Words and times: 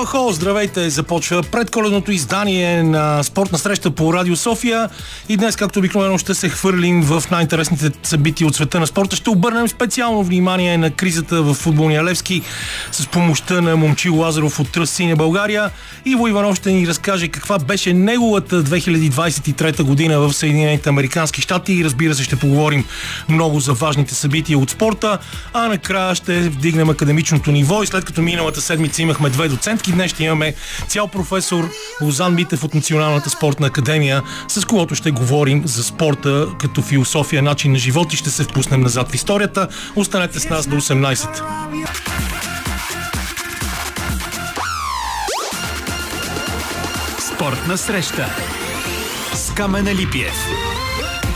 Хо-хо-хо, 0.00 0.32
здравейте! 0.32 0.90
Започва 0.90 1.42
предколедното 1.42 2.12
издание 2.12 2.82
на 2.82 3.22
спортна 3.22 3.58
среща 3.58 3.90
по 3.90 4.14
Радио 4.14 4.36
София 4.36 4.88
и 5.28 5.36
днес, 5.36 5.56
както 5.56 5.78
обикновено, 5.78 6.18
ще 6.18 6.34
се 6.34 6.48
хвърлим 6.48 7.02
в 7.02 7.24
най-интересните 7.30 7.90
събития 8.02 8.46
от 8.46 8.54
света 8.54 8.80
на 8.80 8.86
спорта. 8.86 9.16
Ще 9.16 9.30
обърнем 9.30 9.68
специално 9.68 10.22
внимание 10.22 10.78
на 10.78 10.90
кризата 10.90 11.42
в 11.42 11.54
футболния 11.54 12.04
Левски 12.04 12.42
с 12.92 13.06
помощта 13.06 13.60
на 13.60 13.76
Момчил 13.76 14.16
Лазаров 14.16 14.60
от 14.60 14.72
Тръст 14.72 14.94
Синя 14.94 15.16
България 15.16 15.70
и 16.04 16.14
Войванов 16.14 16.56
ще 16.56 16.72
ни 16.72 16.86
разкаже 16.86 17.28
каква 17.28 17.58
беше 17.58 17.92
неговата 17.92 18.64
2023 18.64 19.82
година 19.82 20.20
в 20.20 20.32
Съединените 20.32 20.88
Американски 20.88 21.40
щати 21.40 21.72
и 21.72 21.84
разбира 21.84 22.14
се 22.14 22.24
ще 22.24 22.36
поговорим 22.36 22.84
много 23.28 23.60
за 23.60 23.72
важните 23.72 24.14
събития 24.14 24.58
от 24.58 24.70
спорта, 24.70 25.18
а 25.52 25.68
накрая 25.68 26.14
ще 26.14 26.40
вдигнем 26.40 26.90
академичното 26.90 27.50
ниво 27.50 27.82
и 27.82 27.86
след 27.86 28.04
като 28.04 28.22
миналата 28.22 28.60
седмица 28.60 29.02
имахме 29.02 29.30
две 29.30 29.48
доцентки. 29.48 29.89
Днес 29.92 30.10
ще 30.10 30.24
имаме 30.24 30.54
цял 30.88 31.08
професор 31.08 31.70
Лозан 32.02 32.34
Митев 32.34 32.64
от 32.64 32.74
Националната 32.74 33.30
спортна 33.30 33.66
академия, 33.66 34.22
с 34.48 34.64
когото 34.64 34.94
ще 34.94 35.10
говорим 35.10 35.62
за 35.66 35.84
спорта 35.84 36.48
като 36.60 36.82
философия, 36.82 37.42
начин 37.42 37.72
на 37.72 37.78
живот 37.78 38.12
и 38.12 38.16
ще 38.16 38.30
се 38.30 38.42
впуснем 38.42 38.80
назад 38.80 39.10
в 39.10 39.14
историята. 39.14 39.68
Останете 39.96 40.40
с 40.40 40.48
нас 40.48 40.66
до 40.66 40.76
18. 40.76 41.42
Спортна 47.34 47.78
среща 47.78 48.26
с 49.34 49.54
Камена 49.54 49.94
Липиев. 49.94 50.46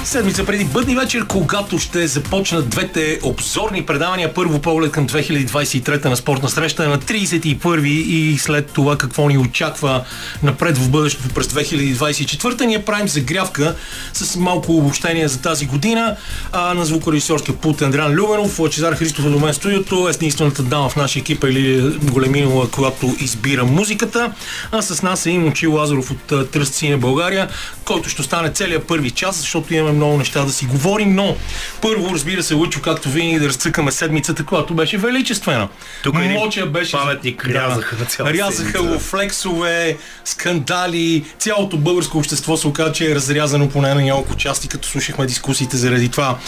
Седмица 0.05 0.45
преди 0.45 0.65
бъдни 0.65 0.97
вечер, 0.97 1.27
когато 1.27 1.79
ще 1.79 2.07
започнат 2.07 2.69
двете 2.69 3.19
обзорни 3.23 3.87
предавания. 3.87 4.35
Първо 4.35 4.59
поглед 4.59 4.93
към 4.93 5.09
2023 5.09 6.05
на 6.05 6.17
спортна 6.17 6.49
среща 6.49 6.89
на 6.89 6.99
31 6.99 7.87
и 7.87 8.39
след 8.39 8.71
това 8.71 8.99
какво 8.99 9.29
ни 9.29 9.39
очаква 9.39 10.05
напред 10.43 10.79
в 10.79 10.91
бъдещето 10.91 11.29
през 11.29 11.47
2024. 11.47 12.65
Ние 12.65 12.85
правим 12.85 13.09
загрявка 13.09 13.75
с 14.13 14.37
малко 14.37 14.73
обобщение 14.73 15.29
за 15.29 15.41
тази 15.41 15.67
година 15.67 16.17
а, 16.53 16.75
на 16.75 16.85
звукорежисьорския 16.85 17.57
пулт 17.57 17.83
Андриан 17.83 18.13
Любенов, 18.13 18.59
Лачезар 18.59 18.95
Христов 18.95 19.31
до 19.31 19.39
мен 19.39 19.55
студиото, 19.55 20.09
единствената 20.09 20.63
дама 20.63 20.89
в 20.89 20.97
нашия 20.97 21.21
екип 21.21 21.45
или 21.45 21.99
Големинова, 22.13 22.71
която 22.71 23.17
избира 23.21 23.65
музиката. 23.65 24.33
А 24.73 24.83
с 24.83 25.03
нас 25.03 25.27
е 25.27 25.31
и 25.31 25.39
Момчил 25.39 25.75
Лазаров 25.75 26.11
от 26.11 26.51
Тръст 26.51 26.75
Синя 26.75 26.99
България, 26.99 27.49
който 27.85 28.09
ще 28.09 28.23
стане 28.23 28.51
целият 28.51 28.87
първи 28.87 29.11
час, 29.11 29.37
защото 29.37 29.75
имаме 29.75 29.94
много 29.95 30.19
неща 30.19 30.45
да 30.45 30.53
си 30.53 30.67
говорим, 30.67 31.15
но 31.15 31.37
първо, 31.81 32.15
разбира 32.15 32.43
се, 32.43 32.55
Лучо, 32.55 32.81
както 32.81 33.09
винаги, 33.09 33.39
да 33.39 33.49
разцъкаме 33.49 33.93
седмицата, 33.93 34.45
която 34.45 34.75
беше 34.75 34.99
величествена. 34.99 35.69
Тук 36.03 36.15
Моча 36.15 36.67
беше... 36.67 36.93
паметник 36.93 37.47
рязаха 37.47 37.97
на 37.99 38.05
цялата 38.05 38.35
Рязаха 38.35 38.83
го 38.83 38.99
флексове, 38.99 39.97
скандали, 40.25 41.25
цялото 41.39 41.77
българско 41.77 42.19
общество 42.19 42.57
се 42.57 42.69
оказа, 42.69 42.93
че 42.93 43.11
е 43.11 43.15
разрязано 43.15 43.69
поне 43.69 43.95
на 43.95 44.03
няколко 44.03 44.35
части, 44.35 44.69
като 44.69 44.89
слушахме 44.89 45.27
дискусиите 45.27 45.77
заради 45.77 46.09
това. 46.09 46.39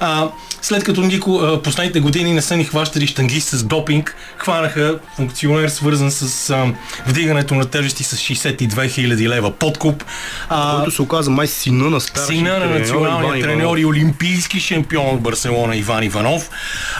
А, 0.00 0.28
след 0.62 0.84
като 0.84 1.00
Нико 1.00 1.36
а, 1.36 1.62
последните 1.62 2.00
години 2.00 2.32
не 2.32 2.42
са 2.42 2.56
ни 2.56 2.64
хващали 2.64 3.06
штангист 3.06 3.48
с 3.48 3.62
допинг, 3.62 4.16
хванаха 4.36 4.98
функционер 5.16 5.68
свързан 5.68 6.10
с 6.10 6.50
а, 6.50 6.72
вдигането 7.06 7.54
на 7.54 7.64
тежести 7.64 8.04
с 8.04 8.16
62 8.16 8.68
000 8.68 9.28
лева 9.28 9.50
подкуп. 9.50 10.04
А, 10.48 10.76
Който 10.76 10.90
се 10.90 11.02
оказа 11.02 11.30
май 11.30 11.46
сина 11.46 11.90
на 11.90 12.00
старши 12.00 12.36
Сина 12.36 12.58
на 12.58 12.66
националния 12.92 13.42
треньор 13.42 13.78
и 13.78 13.84
олимпийски 13.84 14.60
шампион 14.60 15.06
от 15.14 15.20
Барселона 15.20 15.76
Иван 15.76 16.02
Иванов. 16.02 16.50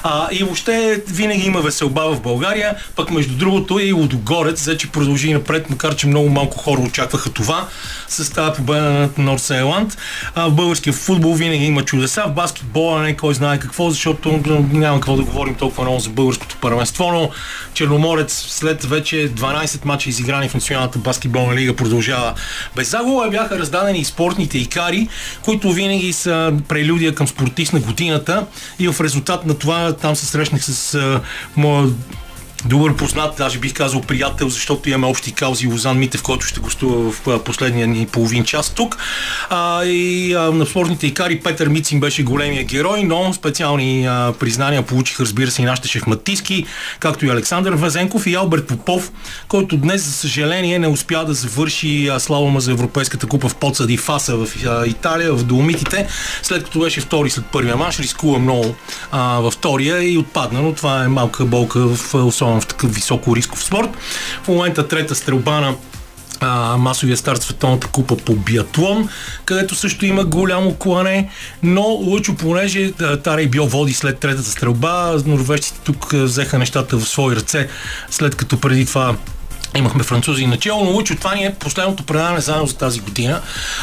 А, 0.03 0.29
и 0.33 0.45
въобще 0.45 1.03
винаги 1.09 1.47
има 1.47 1.61
веселба 1.61 2.15
в 2.15 2.21
България, 2.21 2.75
пък 2.97 3.11
между 3.11 3.35
другото 3.35 3.79
и 3.79 3.93
Лудогорец, 3.93 4.61
взе, 4.61 4.77
че 4.77 4.91
продължи 4.91 5.33
напред, 5.33 5.71
макар 5.71 5.97
че 5.97 6.07
много 6.07 6.29
малко 6.29 6.59
хора 6.59 6.81
очакваха 6.81 7.31
това, 7.31 7.67
с 8.09 8.33
тази 8.33 8.57
победа 8.57 8.83
на 8.83 9.09
Норс 9.19 9.51
Айланд. 9.51 9.99
А, 10.35 10.49
в 10.49 10.53
българския 10.53 10.93
футбол 10.93 11.35
винаги 11.35 11.65
има 11.65 11.83
чудеса, 11.85 12.25
в 12.27 12.33
баскетбола 12.33 13.03
не 13.03 13.17
кой 13.17 13.35
знае 13.35 13.59
какво, 13.59 13.91
защото 13.91 14.41
няма 14.73 15.01
какво 15.01 15.17
да 15.17 15.23
говорим 15.23 15.55
толкова 15.55 15.83
много 15.83 16.01
за 16.01 16.11
българското 16.11 16.57
първенство, 16.61 17.13
но 17.13 17.31
Черноморец 17.75 18.47
след 18.49 18.85
вече 18.85 19.17
12 19.35 19.85
мача 19.85 20.09
изиграни 20.09 20.49
в 20.49 20.55
Националната 20.55 20.99
баскетболна 20.99 21.55
лига 21.55 21.77
продължава 21.77 22.35
без 22.77 22.91
загуба. 22.91 23.29
Бяха 23.31 23.59
раздадени 23.59 23.99
и 23.99 24.05
спортните 24.05 24.59
икари, 24.59 25.09
които 25.45 25.73
винаги 25.81 26.13
са 26.13 26.53
прелюдия 26.69 27.15
към 27.15 27.29
спортист 27.29 27.73
на 27.73 27.81
годината 27.81 28.47
и 28.79 28.89
в 28.89 29.01
резултат 29.01 29.47
на 29.47 29.59
това 29.59 29.93
там 29.93 30.17
се 30.17 30.27
срещнах 30.27 30.65
с 30.65 30.99
моя 31.57 31.89
добър 32.65 32.97
познат, 32.97 33.37
даже 33.37 33.59
бих 33.59 33.75
казал 33.75 34.01
приятел, 34.01 34.49
защото 34.49 34.89
имаме 34.89 35.07
общи 35.07 35.33
каузи 35.33 35.67
Лозан 35.67 35.99
Митев, 35.99 36.23
който 36.23 36.47
ще 36.47 36.61
гостува 36.61 37.13
в 37.13 37.45
последния 37.45 37.87
ни 37.87 38.07
половин 38.07 38.45
час 38.45 38.71
тук. 38.71 38.97
А, 39.51 39.85
и 39.85 40.35
а, 40.35 40.39
на 40.39 40.67
спортните 40.67 41.07
икари 41.07 41.41
Петър 41.41 41.69
Мицин 41.69 42.01
беше 42.01 42.23
големия 42.23 42.65
герой, 42.65 43.03
но 43.03 43.33
специални 43.33 44.07
а, 44.07 44.35
признания 44.41 44.83
получиха, 44.83 45.23
разбира 45.23 45.51
се, 45.51 45.63
и 45.63 45.65
нашите 45.65 45.89
шахматистки, 45.89 46.67
както 47.01 47.27
и 47.27 47.31
Александър 47.31 47.73
Вазенков 47.73 48.27
и 48.27 48.35
Алберт 48.35 48.67
Попов, 48.67 49.13
който 49.49 49.77
днес, 49.77 50.05
за 50.05 50.13
съжаление, 50.13 50.79
не 50.79 50.89
успя 50.89 51.25
да 51.25 51.35
завърши 51.35 52.09
а, 52.09 52.21
слалома 52.21 52.61
за 52.61 52.71
Европейската 52.71 53.27
купа 53.27 53.49
в 53.49 53.55
Поца 53.55 53.87
ди 53.87 53.97
Фаса 53.97 54.37
в 54.37 54.49
а, 54.67 54.87
Италия, 54.87 55.35
в 55.35 55.45
Доломитите, 55.45 56.07
след 56.43 56.65
като 56.65 56.81
беше 56.81 57.01
втори 57.01 57.31
след 57.31 57.47
първия 57.47 57.77
манш, 57.77 57.99
рискува 57.99 58.39
много 58.39 58.75
а, 59.13 59.41
във 59.41 59.55
втория 59.55 60.13
и 60.13 60.19
отпадна, 60.19 60.63
но 60.63 60.73
това 60.73 61.05
е 61.05 61.09
малка 61.09 61.45
болка 61.45 61.81
в, 61.81 62.15
особено 62.15 62.50
в 62.59 62.67
такъв 62.67 62.95
високо 62.95 63.37
рисков 63.37 63.65
спорт. 63.65 63.91
В 64.43 64.49
момента 64.49 64.89
трета 64.89 65.15
стрелба 65.15 65.61
на 65.61 65.75
а, 66.41 66.77
масовия 66.77 67.17
старт 67.17 67.43
Световната 67.43 67.87
купа 67.87 68.17
по 68.17 68.35
биатлон, 68.35 69.09
където 69.45 69.75
също 69.75 70.07
има 70.07 70.25
голямо 70.25 70.75
клане, 70.75 71.31
но 71.63 71.83
Лъчо, 71.83 72.37
понеже 72.37 72.93
Тарей 73.25 73.47
Био 73.47 73.67
води 73.67 73.93
след 73.93 74.19
третата 74.19 74.51
стрелба, 74.51 75.17
норвежците 75.27 75.81
тук 75.85 76.13
взеха 76.13 76.59
нещата 76.59 76.97
в 76.97 77.09
свои 77.09 77.37
ръце, 77.37 77.69
след 78.11 78.35
като 78.35 78.61
преди 78.61 78.87
това 78.87 79.17
Имахме 79.79 80.03
французи 80.03 80.47
начало, 80.47 80.85
но 80.85 80.91
Лучо, 80.91 81.17
това 81.17 81.35
ни 81.35 81.45
е 81.45 81.55
последното 81.55 82.03
предаване 82.03 82.41
заедно 82.41 82.67
за 82.67 82.77
тази 82.77 83.01
година. 83.01 83.41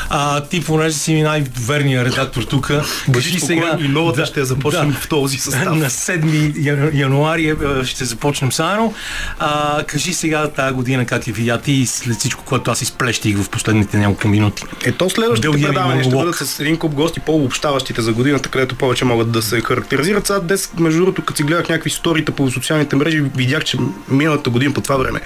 А, 0.10 0.42
ти, 0.42 0.64
понеже 0.64 0.96
си 0.96 1.14
ми 1.14 1.22
най-верният 1.22 2.08
редактор 2.08 2.44
тук, 2.44 2.72
Бъди 3.08 3.40
спокоен 3.40 3.86
и 3.86 3.88
новата 3.88 4.26
ще 4.26 4.40
я 4.40 4.46
започнем 4.46 4.94
в 4.94 5.08
този 5.08 5.38
състав. 5.38 5.76
На 5.76 5.90
7 5.90 6.54
яну- 6.56 6.92
януари 6.94 7.50
е, 7.50 7.86
ще 7.86 8.06
започнем 8.06 8.52
заедно. 8.52 8.94
А, 9.40 9.84
кажи 9.84 10.14
сега 10.14 10.48
тази 10.48 10.74
година 10.74 11.06
как 11.06 11.28
я 11.28 11.34
видя 11.34 11.58
ти 11.58 11.86
след 11.86 12.18
всичко, 12.18 12.44
което 12.44 12.72
аз 12.72 12.82
изплещих 12.82 13.38
в 13.38 13.50
последните 13.50 13.98
няколко 13.98 14.28
минути. 14.28 14.64
Ето 14.86 15.10
следващите 15.10 15.48
Дългия 15.48 15.68
предавания 15.68 16.04
ще 16.04 16.16
бъдат 16.16 16.36
с 16.36 16.60
един 16.60 16.78
куп 16.78 16.94
гости, 16.94 17.20
по-обобщаващите 17.20 18.02
за 18.02 18.14
годината, 18.14 18.50
където 18.50 18.76
повече 18.76 19.06
могат 19.06 19.32
да 19.32 19.42
се 19.42 19.62
характеризират. 19.62 20.28
Сега 20.28 20.40
днес, 20.40 20.72
между 20.80 21.00
другото, 21.00 21.22
като 21.22 21.38
си 21.38 21.44
гледах 21.44 21.70
някакви 21.70 21.90
сторита 21.90 22.32
по 22.32 22.52
социалните 22.52 22.96
мрежи, 22.96 23.24
видях, 23.36 23.64
че 23.64 23.78
миналата 24.10 24.50
година 24.50 24.74
по 24.74 24.82
това 24.82 24.98
време 24.98 25.22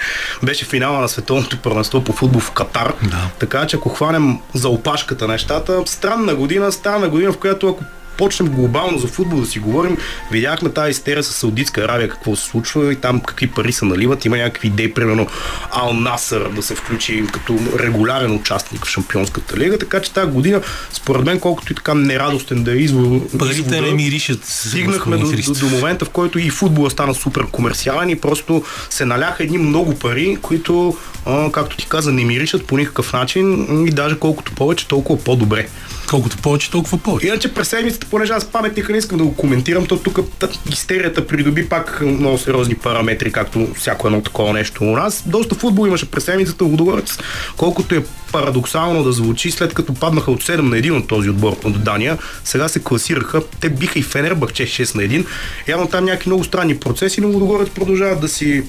беше 0.52 0.64
финала 0.64 1.00
на 1.00 1.08
световното 1.08 1.58
първенство 1.58 2.04
по 2.04 2.12
футбол 2.12 2.40
в 2.40 2.50
Катар. 2.50 2.92
Да. 3.02 3.30
Така 3.38 3.66
че 3.66 3.76
ако 3.76 3.88
хванем 3.88 4.38
за 4.54 4.68
опашката 4.68 5.28
нещата, 5.28 5.82
странна 5.86 6.34
година, 6.34 6.72
странна 6.72 7.08
година, 7.08 7.32
в 7.32 7.38
която 7.38 7.68
ако 7.68 7.84
почнем 8.16 8.48
глобално 8.48 8.98
за 8.98 9.06
футбол 9.06 9.40
да 9.40 9.46
си 9.46 9.58
говорим, 9.58 9.96
видяхме 10.30 10.70
тази 10.70 10.90
истерия 10.90 11.22
с 11.22 11.32
Саудитска 11.32 11.80
Аравия, 11.80 12.08
какво 12.08 12.36
се 12.36 12.44
случва 12.44 12.92
и 12.92 12.96
там 12.96 13.20
какви 13.20 13.46
пари 13.46 13.72
се 13.72 13.84
наливат. 13.84 14.24
Има 14.24 14.36
някакви 14.36 14.68
идеи, 14.68 14.94
примерно 14.94 15.26
Ал 15.70 15.92
Насър 15.92 16.48
да 16.48 16.62
се 16.62 16.74
включи 16.74 17.24
като 17.32 17.58
регулярен 17.78 18.34
участник 18.34 18.84
в 18.84 18.88
Шампионската 18.88 19.56
лига, 19.56 19.78
така 19.78 20.00
че 20.00 20.12
тази 20.12 20.30
година, 20.30 20.60
според 20.92 21.24
мен, 21.24 21.40
колкото 21.40 21.72
и 21.72 21.76
така 21.76 21.94
нерадостен 21.94 22.64
да 22.64 22.72
е 22.72 22.76
извор, 22.76 23.20
Парите 23.38 23.80
не 23.80 23.90
миришат. 23.90 24.44
Стигнахме 24.44 25.16
до, 25.16 25.26
до, 25.30 25.52
до 25.60 25.66
момента, 25.66 26.04
в 26.04 26.10
който 26.10 26.38
и 26.38 26.50
футбола 26.50 26.90
стана 26.90 27.14
супер 27.14 27.46
комерциален 27.46 28.08
и 28.08 28.20
просто 28.20 28.64
се 28.90 29.04
наляха 29.04 29.44
едни 29.44 29.58
много 29.58 29.94
пари, 29.94 30.38
които, 30.42 30.96
а, 31.26 31.52
както 31.52 31.76
ти 31.76 31.86
каза, 31.86 32.12
не 32.12 32.24
миришат 32.24 32.66
по 32.66 32.76
никакъв 32.76 33.12
начин 33.12 33.66
и 33.88 33.90
даже 33.90 34.18
колкото 34.18 34.52
повече, 34.52 34.88
толкова 34.88 35.24
по-добре. 35.24 35.68
Колкото 36.12 36.36
повече, 36.36 36.70
толкова 36.70 36.98
повече. 36.98 37.26
Иначе 37.26 37.54
през 37.54 37.68
седмицата, 37.68 38.06
понеже 38.10 38.32
аз 38.32 38.44
паметника 38.44 38.92
не 38.92 38.98
искам 38.98 39.18
да 39.18 39.24
го 39.24 39.36
коментирам, 39.36 39.86
то 39.86 39.96
тук 39.96 40.18
та- 40.38 40.48
истерията 40.72 41.26
придоби 41.26 41.68
пак 41.68 42.00
много 42.00 42.38
сериозни 42.38 42.74
параметри, 42.74 43.32
както 43.32 43.68
всяко 43.74 44.06
едно 44.06 44.22
такова 44.22 44.52
нещо 44.52 44.84
у 44.84 44.96
нас. 44.96 45.22
Доста 45.26 45.54
футбол 45.54 45.86
имаше 45.86 46.10
през 46.10 46.24
седмицата 46.24 46.64
Лудогорец, 46.64 47.18
колкото 47.56 47.94
е 47.94 48.04
парадоксално 48.32 49.04
да 49.04 49.12
звучи, 49.12 49.50
след 49.50 49.74
като 49.74 49.94
паднаха 49.94 50.30
от 50.30 50.42
7 50.42 50.56
на 50.60 50.76
1 50.76 50.90
от 50.90 51.08
този 51.08 51.30
отбор 51.30 51.56
от 51.64 51.84
Дания, 51.84 52.18
сега 52.44 52.68
се 52.68 52.82
класираха. 52.82 53.42
Те 53.60 53.68
биха 53.68 53.98
и 53.98 54.02
Фенербахче 54.02 54.62
6 54.62 54.94
на 54.94 55.02
1. 55.02 55.26
Явно 55.68 55.86
там 55.88 56.04
някакви 56.04 56.28
много 56.28 56.44
странни 56.44 56.76
процеси, 56.76 57.20
но 57.20 57.28
Лудогорец 57.28 57.68
продължават 57.70 58.20
да 58.20 58.28
си 58.28 58.62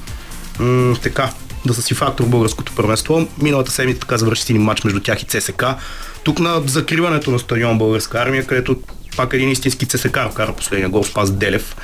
м- 0.59 0.95
така, 1.03 1.29
да 1.65 1.73
са 1.73 1.81
си 1.81 1.93
фактор 1.93 2.23
в 2.23 2.29
българското 2.29 2.71
първенство. 2.75 3.27
Миналата 3.41 3.71
седмица 3.71 3.99
така 3.99 4.17
завърши 4.17 4.43
един 4.49 4.61
матч 4.61 4.83
между 4.83 4.99
тях 4.99 5.21
и 5.21 5.25
ЦСК. 5.25 5.63
Тук 6.23 6.39
на 6.39 6.61
закриването 6.65 7.31
на 7.31 7.39
стадион 7.39 7.77
Българска 7.77 8.17
армия, 8.17 8.45
където 8.45 8.75
пак 9.17 9.33
един 9.33 9.49
истински 9.49 9.85
цесекар 9.85 10.31
вкара 10.31 10.53
последния 10.53 10.89
гол 10.89 11.03
Спас 11.03 11.31
Делев. 11.31 11.75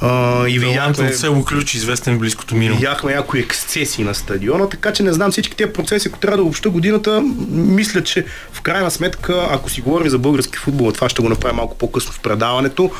А, 0.00 0.48
и 0.48 0.58
Видяхме... 0.58 0.92
видяхме, 0.92 1.12
село 1.12 1.44
Ключ, 1.44 1.74
известен 1.74 2.16
в 2.16 2.18
близкото 2.18 2.54
минало. 2.54 2.78
видяхме 2.78 3.14
някои 3.14 3.40
ексцесии 3.40 4.04
на 4.04 4.14
стадиона, 4.14 4.68
така 4.68 4.92
че 4.92 5.02
не 5.02 5.12
знам 5.12 5.30
всички 5.30 5.56
тези 5.56 5.72
процеси, 5.72 6.08
ако 6.08 6.18
трябва 6.18 6.36
да 6.36 6.42
обща 6.42 6.70
годината, 6.70 7.22
мисля, 7.50 8.04
че 8.04 8.24
в 8.52 8.60
крайна 8.60 8.90
сметка, 8.90 9.48
ако 9.50 9.70
си 9.70 9.80
говорим 9.80 10.08
за 10.08 10.18
български 10.18 10.58
футбол, 10.58 10.92
това 10.92 11.08
ще 11.08 11.22
го 11.22 11.28
направим 11.28 11.56
малко 11.56 11.78
по-късно 11.78 12.12
в 12.12 12.20
предаването, 12.20 12.90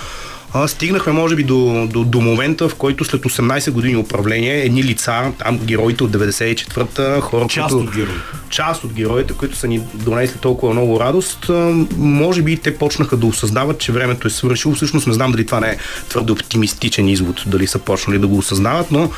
а, 0.54 0.68
стигнахме, 0.68 1.12
може 1.12 1.36
би, 1.36 1.44
до, 1.44 1.88
до, 1.90 2.04
до 2.04 2.20
момента, 2.20 2.68
в 2.68 2.74
който 2.74 3.04
след 3.04 3.22
18 3.22 3.70
години 3.70 3.96
управление, 3.96 4.64
едни 4.64 4.84
лица, 4.84 5.32
там 5.38 5.58
героите 5.58 6.04
от 6.04 6.10
94-та, 6.10 7.20
хора, 7.20 7.46
Част 7.48 7.74
които, 7.74 7.88
от 7.88 7.94
героите. 7.94 8.20
част 8.50 8.84
от 8.84 8.92
героите, 8.92 9.32
които 9.32 9.56
са 9.56 9.68
ни 9.68 9.80
донесли 9.94 10.38
толкова 10.38 10.72
много 10.72 11.00
радост, 11.00 11.48
а, 11.48 11.84
може 11.96 12.42
би 12.42 12.56
те 12.56 12.76
почнаха 12.76 13.16
да 13.16 13.26
осъзнават, 13.26 13.78
че 13.78 13.92
времето 13.92 14.26
е 14.26 14.30
свършило. 14.30 14.74
Всъщност 14.74 15.06
не 15.06 15.12
знам 15.12 15.32
дали 15.32 15.46
това 15.46 15.60
не 15.60 15.68
е 15.68 15.76
твърде 16.08 16.32
оптимистичен 16.32 17.08
извод, 17.08 17.42
дали 17.46 17.66
са 17.66 17.78
почнали 17.78 18.18
да 18.18 18.26
го 18.26 18.38
осъзнават, 18.38 18.90
но 18.90 19.10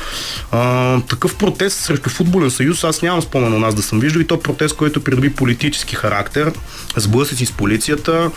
а, 0.51 1.01
такъв 1.01 1.35
протест 1.35 1.79
срещу 1.79 2.09
футболен 2.09 2.51
съюз, 2.51 2.83
аз 2.83 3.01
нямам 3.01 3.21
спомен 3.21 3.53
у 3.53 3.59
нас 3.59 3.75
да 3.75 3.81
съм 3.81 3.99
виждал 3.99 4.19
и 4.19 4.27
то 4.27 4.39
протест, 4.39 4.75
който 4.75 5.03
придоби 5.03 5.33
политически 5.33 5.95
характер, 5.95 6.51
сблъсъци 6.95 7.45
с 7.45 7.51
полицията 7.51 8.31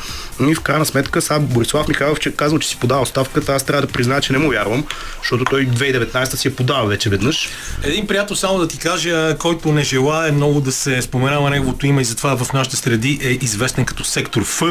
и 0.49 0.55
в 0.55 0.61
крайна 0.61 0.87
сметка 0.87 1.23
сега 1.23 1.39
Борислав 1.41 1.89
Михайлов 1.89 2.21
че 2.21 2.33
казал, 2.33 2.59
че 2.59 2.69
си 2.69 2.77
подава 2.89 3.03
оставката, 3.03 3.53
аз 3.55 3.63
трябва 3.63 3.87
да 3.87 3.93
призная, 3.93 4.21
че 4.21 4.33
не 4.33 4.39
му 4.39 4.51
вярвам, 4.51 4.85
защото 5.23 5.45
той 5.45 5.67
2019 5.67 6.35
си 6.35 6.49
е 6.49 6.55
подава 6.55 6.87
вече 6.87 7.11
веднъж. 7.11 7.49
Един 7.83 8.07
приятел, 8.07 8.37
само 8.37 8.59
да 8.59 8.69
ти 8.69 8.79
кажа, 8.79 9.37
който 9.39 9.73
не 9.73 9.85
желая 9.85 10.33
много 10.33 10.61
да 10.61 10.73
се 10.73 11.03
споменава 11.03 11.51
неговото 11.51 11.87
име 11.87 12.01
и 12.01 12.05
затова 12.05 12.37
в 12.37 12.53
нашите 12.53 12.77
среди 12.77 13.21
е 13.23 13.29
известен 13.45 13.85
като 13.85 14.05
сектор 14.05 14.45
Ф 14.45 14.63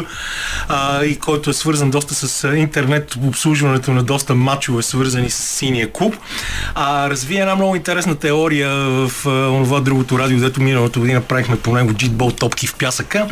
а, 0.67 1.03
и 1.03 1.15
който 1.15 1.49
е 1.49 1.53
свързан 1.53 1.91
доста 1.91 2.15
с 2.15 2.47
интернет 2.55 3.15
обслужването 3.15 3.91
на 3.91 4.03
доста 4.03 4.35
мачове, 4.35 4.83
свързани 4.83 5.29
с 5.29 5.37
синия 5.37 5.91
клуб. 5.91 6.15
А, 6.75 7.09
разви 7.09 7.37
една 7.37 7.55
много 7.55 7.75
интересна 7.75 8.15
теория 8.15 8.69
в 8.69 9.11
това 9.63 9.79
другото 9.79 10.19
радио, 10.19 10.39
дето 10.39 10.61
миналата 10.61 10.99
година 10.99 11.21
правихме 11.21 11.59
по 11.59 11.73
него 11.73 11.93
джитбол 11.93 12.31
топки 12.31 12.67
в 12.67 12.75
пясъка. 12.75 13.27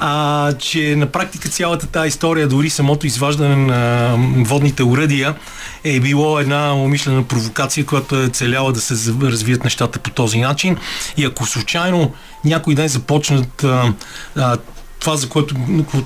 А, 0.00 0.52
че 0.52 0.96
на 0.96 1.06
практика 1.06 1.48
цялата 1.48 1.86
тази 1.86 2.08
история, 2.08 2.48
дори 2.48 2.70
самото 2.70 3.06
изваждане 3.06 3.56
на 3.56 4.14
водните 4.44 4.82
уръдия 4.82 5.34
е 5.84 6.00
било 6.00 6.38
една 6.38 6.74
умишлена 6.74 7.22
провокация, 7.22 7.86
която 7.86 8.16
е 8.16 8.28
целяла 8.28 8.72
да 8.72 8.80
се 8.80 9.12
развият 9.22 9.64
нещата 9.64 9.98
по 9.98 10.10
този 10.10 10.40
начин. 10.40 10.76
И 11.16 11.24
ако 11.24 11.46
случайно 11.46 12.12
някой 12.44 12.74
ден 12.74 12.88
започнат 12.88 13.64
а, 13.64 13.92
а, 14.36 14.56
това, 15.00 15.16
за 15.16 15.28
което, 15.28 15.54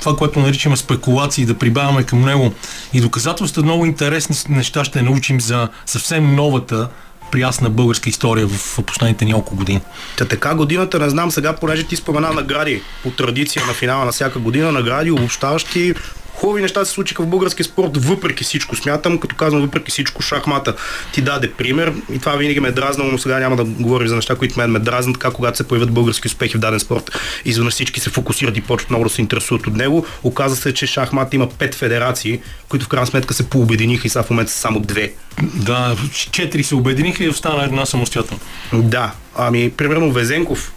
това, 0.00 0.16
което 0.16 0.40
наричаме 0.40 0.76
спекулации, 0.76 1.46
да 1.46 1.58
прибавяме 1.58 2.02
към 2.02 2.20
него 2.20 2.52
и 2.92 3.00
доказателства, 3.00 3.62
много 3.62 3.86
интересни 3.86 4.36
неща 4.48 4.84
ще 4.84 5.02
научим 5.02 5.40
за 5.40 5.68
съвсем 5.86 6.34
новата 6.34 6.88
приясна 7.32 7.70
българска 7.70 8.10
история 8.10 8.46
в 8.46 8.82
последните 8.82 9.24
няколко 9.24 9.56
години. 9.56 9.80
Та 10.18 10.24
така 10.24 10.54
годината, 10.54 10.98
не 10.98 11.10
знам 11.10 11.30
сега, 11.30 11.52
понеже 11.52 11.82
ти 11.82 11.96
спомена 11.96 12.32
награди 12.32 12.82
по 13.02 13.10
традиция 13.10 13.66
на 13.66 13.72
финала 13.72 14.04
на 14.04 14.12
всяка 14.12 14.38
година, 14.38 14.72
награди, 14.72 15.10
обобщаващи 15.10 15.94
Хубави 16.34 16.62
неща 16.62 16.84
се 16.84 16.92
случиха 16.92 17.22
в 17.22 17.26
български 17.26 17.62
спорт, 17.64 17.96
въпреки 17.96 18.44
всичко. 18.44 18.76
Смятам, 18.76 19.18
като 19.18 19.36
казвам 19.36 19.62
въпреки 19.62 19.90
всичко, 19.90 20.22
шахмата 20.22 20.74
ти 21.12 21.22
даде 21.22 21.52
пример 21.52 21.92
и 22.12 22.18
това 22.18 22.32
винаги 22.32 22.60
ме 22.60 22.68
е 22.68 22.72
дразнало, 22.72 23.10
но 23.10 23.18
сега 23.18 23.38
няма 23.38 23.56
да 23.56 23.64
говорим 23.64 24.08
за 24.08 24.16
неща, 24.16 24.36
които 24.36 24.58
мен 24.58 24.70
ме 24.70 24.78
дразнат, 24.78 25.14
така 25.20 25.30
когато 25.30 25.56
се 25.56 25.68
появят 25.68 25.90
български 25.90 26.28
успехи 26.28 26.56
в 26.56 26.60
даден 26.60 26.80
спорт. 26.80 27.18
Изведнъж 27.44 27.74
всички 27.74 28.00
се 28.00 28.10
фокусират 28.10 28.56
и 28.56 28.60
почват 28.60 28.90
много 28.90 29.04
да 29.04 29.10
се 29.10 29.20
интересуват 29.20 29.66
от 29.66 29.76
него. 29.76 30.06
Оказа 30.22 30.56
се, 30.56 30.74
че 30.74 30.86
шахмата 30.86 31.36
има 31.36 31.48
пет 31.48 31.74
федерации, 31.74 32.40
които 32.68 32.84
в 32.84 32.88
крайна 32.88 33.06
сметка 33.06 33.34
се 33.34 33.50
пообединиха 33.50 34.06
и 34.06 34.10
сега 34.10 34.22
в 34.22 34.30
момента 34.30 34.52
са 34.52 34.58
само 34.58 34.80
две. 34.80 35.12
Да, 35.42 35.96
четири 36.30 36.64
се 36.64 36.74
обединиха 36.74 37.24
и 37.24 37.28
остана 37.28 37.64
една 37.64 37.86
самостоятелна. 37.86 38.40
Да, 38.72 39.12
ами, 39.36 39.70
примерно 39.70 40.12
Везенков, 40.12 40.72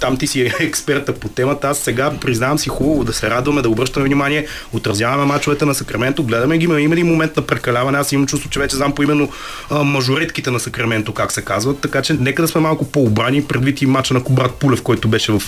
там 0.00 0.16
ти 0.16 0.26
си 0.26 0.52
експерта 0.60 1.14
по 1.14 1.28
темата. 1.28 1.68
Аз 1.68 1.78
сега 1.78 2.12
признавам 2.20 2.58
си 2.58 2.68
хубаво 2.68 3.04
да 3.04 3.12
се 3.12 3.30
радваме, 3.30 3.62
да 3.62 3.68
обръщаме 3.68 4.06
внимание, 4.06 4.46
отразяваме 4.72 5.24
мачовете 5.24 5.64
на 5.64 5.74
Сакраменто, 5.74 6.22
гледаме 6.22 6.58
ги, 6.58 6.64
има, 6.64 6.80
има 6.80 6.96
ли 6.96 7.02
момент 7.02 7.36
на 7.36 7.42
прекаляване. 7.42 7.98
Аз 7.98 8.12
имам 8.12 8.26
чувство, 8.26 8.50
че 8.50 8.60
вече 8.60 8.76
знам 8.76 8.94
поименно 8.94 9.28
а, 9.70 9.82
мажоретките 9.82 10.50
на 10.50 10.60
Сакраменто, 10.60 11.14
как 11.14 11.32
се 11.32 11.42
казват, 11.42 11.78
така 11.78 12.02
че 12.02 12.12
нека 12.12 12.42
да 12.42 12.48
сме 12.48 12.60
малко 12.60 12.84
по-обрани, 12.84 13.44
предвид 13.44 13.82
и 13.82 13.86
мача 13.86 14.14
на 14.14 14.24
Кобрат 14.24 14.54
Пулев, 14.54 14.82
който 14.82 15.08
беше 15.08 15.32
в, 15.32 15.42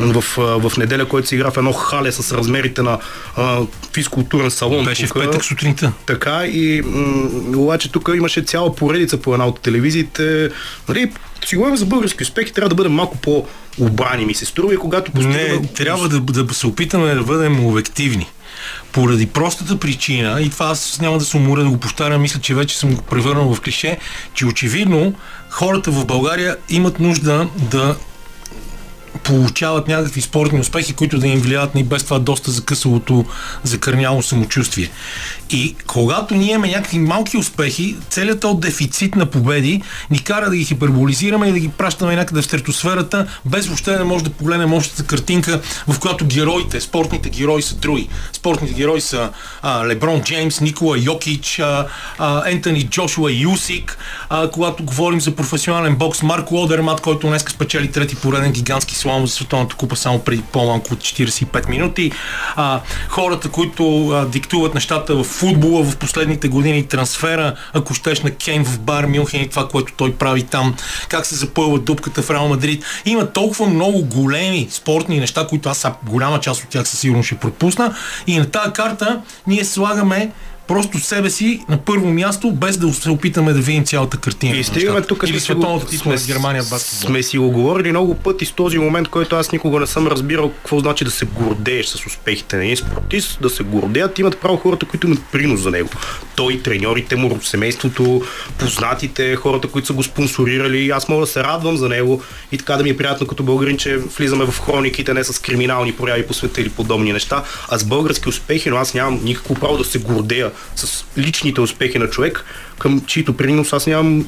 в, 0.00 0.20
в, 0.36 0.70
в 0.70 0.76
неделя, 0.76 1.08
който 1.08 1.28
се 1.28 1.34
игра 1.34 1.50
в 1.50 1.56
едно 1.56 1.72
хале 1.72 2.12
с 2.12 2.36
размерите 2.36 2.82
на 2.82 2.98
а, 3.36 3.60
физкултурен 3.92 4.50
салон. 4.50 4.84
Беше 4.84 5.06
тука. 5.06 5.20
в 5.20 5.24
петък 5.24 5.44
сутринта. 5.44 5.92
Така 6.06 6.46
и 6.46 6.82
м- 6.82 7.58
обаче 7.58 7.92
тук 7.92 8.10
имаше 8.16 8.42
цяла 8.42 8.74
поредица 8.74 9.16
по 9.16 9.32
една 9.32 9.46
от 9.46 9.60
телевизиите. 9.60 10.50
Нали, 10.88 11.12
си 11.48 11.56
говорим 11.56 11.76
за 11.76 11.86
български 11.86 12.22
успехи, 12.22 12.52
трябва 12.52 12.68
да 12.68 12.74
бъдем 12.74 12.92
малко 12.92 13.16
по-обрани, 13.16 14.26
ми 14.26 14.34
се 14.34 14.44
струва 14.44 14.74
и 14.74 14.76
когато 14.76 15.12
постигаме... 15.12 15.48
Не, 15.48 15.66
трябва 15.66 16.08
да, 16.08 16.20
да 16.20 16.54
се 16.54 16.66
опитаме 16.66 17.14
да 17.14 17.22
бъдем 17.22 17.66
обективни. 17.66 18.26
Поради 18.92 19.26
простата 19.26 19.78
причина, 19.78 20.42
и 20.42 20.50
това 20.50 20.66
аз 20.66 21.00
няма 21.00 21.18
да 21.18 21.24
се 21.24 21.36
уморя 21.36 21.62
да 21.62 21.70
го 21.70 21.78
повтарям, 21.78 22.22
мисля, 22.22 22.40
че 22.40 22.54
вече 22.54 22.78
съм 22.78 22.94
го 22.94 23.02
превърнал 23.02 23.54
в 23.54 23.60
клише, 23.60 23.98
че 24.34 24.46
очевидно 24.46 25.14
хората 25.50 25.90
в 25.90 26.04
България 26.04 26.56
имат 26.68 27.00
нужда 27.00 27.48
да 27.70 27.96
получават 29.22 29.88
някакви 29.88 30.20
спортни 30.20 30.60
успехи, 30.60 30.92
които 30.92 31.18
да 31.18 31.26
им 31.26 31.40
влияят 31.40 31.70
и 31.74 31.84
без 31.84 32.04
това 32.04 32.18
доста 32.18 32.50
закъсалото, 32.50 33.24
закърняло 33.62 34.22
самочувствие. 34.22 34.90
И 35.52 35.74
когато 35.86 36.34
ние 36.34 36.50
имаме 36.50 36.68
някакви 36.68 36.98
малки 36.98 37.36
успехи, 37.36 37.96
целият 38.10 38.40
този 38.40 38.60
дефицит 38.60 39.16
на 39.16 39.26
победи 39.26 39.82
ни 40.10 40.18
кара 40.18 40.50
да 40.50 40.56
ги 40.56 40.64
хиперболизираме 40.64 41.48
и 41.48 41.52
да 41.52 41.58
ги 41.58 41.68
пращаме 41.68 42.16
някъде 42.16 42.42
в 42.42 42.44
стратосферата, 42.44 43.26
без 43.44 43.66
въобще 43.66 43.92
да 43.92 44.04
може 44.04 44.24
да 44.24 44.30
погледнем 44.30 44.72
общата 44.72 45.06
картинка, 45.06 45.60
в 45.88 45.98
която 45.98 46.26
героите, 46.26 46.80
спортните 46.80 47.30
герои 47.30 47.62
са 47.62 47.74
други. 47.74 48.08
Спортните 48.32 48.74
герои 48.74 49.00
са 49.00 49.30
а, 49.62 49.86
Леброн 49.86 50.22
Джеймс, 50.22 50.60
Никола 50.60 50.98
Йокич, 50.98 51.58
а, 51.58 51.86
а, 52.18 52.50
Ентони 52.50 52.82
Джошуа 52.82 53.32
Юсик, 53.32 53.98
а, 54.28 54.50
когато 54.50 54.84
говорим 54.84 55.20
за 55.20 55.36
професионален 55.36 55.96
бокс, 55.96 56.22
Марко 56.22 56.54
Лодермат, 56.54 57.00
който 57.00 57.26
днес 57.26 57.42
спечели 57.42 57.92
трети 57.92 58.16
пореден 58.16 58.52
гигантски 58.52 58.94
слам 58.94 59.26
за 59.26 59.32
Световната 59.32 59.76
купа 59.76 59.96
само 59.96 60.18
преди 60.18 60.42
по-малко 60.42 60.94
от 60.94 61.00
45 61.00 61.68
минути. 61.68 62.12
А, 62.56 62.80
хората, 63.08 63.48
които 63.48 64.08
а, 64.08 64.26
диктуват 64.26 64.74
нещата 64.74 65.14
в 65.14 65.24
футбола 65.42 65.84
в 65.84 65.96
последните 65.96 66.48
години, 66.48 66.86
трансфера, 66.86 67.54
ако 67.72 67.94
щеш 67.94 68.20
на 68.20 68.30
Кейн 68.30 68.64
в 68.64 68.80
Бар 68.80 69.06
Мюнхен 69.06 69.42
и 69.42 69.48
това, 69.48 69.68
което 69.68 69.92
той 69.96 70.14
прави 70.14 70.42
там, 70.42 70.74
как 71.08 71.26
се 71.26 71.34
запълва 71.34 71.78
дупката 71.78 72.22
в 72.22 72.30
Реал 72.30 72.48
Мадрид. 72.48 72.84
Има 73.04 73.32
толкова 73.32 73.66
много 73.66 74.04
големи 74.04 74.68
спортни 74.70 75.20
неща, 75.20 75.46
които 75.46 75.68
аз 75.68 75.86
голяма 76.06 76.40
част 76.40 76.62
от 76.62 76.68
тях 76.68 76.88
със 76.88 77.00
сигурност 77.00 77.26
ще 77.26 77.34
пропусна. 77.34 77.94
И 78.26 78.38
на 78.38 78.50
тази 78.50 78.72
карта 78.72 79.20
ние 79.46 79.64
слагаме 79.64 80.30
просто 80.66 80.98
себе 80.98 81.30
си 81.30 81.64
на 81.68 81.78
първо 81.78 82.06
място, 82.06 82.50
без 82.50 82.76
да 82.76 82.92
се 82.92 83.10
опитаме 83.10 83.52
да 83.52 83.60
видим 83.60 83.84
цялата 83.84 84.16
картина. 84.16 84.56
И 84.56 84.64
стигаме 84.64 85.02
тук. 85.02 85.22
Или 85.22 85.32
го- 85.32 85.40
световната 85.40 85.86
титла 85.86 86.18
с 86.18 86.26
Германия 86.26 86.62
баскетбол. 86.62 87.08
Сме 87.08 87.22
си 87.22 87.38
го 87.38 87.50
говорили 87.50 87.90
много 87.90 88.14
пъти 88.14 88.44
с 88.44 88.52
този 88.52 88.78
момент, 88.78 89.08
който 89.08 89.36
аз 89.36 89.52
никога 89.52 89.80
не 89.80 89.86
съм 89.86 90.06
разбирал 90.06 90.50
какво 90.50 90.78
значи 90.78 91.04
да 91.04 91.10
се 91.10 91.24
гордееш 91.24 91.86
с 91.86 92.06
успехите 92.06 92.56
на 92.56 92.64
един 92.64 92.76
спортист, 92.76 93.38
да 93.42 93.50
се 93.50 93.62
гордеят, 93.62 94.18
имат 94.18 94.38
право 94.38 94.56
хората, 94.56 94.86
които 94.86 95.06
имат 95.06 95.22
принос 95.32 95.60
за 95.60 95.70
него. 95.70 95.88
Той, 96.36 96.60
треньорите 96.62 97.16
му, 97.16 97.38
семейството, 97.42 98.22
познатите, 98.58 99.36
хората, 99.36 99.68
които 99.68 99.86
са 99.86 99.92
го 99.92 100.02
спонсорирали. 100.02 100.90
Аз 100.90 101.08
мога 101.08 101.20
да 101.20 101.26
се 101.26 101.44
радвам 101.44 101.76
за 101.76 101.88
него 101.88 102.22
и 102.52 102.58
така 102.58 102.76
да 102.76 102.82
ми 102.84 102.90
е 102.90 102.96
приятно 102.96 103.26
като 103.26 103.42
българин, 103.42 103.76
че 103.76 103.96
влизаме 103.96 104.44
в 104.44 104.60
хрониките 104.60 105.14
не 105.14 105.24
с 105.24 105.38
криминални 105.38 105.92
прояви 105.92 106.26
по 106.26 106.34
света 106.34 106.60
или 106.60 106.68
подобни 106.68 107.12
неща, 107.12 107.42
а 107.68 107.78
с 107.78 107.84
български 107.84 108.28
успехи, 108.28 108.70
но 108.70 108.76
аз 108.76 108.94
нямам 108.94 109.20
никакво 109.24 109.54
право 109.54 109.76
да 109.76 109.84
се 109.84 109.98
гордея 109.98 110.51
с 110.76 111.04
личните 111.18 111.60
успехи 111.60 111.98
на 111.98 112.10
човек, 112.10 112.44
към 112.78 113.00
чието 113.06 113.36
принос 113.36 113.72
аз 113.72 113.86
нямам 113.86 114.26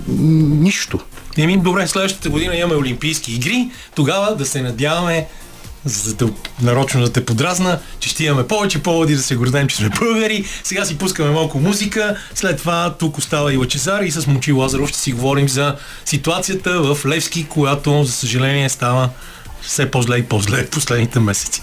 нищо. 0.62 0.98
Еми, 1.38 1.56
добре, 1.56 1.86
следващата 1.86 2.30
година 2.30 2.56
имаме 2.56 2.76
Олимпийски 2.76 3.34
игри, 3.34 3.70
тогава 3.94 4.36
да 4.36 4.46
се 4.46 4.62
надяваме 4.62 5.26
за 5.84 6.14
да 6.14 6.28
нарочно 6.62 7.00
да 7.00 7.12
те 7.12 7.24
подразна, 7.24 7.78
че 8.00 8.08
ще 8.08 8.24
имаме 8.24 8.46
повече 8.46 8.82
поводи 8.82 9.14
да 9.14 9.22
се 9.22 9.36
гордеем, 9.36 9.68
че 9.68 9.76
сме 9.76 9.88
българи. 9.88 10.44
Сега 10.64 10.84
си 10.84 10.98
пускаме 10.98 11.30
малко 11.30 11.58
музика, 11.58 12.16
след 12.34 12.58
това 12.58 12.94
тук 12.98 13.18
остава 13.18 13.52
и 13.52 13.56
Лачезар 13.56 14.02
и 14.02 14.10
с 14.10 14.26
Момчи 14.26 14.52
Лазаров 14.52 14.88
ще 14.88 14.98
си 14.98 15.12
говорим 15.12 15.48
за 15.48 15.76
ситуацията 16.04 16.94
в 16.94 17.06
Левски, 17.06 17.46
която, 17.48 18.04
за 18.04 18.12
съжаление, 18.12 18.68
става 18.68 19.10
все 19.62 19.90
по-зле 19.90 20.16
и 20.16 20.22
по-зле 20.22 20.64
в 20.64 20.70
последните 20.70 21.20
месеци. 21.20 21.62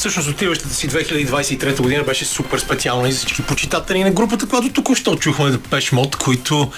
Всъщност 0.00 0.28
отиващата 0.28 0.74
си 0.74 0.88
2023 0.88 1.80
година 1.80 2.02
беше 2.02 2.24
супер 2.24 2.58
специална 2.58 3.08
и 3.08 3.12
за 3.12 3.18
всички 3.18 3.42
почитатели 3.42 4.04
на 4.04 4.10
групата, 4.10 4.46
която 4.46 4.72
току-що 4.72 5.16
чухме 5.16 5.50
да 5.50 5.58
Пеш 5.58 5.92
Мод, 5.92 6.16
които 6.16 6.72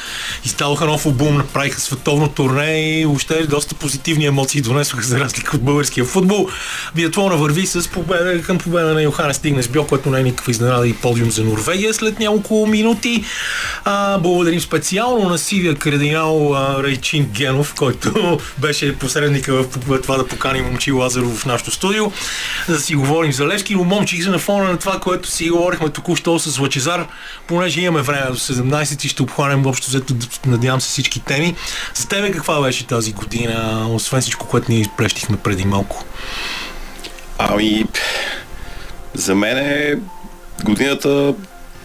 издаваха 0.44 0.84
нов 0.84 1.06
албум, 1.06 1.36
направиха 1.36 1.80
световно 1.80 2.28
турне 2.28 3.00
и 3.00 3.04
въобще 3.04 3.46
доста 3.46 3.74
позитивни 3.74 4.26
емоции 4.26 4.60
донесоха 4.60 5.02
за 5.02 5.20
разлика 5.20 5.56
от 5.56 5.62
българския 5.62 6.04
футбол. 6.04 6.48
Биатлона 6.94 7.36
върви 7.36 7.66
с 7.66 7.88
победа 7.88 8.42
към 8.42 8.58
победа 8.58 8.94
на 8.94 9.02
Йохана 9.02 9.34
Стигнес 9.34 9.68
Бьо, 9.68 9.86
което 9.86 10.10
не 10.10 10.20
е 10.20 10.22
никаква 10.22 10.50
изненада 10.50 10.88
и 10.88 10.94
подиум 10.94 11.30
за 11.30 11.44
Норвегия 11.44 11.94
след 11.94 12.18
няколко 12.18 12.66
минути. 12.66 13.24
А, 13.84 14.18
благодарим 14.18 14.60
специално 14.60 15.28
на 15.28 15.38
сивия 15.38 15.74
кардинал 15.74 16.54
а, 16.54 16.82
Райчин 16.82 17.24
Генов, 17.24 17.74
който 17.74 18.40
беше 18.58 18.98
посредника 18.98 19.62
в 19.62 20.00
това 20.02 20.16
да 20.16 20.26
поканим 20.26 20.64
момчи 20.64 20.92
Лазаров 20.92 21.38
в 21.38 21.46
нашото 21.46 21.70
студио, 21.70 22.12
да 22.68 22.80
си 22.80 22.94
говорим 22.94 23.11
за 23.30 23.46
Левски, 23.46 23.74
но 23.74 23.84
момчих 23.84 24.24
се 24.24 24.30
на 24.30 24.38
фона 24.38 24.64
на 24.64 24.78
това, 24.78 25.00
което 25.00 25.28
си 25.28 25.50
говорихме 25.50 25.88
току-що 25.88 26.38
с 26.38 26.58
Лачезар, 26.58 27.06
понеже 27.46 27.80
имаме 27.80 28.02
време 28.02 28.26
до 28.30 28.36
17 28.36 29.04
и 29.04 29.08
ще 29.08 29.22
обхванем 29.22 29.66
общо 29.66 29.86
взето, 29.88 30.14
надявам 30.46 30.80
се 30.80 30.88
всички 30.88 31.20
теми. 31.20 31.54
За 31.94 32.08
тебе 32.08 32.32
каква 32.32 32.60
беше 32.60 32.86
тази 32.86 33.12
година, 33.12 33.86
освен 33.90 34.20
всичко, 34.20 34.46
което 34.46 34.72
ние 34.72 34.80
изплещихме 34.80 35.36
преди 35.36 35.64
малко? 35.64 36.04
Ами, 37.38 37.84
за 39.14 39.34
мен 39.34 39.58
е 39.58 39.94
годината 40.64 41.34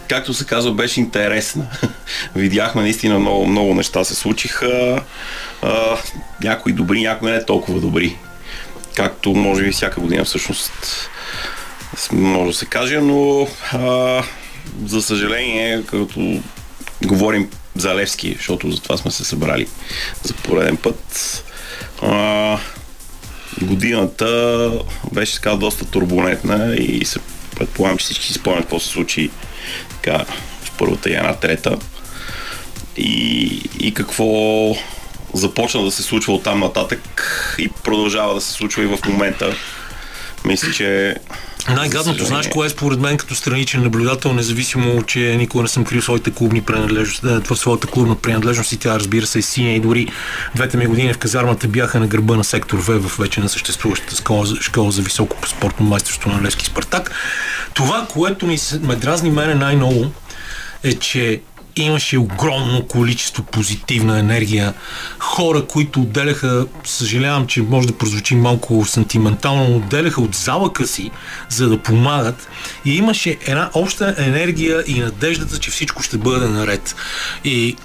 както 0.08 0.34
се 0.34 0.46
казва, 0.46 0.72
беше 0.72 1.00
интересна. 1.00 1.66
Видяхме 2.36 2.82
наистина 2.82 3.18
много, 3.18 3.46
много 3.46 3.74
неща 3.74 4.04
се 4.04 4.14
случиха. 4.14 5.00
А, 5.62 5.96
някои 6.44 6.72
добри, 6.72 7.02
някои 7.02 7.30
не 7.30 7.44
толкова 7.44 7.80
добри. 7.80 8.16
Както 8.98 9.34
може 9.34 9.64
би 9.64 9.72
всяка 9.72 10.00
година 10.00 10.24
всъщност 10.24 10.72
може 12.12 12.50
да 12.50 12.56
се 12.56 12.66
каже, 12.66 13.00
но 13.00 13.48
а, 13.72 14.22
за 14.84 15.02
съжаление, 15.02 15.82
като 15.86 16.42
говорим 17.04 17.50
за 17.76 17.94
Левски, 17.94 18.34
защото 18.36 18.70
за 18.70 18.80
това 18.82 18.96
сме 18.96 19.10
се 19.10 19.24
събрали 19.24 19.66
за 20.22 20.34
пореден 20.34 20.76
път, 20.76 21.44
а, 22.02 22.58
годината 23.62 24.72
беше 25.12 25.34
така 25.34 25.56
доста 25.56 25.84
турбулентна 25.84 26.76
и 26.76 27.04
се 27.04 27.18
предполагам, 27.56 27.98
че 27.98 28.04
всички 28.04 28.26
си 28.26 28.32
спомнят 28.32 28.62
какво 28.62 28.80
се 28.80 28.88
случи 28.88 29.30
така, 29.88 30.24
в 30.64 30.72
първата 30.78 31.10
и 31.10 31.14
една 31.14 31.34
трета. 31.34 31.78
И, 32.96 33.62
и 33.80 33.94
какво 33.94 34.74
започна 35.38 35.84
да 35.84 35.90
се 35.90 36.02
случва 36.02 36.34
от 36.34 36.42
там 36.42 36.60
нататък 36.60 37.00
и 37.58 37.68
продължава 37.84 38.34
да 38.34 38.40
се 38.40 38.52
случва 38.52 38.82
и 38.82 38.86
в 38.86 38.98
момента. 39.08 39.54
Мисля, 40.44 40.72
че 40.72 41.16
най-гадното, 41.74 42.24
знаеш 42.24 42.48
кое 42.48 42.66
е 42.66 42.70
според 42.70 43.00
мен 43.00 43.16
като 43.16 43.34
страничен 43.34 43.82
наблюдател, 43.82 44.32
независимо, 44.32 45.02
че 45.02 45.18
никога 45.38 45.62
не 45.62 45.68
съм 45.68 45.84
крил 45.84 46.02
своите 46.02 46.30
клубни 46.30 46.62
принадлежности, 46.62 47.26
в 47.26 47.56
своята 47.56 47.86
клубна 47.86 48.16
принадлежност 48.16 48.72
и 48.72 48.76
тя 48.76 48.94
разбира 48.94 49.26
се 49.26 49.38
е 49.38 49.42
синя 49.42 49.70
и 49.70 49.80
дори 49.80 50.08
двете 50.54 50.76
ми 50.76 50.86
години 50.86 51.12
в 51.12 51.18
казармата 51.18 51.68
бяха 51.68 52.00
на 52.00 52.06
гърба 52.06 52.36
на 52.36 52.44
сектор 52.44 52.78
В 52.78 53.00
в 53.00 53.18
вече 53.18 53.40
на 53.40 53.48
съществуващата 53.48 54.16
школа, 54.16 54.46
школа 54.60 54.90
за 54.90 55.02
високо 55.02 55.48
спортно 55.48 55.86
майсторство 55.86 56.30
на 56.30 56.42
Левски 56.42 56.64
Спартак. 56.64 57.10
Това, 57.74 58.06
което 58.12 58.46
ми 58.46 58.58
ме 58.80 58.96
дразни 58.96 59.30
мене 59.30 59.54
най-ново, 59.54 60.12
е, 60.82 60.94
че 60.94 61.40
имаше 61.82 62.18
огромно 62.18 62.86
количество 62.86 63.42
позитивна 63.42 64.18
енергия. 64.18 64.74
Хора, 65.18 65.66
които 65.66 66.00
отделяха, 66.00 66.66
съжалявам, 66.84 67.46
че 67.46 67.62
може 67.62 67.88
да 67.88 67.98
прозвучи 67.98 68.34
малко 68.34 68.84
сантиментално, 68.84 69.76
отделяха 69.76 70.20
от 70.20 70.34
залъка 70.34 70.86
си, 70.86 71.10
за 71.48 71.68
да 71.68 71.82
помагат. 71.82 72.48
И 72.84 72.96
имаше 72.96 73.36
една 73.46 73.70
обща 73.74 74.14
енергия 74.18 74.84
и 74.86 75.00
надеждата, 75.00 75.58
че 75.58 75.70
всичко 75.70 76.02
ще 76.02 76.18
бъде 76.18 76.48
наред. 76.48 76.96
И 77.44 77.76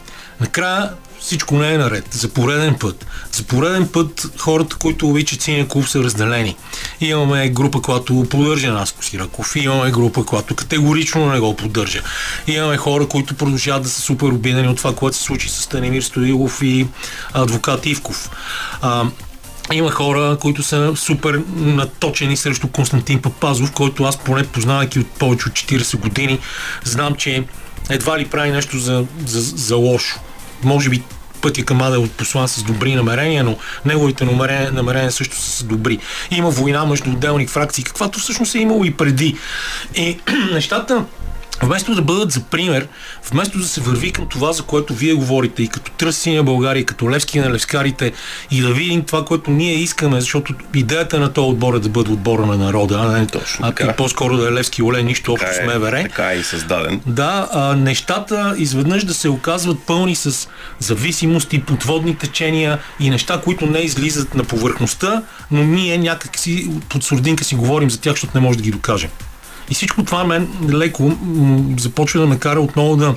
накрая 0.41 0.89
всичко 1.23 1.55
не 1.55 1.73
е 1.73 1.77
наред. 1.77 2.13
За 2.13 2.29
пореден 2.29 2.75
път. 2.79 3.05
За 3.31 3.43
пореден 3.43 3.87
път 3.87 4.27
хората, 4.37 4.75
които 4.75 5.09
обичат 5.09 5.41
синия 5.41 5.67
клуб 5.67 5.87
са 5.87 6.03
разделени. 6.03 6.55
Имаме 7.01 7.49
група, 7.49 7.81
която 7.81 8.25
поддържа 8.29 8.71
Наско 8.71 9.05
Сираков. 9.05 9.55
Имаме 9.55 9.91
група, 9.91 10.25
която 10.25 10.55
категорично 10.55 11.31
не 11.31 11.39
го 11.39 11.55
поддържа. 11.55 12.01
Имаме 12.47 12.77
хора, 12.77 13.07
които 13.07 13.35
продължават 13.35 13.83
да 13.83 13.89
са 13.89 14.01
супер 14.01 14.27
обидени 14.27 14.67
от 14.67 14.77
това, 14.77 14.95
което 14.95 15.17
се 15.17 15.23
случи 15.23 15.49
с 15.49 15.61
Станимир 15.61 16.01
Стодилов 16.01 16.59
и 16.61 16.87
адвокат 17.33 17.85
Ивков. 17.85 18.29
А, 18.81 19.05
има 19.73 19.91
хора, 19.91 20.37
които 20.41 20.63
са 20.63 20.93
супер 20.95 21.41
наточени 21.55 22.37
срещу 22.37 22.67
Константин 22.67 23.21
Папазов, 23.21 23.71
който 23.71 24.03
аз 24.03 24.17
поне 24.17 24.47
познавайки 24.47 24.99
от 24.99 25.07
повече 25.07 25.49
от 25.49 25.53
40 25.53 25.97
години, 25.97 26.39
знам, 26.83 27.15
че 27.15 27.43
едва 27.89 28.19
ли 28.19 28.25
прави 28.25 28.51
нещо 28.51 28.79
за, 28.79 29.05
за, 29.25 29.41
за 29.41 29.75
лошо 29.75 30.19
може 30.63 30.89
би 30.89 31.03
пътя 31.41 31.65
към 31.65 31.81
Ада 31.81 31.97
е 31.97 32.07
послан 32.07 32.47
с 32.47 32.63
добри 32.63 32.95
намерения, 32.95 33.43
но 33.43 33.57
неговите 33.85 34.25
намерения, 34.25 34.71
намерения 34.71 35.11
също 35.11 35.35
са 35.41 35.63
добри. 35.63 35.99
Има 36.31 36.49
война 36.49 36.85
между 36.85 37.09
отделни 37.09 37.47
фракции, 37.47 37.83
каквато 37.83 38.19
всъщност 38.19 38.55
е 38.55 38.59
имало 38.59 38.85
и 38.85 38.93
преди. 38.93 39.37
И 39.95 40.19
нещата 40.53 41.05
Вместо 41.61 41.95
да 41.95 42.01
бъдат 42.01 42.31
за 42.31 42.39
пример, 42.39 42.87
вместо 43.31 43.57
да 43.57 43.67
се 43.67 43.81
върви 43.81 44.11
към 44.11 44.27
това, 44.29 44.53
за 44.53 44.63
което 44.63 44.93
вие 44.93 45.13
говорите, 45.13 45.63
и 45.63 45.67
като 45.67 45.91
Тръсти 45.91 46.35
на 46.35 46.43
България, 46.43 46.81
и 46.81 46.85
като 46.85 47.11
Левски 47.11 47.39
на 47.39 47.51
Левскарите, 47.51 48.11
и 48.51 48.61
да 48.61 48.73
видим 48.73 49.03
това, 49.03 49.25
което 49.25 49.51
ние 49.51 49.73
искаме, 49.73 50.21
защото 50.21 50.53
идеята 50.75 51.19
на 51.19 51.33
този 51.33 51.49
отбор 51.49 51.73
е 51.73 51.79
да 51.79 51.89
бъде 51.89 52.11
отбора 52.11 52.45
на 52.45 52.57
народа, 52.57 52.99
а 52.99 53.11
не 53.11 53.27
Точно, 53.27 53.73
а, 53.79 53.83
и 53.83 53.93
по-скоро 53.97 54.37
да 54.37 54.47
е 54.47 54.51
Левски 54.51 54.83
Оле, 54.83 55.03
нищо 55.03 55.33
общо 55.33 55.49
е, 55.49 55.53
с 55.53 55.65
МВР. 55.65 56.01
Така 56.03 56.31
е 56.31 56.35
и 56.35 56.43
създаден. 56.43 57.01
Да, 57.05 57.47
а, 57.51 57.75
нещата 57.75 58.55
изведнъж 58.57 59.03
да 59.03 59.13
се 59.13 59.29
оказват 59.29 59.77
пълни 59.87 60.15
с 60.15 60.49
зависимости, 60.79 61.61
подводни 61.61 62.17
течения 62.17 62.79
и 62.99 63.09
неща, 63.09 63.41
които 63.43 63.65
не 63.65 63.79
излизат 63.79 64.35
на 64.35 64.43
повърхността, 64.43 65.23
но 65.51 65.63
ние 65.63 65.97
някак 65.97 66.37
си 66.37 66.71
под 66.89 67.03
сурдинка 67.03 67.43
си 67.43 67.55
говорим 67.55 67.91
за 67.91 67.99
тях, 67.99 68.13
защото 68.13 68.31
не 68.35 68.41
може 68.41 68.57
да 68.57 68.63
ги 68.63 68.71
докажем. 68.71 69.09
И 69.69 69.73
всичко 69.73 70.03
това 70.03 70.23
мен 70.23 70.47
леко 70.73 71.17
започва 71.79 72.19
да 72.21 72.27
ме 72.27 72.39
кара 72.39 72.61
отново 72.61 72.95
да, 72.95 73.15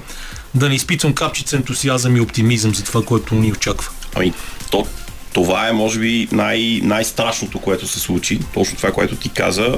да 0.55 0.69
не 0.69 0.75
изпитвам 0.75 1.15
капчица 1.15 1.57
ентусиазъм 1.57 2.17
и 2.17 2.21
оптимизъм 2.21 2.75
за 2.75 2.85
това, 2.85 3.05
което 3.05 3.35
ни 3.35 3.53
очаква. 3.53 3.91
Ами, 4.15 4.33
то, 4.71 4.87
това 5.33 5.69
е, 5.69 5.73
може 5.73 5.99
би, 5.99 6.29
най- 6.33 6.81
най-страшното, 6.83 7.59
което 7.59 7.89
се 7.89 8.01
случи. 8.01 8.41
Точно 8.55 8.77
това, 8.77 8.93
което 8.93 9.17
ти 9.17 9.29
каза. 9.29 9.77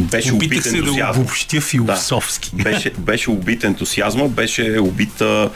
Беше 0.00 0.32
Опитах 0.32 0.58
убит 0.58 0.62
се 0.62 0.78
ентусиазма. 0.78 1.12
да 1.12 1.20
обобщя 1.20 1.60
философски. 1.60 2.50
Да. 2.52 2.62
Беше, 2.62 2.90
беше 2.98 3.30
убит 3.30 3.64
ентусиазма, 3.64 4.28
беше 4.28 4.78
убита 4.80 5.50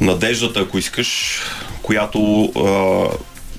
надеждата, 0.00 0.60
ако 0.60 0.78
искаш, 0.78 1.40
която 1.82 2.52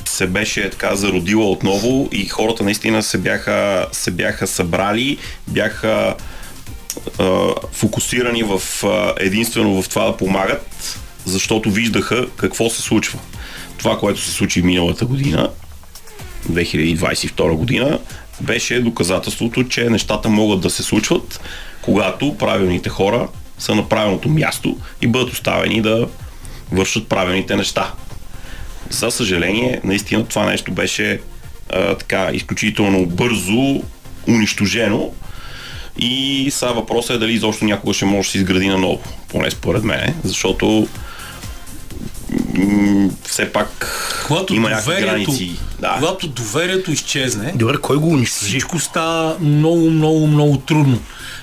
се 0.10 0.28
беше 0.28 0.70
така 0.70 0.96
зародила 0.96 1.52
отново 1.52 2.10
и 2.12 2.26
хората 2.26 2.64
наистина 2.64 3.04
се 3.04 3.18
бяха, 3.18 3.88
се 3.92 4.12
бяха 4.12 4.48
събрали, 4.48 5.18
бяха 5.48 6.16
а, 7.20 7.54
фокусирани 7.72 8.44
в, 8.44 8.62
а, 8.84 9.14
единствено 9.20 9.82
в 9.82 9.90
това 9.90 10.06
да 10.06 10.18
помагат, 10.18 11.00
защото 11.26 11.72
виждаха 11.72 12.28
какво 12.36 12.70
се 12.70 12.82
случва. 12.82 13.20
Това, 13.78 14.00
което 14.00 14.22
се 14.22 14.32
случи 14.32 14.62
миналата 14.62 15.06
година, 15.06 15.50
2022 16.52 17.54
година, 17.54 18.00
беше 18.42 18.82
доказателството, 18.82 19.64
че 19.64 19.90
нещата 19.90 20.30
могат 20.30 20.62
да 20.62 20.70
се 20.70 20.84
случват, 20.84 21.40
когато 21.82 22.38
правилните 22.38 22.90
хора 22.90 23.28
са 23.58 23.76
на 23.76 23.90
правилното 23.90 24.30
място 24.30 24.78
и 25.02 25.08
бъдат 25.08 25.34
оставени 25.34 25.82
да 25.82 26.08
вършат 26.72 27.08
правилните 27.08 27.56
неща. 27.56 27.94
За 28.90 29.12
съжаление, 29.12 29.82
наистина 29.84 30.26
това 30.26 30.46
нещо 30.46 30.72
беше 30.72 31.20
а, 31.74 31.96
така 31.96 32.30
изключително 32.34 33.06
бързо 33.06 33.82
унищожено 34.28 35.12
и 35.98 36.48
сега 36.52 36.72
въпросът 36.72 37.16
е 37.16 37.20
дали 37.20 37.34
изобщо 37.34 37.66
някога 37.66 37.94
ще 37.94 38.06
може 38.06 38.28
да 38.28 38.32
се 38.32 38.38
изгради 38.38 38.68
наново, 38.68 39.02
поне 39.28 39.52
според 39.52 39.84
мен, 39.84 40.16
защото 40.24 40.88
м- 42.56 43.10
все 43.28 43.52
пак 43.52 43.96
Когато 44.28 44.54
има 44.56 44.70
някакви 44.70 45.02
граници. 45.02 45.52
Да. 45.80 45.96
когато 45.98 46.28
доверието 46.28 46.92
изчезне, 46.92 47.52
Добре, 47.56 47.78
кой 47.82 47.98
го 47.98 48.08
унищожи? 48.10 48.50
всичко 48.50 48.80
става 48.80 49.38
много, 49.40 49.90
много, 49.92 50.28
много 50.28 50.58
трудно. 50.58 51.00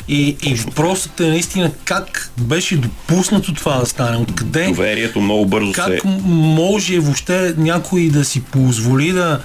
И, 0.08 0.36
и 0.42 0.54
въпросът 0.54 1.20
е 1.20 1.28
наистина 1.28 1.70
как 1.84 2.30
беше 2.38 2.76
допуснато 2.76 3.54
това 3.54 3.78
да 3.78 3.86
стане, 3.86 4.16
откъде, 4.16 4.66
Доверието 4.66 5.20
много 5.20 5.46
бързо 5.46 5.72
как 5.72 6.00
се... 6.00 6.00
може 6.26 6.98
въобще 6.98 7.54
някой 7.56 8.08
да 8.08 8.25
си 8.25 8.42
позволи 8.42 9.12
да 9.12 9.40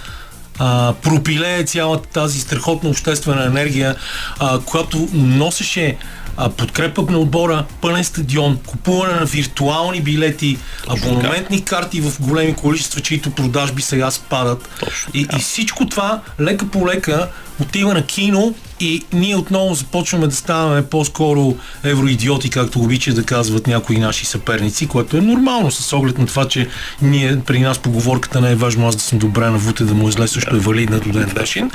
а, 0.60 0.94
пропилее 1.02 1.66
цялата 1.66 2.10
тази 2.10 2.40
страхотна 2.40 2.90
обществена 2.90 3.46
енергия, 3.46 3.96
а, 4.40 4.60
която 4.60 5.08
носеше 5.14 5.98
а, 6.38 6.50
подкрепа 6.50 7.02
на 7.10 7.18
отбора, 7.18 7.66
пълен 7.82 8.04
стадион, 8.04 8.60
купуване 8.66 9.14
на 9.14 9.26
виртуални 9.26 10.02
билети, 10.02 10.58
абонаментни 10.88 11.66
карти 11.66 12.02
в 12.02 12.22
големи 12.22 12.56
количества, 12.56 13.02
чието 13.02 13.32
продажби 13.32 13.82
сега 13.82 14.12
спадат. 14.12 14.70
Точно 14.80 15.12
И, 15.14 15.28
и 15.38 15.40
всичко 15.40 15.86
това 15.86 16.22
лека 16.40 16.68
по 16.68 16.88
лека 16.88 17.30
отива 17.62 17.94
на 17.94 18.06
кино 18.06 18.56
и 18.80 19.04
ние 19.14 19.36
отново 19.36 19.76
започваме 19.76 20.28
да 20.28 20.36
ставаме 20.36 20.86
по-скоро 20.86 21.56
евроидиоти, 21.84 22.50
както 22.50 22.80
обичат 22.80 23.16
да 23.16 23.24
казват 23.24 23.68
някои 23.68 24.00
наши 24.00 24.26
съперници, 24.26 24.88
което 24.88 25.18
е 25.18 25.22
нормално 25.22 25.72
с 25.72 25.94
оглед 25.94 26.18
на 26.18 26.26
това, 26.26 26.48
че 26.48 26.68
ние 27.02 27.40
при 27.46 27.60
нас 27.60 27.80
поговорката 27.80 28.42
не 28.42 28.52
е 28.52 28.56
важно 28.56 28.88
аз 28.88 28.96
да 28.96 29.02
съм 29.02 29.20
добре 29.20 29.50
навуте, 29.50 29.84
да 29.84 29.94
му 29.94 30.08
е 30.08 30.12
зле, 30.12 30.28
също 30.28 30.56
е 30.56 30.60
валидна 30.60 31.00
до 31.00 31.12
ден 31.12 31.32
днешен. 31.36 31.72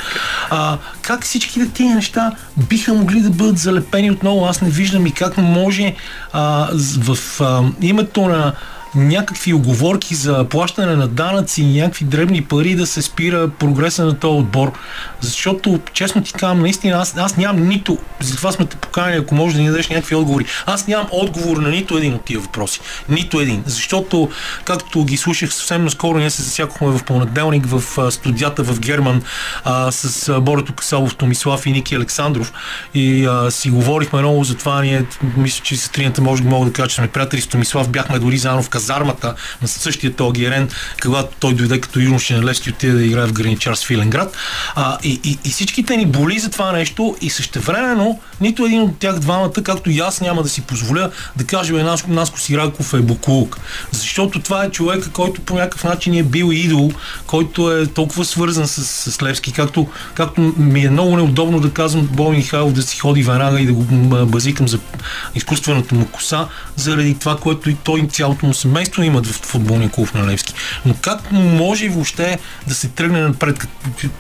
А, 0.51 0.79
как 1.07 1.25
всички 1.25 1.73
тези 1.73 1.89
неща 1.89 2.33
биха 2.69 2.95
могли 2.95 3.21
да 3.21 3.31
бъдат 3.31 3.59
залепени 3.59 4.11
отново? 4.11 4.47
Аз 4.47 4.61
не 4.61 4.71
виждам 4.71 5.07
и 5.07 5.13
как 5.13 5.37
може 5.37 5.95
а, 6.33 6.69
в 6.99 7.41
а, 7.41 7.63
името 7.81 8.29
на 8.29 8.53
някакви 8.95 9.53
оговорки 9.53 10.15
за 10.15 10.47
плащане 10.51 10.97
на 10.97 11.09
данъци 11.09 11.63
и 11.63 11.81
някакви 11.81 12.05
дребни 12.05 12.43
пари 12.43 12.75
да 12.75 12.87
се 12.87 13.03
спира 13.03 13.49
прогреса 13.49 14.05
на 14.05 14.19
този 14.19 14.39
отбор. 14.39 14.73
Защото, 15.21 15.81
честно 15.93 16.23
ти 16.23 16.33
казвам, 16.33 16.61
наистина, 16.61 16.99
аз, 16.99 17.17
аз 17.17 17.37
нямам 17.37 17.69
нито, 17.69 17.99
затова 18.21 18.53
сме 18.53 18.67
те 18.67 18.77
поканили, 18.77 19.19
ако 19.19 19.35
може 19.35 19.57
да 19.57 19.63
ни 19.63 19.69
дадеш 19.69 19.89
някакви 19.89 20.15
отговори. 20.15 20.45
Аз 20.67 20.87
нямам 20.87 21.07
отговор 21.11 21.57
на 21.57 21.69
нито 21.69 21.97
един 21.97 22.15
от 22.15 22.25
тия 22.25 22.41
въпроси. 22.41 22.81
Нито 23.09 23.41
един. 23.41 23.63
Защото, 23.67 24.31
както 24.65 25.05
ги 25.05 25.17
слушах 25.17 25.55
съвсем 25.55 25.85
наскоро, 25.85 26.19
ние 26.19 26.31
се 26.31 26.43
засякохме 26.43 26.89
в 26.89 27.05
понеделник 27.05 27.67
в 27.67 28.11
студията 28.11 28.63
в 28.63 28.81
Герман 28.81 29.23
а, 29.65 29.93
с 29.93 30.29
а, 30.29 30.41
Борето 30.41 30.73
Касалов, 30.73 31.17
Томислав 31.17 31.67
и 31.67 31.73
Ники 31.73 31.95
Александров 31.95 32.53
и 32.95 33.27
а, 33.27 33.51
си 33.51 33.71
говорихме 33.71 34.19
много 34.19 34.45
за 34.45 34.57
това. 34.57 34.83
Ние, 34.83 35.05
мисля, 35.37 35.63
че 35.65 35.77
с 35.77 35.89
трината 35.89 36.23
може 36.23 36.43
мога 36.43 36.67
да 36.67 36.73
кажа, 36.73 36.89
че 36.89 36.95
сме 36.97 37.09
приятели 37.09 37.41
с 37.41 37.47
Томислав. 37.47 37.89
Бяхме 37.89 38.19
дори 38.19 38.39
заедно 38.39 38.63
в 38.63 38.71
казармата 38.77 39.35
на 39.63 39.69
същия 39.69 40.13
този 40.13 40.41
Герен, 40.41 40.69
когато 41.03 41.37
той 41.41 41.55
дойде 41.55 41.81
като 41.81 42.01
юноша 42.01 42.37
на 42.37 42.45
Левски 42.45 42.71
отиде 42.71 42.93
да 42.93 43.05
играе 43.05 43.27
в 43.27 43.33
граничар 43.33 43.75
с 43.75 43.85
Филенград. 43.85 44.37
А, 44.75 44.99
и, 45.03 45.21
и, 45.25 45.39
и, 45.45 45.51
всичките 45.51 45.97
ни 45.97 46.07
боли 46.07 46.39
за 46.39 46.51
това 46.51 46.73
нещо 46.73 47.17
и 47.21 47.31
същевременно 47.31 48.21
нито 48.41 48.67
един 48.67 48.83
от 48.83 48.99
тях 48.99 49.19
двамата, 49.19 49.63
както 49.65 49.91
и 49.91 49.99
аз, 49.99 50.21
няма 50.21 50.43
да 50.43 50.49
си 50.49 50.61
позволя 50.61 51.11
да 51.37 51.45
кажа, 51.45 51.75
бе, 51.75 51.83
Наско, 51.83 52.11
Наско 52.11 52.41
Сираков 52.41 52.95
е 52.95 53.01
буклук. 53.01 53.59
Защото 53.91 54.41
това 54.41 54.65
е 54.65 54.71
човека, 54.71 55.11
който 55.11 55.41
по 55.41 55.55
някакъв 55.55 55.85
начин 55.85 56.15
е 56.15 56.23
бил 56.23 56.51
идол, 56.53 56.91
който 57.27 57.73
е 57.73 57.87
толкова 57.87 58.25
свързан 58.25 58.69
с, 58.69 59.13
с 59.13 59.23
Левски, 59.23 59.53
както, 59.53 59.89
както 60.15 60.41
ми 60.57 60.85
е 60.85 60.91
много 60.91 61.17
неудобно 61.17 61.61
да 61.61 61.71
казвам 61.71 62.09
Бой 62.13 62.37
Михайлов 62.37 62.73
да 62.73 62.83
си 62.83 62.99
ходи 62.99 63.23
веднага 63.23 63.61
и 63.61 63.67
да 63.67 63.73
го 63.73 63.83
базикам 64.27 64.69
за 64.69 64.79
изкуствената 65.35 65.95
му 65.95 66.07
коса, 66.07 66.49
заради 66.77 67.15
това, 67.15 67.37
което 67.37 67.71
и 67.71 67.77
той 67.85 68.07
цялото 68.11 68.47
му 68.47 68.55
семейство 68.67 69.03
имат 69.03 69.27
в 69.27 69.33
футболния 69.33 69.91
клуб 69.91 70.15
на 70.15 70.27
Левски. 70.27 70.55
Но 70.87 70.95
как 71.01 71.33
може 71.33 71.89
въобще 71.89 72.39
да 72.67 72.75
се 72.75 72.89
тръгне 72.89 73.21
напред? 73.21 73.69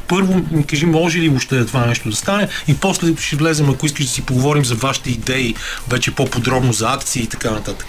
Първо 0.08 0.42
ми 0.50 0.64
кажи, 0.66 0.86
може 0.86 1.18
ли 1.18 1.28
въобще 1.28 1.66
това 1.66 1.86
нещо 1.86 2.10
да 2.10 2.16
стане 2.16 2.48
и 2.68 2.74
после 2.74 3.16
ще 3.20 3.36
влезем, 3.36 3.70
ако 3.70 3.86
искаш 3.86 4.04
да 4.04 4.10
си 4.10 4.22
поговорим 4.22 4.64
за 4.64 4.74
вашите 4.74 5.10
идеи, 5.10 5.54
вече 5.88 6.10
по-подробно 6.10 6.72
за 6.72 6.92
акции 6.92 7.22
и 7.22 7.26
така 7.26 7.50
нататък. 7.50 7.86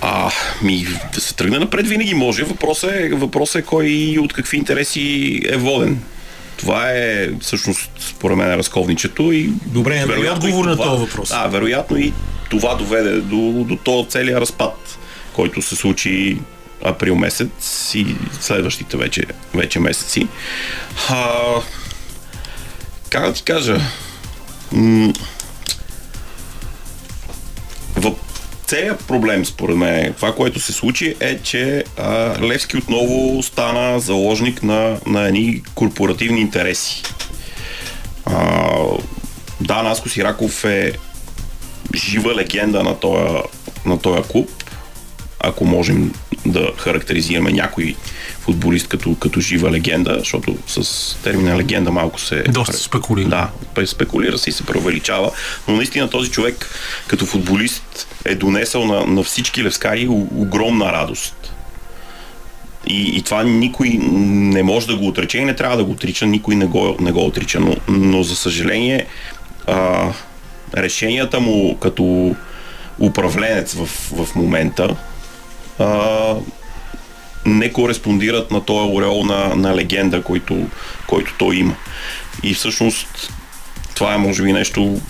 А, 0.00 0.30
ми, 0.62 0.86
да 1.14 1.20
се 1.20 1.34
тръгне 1.34 1.58
напред 1.58 1.88
винаги 1.88 2.14
може. 2.14 2.42
Въпросът 2.44 2.90
е, 2.92 3.10
въпросът 3.12 3.62
е 3.62 3.62
кой 3.62 3.86
и 3.86 4.18
от 4.18 4.32
какви 4.32 4.56
интереси 4.56 5.40
е 5.48 5.56
воден. 5.56 6.02
Това 6.56 6.90
е 6.90 7.28
всъщност 7.40 7.90
според 8.00 8.36
мен 8.36 8.54
разковничето 8.54 9.32
и 9.32 9.50
Добре, 9.66 9.98
ами 10.02 10.12
вероятно 10.12 10.44
отговор 10.44 10.64
и 10.64 10.68
на 10.68 10.76
това- 10.76 10.88
този 10.88 11.00
въпрос. 11.00 11.28
Да, 11.28 11.46
вероятно 11.46 11.96
и 11.96 12.12
това 12.50 12.74
доведе 12.74 13.10
до, 13.20 13.64
до 13.68 13.76
този 13.76 14.08
целият 14.08 14.40
разпад, 14.40 14.98
който 15.32 15.62
се 15.62 15.76
случи 15.76 16.38
април 16.84 17.16
месец 17.16 17.92
и 17.94 18.16
следващите 18.40 18.96
вече, 18.96 19.22
вече 19.54 19.80
месеци. 19.80 20.28
А, 21.08 21.34
как 23.10 23.26
да 23.26 23.32
ти 23.32 23.42
кажа? 23.42 23.80
М- 24.72 25.12
целият 28.72 29.06
проблем, 29.06 29.44
според 29.44 29.76
мен, 29.76 30.14
това, 30.14 30.34
което 30.34 30.60
се 30.60 30.72
случи 30.72 31.14
е, 31.20 31.38
че 31.38 31.84
а, 31.98 32.36
Левски 32.42 32.76
отново 32.76 33.42
стана 33.42 34.00
заложник 34.00 34.62
на, 34.62 34.98
на 35.06 35.22
едни 35.22 35.62
корпоративни 35.74 36.40
интереси. 36.40 37.02
А, 38.24 38.68
да, 39.60 39.82
Наско 39.82 40.08
Сираков 40.08 40.64
е 40.64 40.92
жива 41.94 42.34
легенда 42.34 42.82
на 42.82 43.00
този, 43.00 43.42
на 43.86 43.98
този 43.98 44.22
клуб, 44.22 44.50
ако 45.42 45.64
можем 45.64 46.12
да 46.46 46.72
характеризираме 46.76 47.52
някой 47.52 47.94
футболист 48.40 48.88
като, 48.88 49.14
като 49.14 49.40
жива 49.40 49.70
легенда, 49.70 50.16
защото 50.18 50.56
с 50.66 51.16
термина 51.22 51.56
легенда 51.56 51.90
малко 51.90 52.20
се... 52.20 52.42
Доста 52.48 52.76
спекулира. 52.76 53.28
Да, 53.28 53.50
пе- 53.74 53.86
спекулира 53.86 54.38
се 54.38 54.50
и 54.50 54.52
се 54.52 54.66
преувеличава, 54.66 55.30
но 55.68 55.76
наистина 55.76 56.10
този 56.10 56.30
човек 56.30 56.70
като 57.06 57.26
футболист 57.26 58.08
е 58.24 58.34
донесъл 58.34 58.84
на, 58.84 59.06
на 59.06 59.22
всички 59.22 59.64
левскари 59.64 60.08
огромна 60.08 60.92
радост. 60.92 61.54
И, 62.86 63.16
и 63.16 63.22
това 63.22 63.44
никой 63.44 63.88
не 63.88 64.62
може 64.62 64.86
да 64.86 64.96
го 64.96 65.06
отрече 65.06 65.38
и 65.38 65.44
не 65.44 65.56
трябва 65.56 65.76
да 65.76 65.84
го 65.84 65.92
отрича, 65.92 66.26
никой 66.26 66.54
не 66.54 66.66
го, 66.66 66.96
не 67.00 67.12
го 67.12 67.26
отрича. 67.26 67.60
Но, 67.60 67.76
но 67.88 68.22
за 68.22 68.36
съжаление, 68.36 69.06
а, 69.66 70.08
решенията 70.76 71.40
му 71.40 71.76
като 71.80 72.36
управленец 72.98 73.74
в, 73.74 73.86
в 73.86 74.34
момента 74.34 74.96
а, 75.82 76.36
не 77.46 77.72
кореспондират 77.72 78.50
на 78.50 78.64
този 78.64 78.92
ореол 78.94 79.24
на, 79.24 79.54
на 79.54 79.76
легенда, 79.76 80.22
който, 80.22 80.66
който 81.06 81.34
той 81.38 81.56
има. 81.56 81.74
И 82.42 82.54
всъщност 82.54 83.32
това 83.94 84.14
е 84.14 84.18
може 84.18 84.42
би 84.42 84.52
нещо 84.52 85.00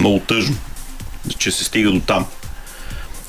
много 0.00 0.18
тъжно, 0.18 0.56
че 1.38 1.50
се 1.50 1.64
стига 1.64 1.90
до 1.90 2.00
там. 2.00 2.26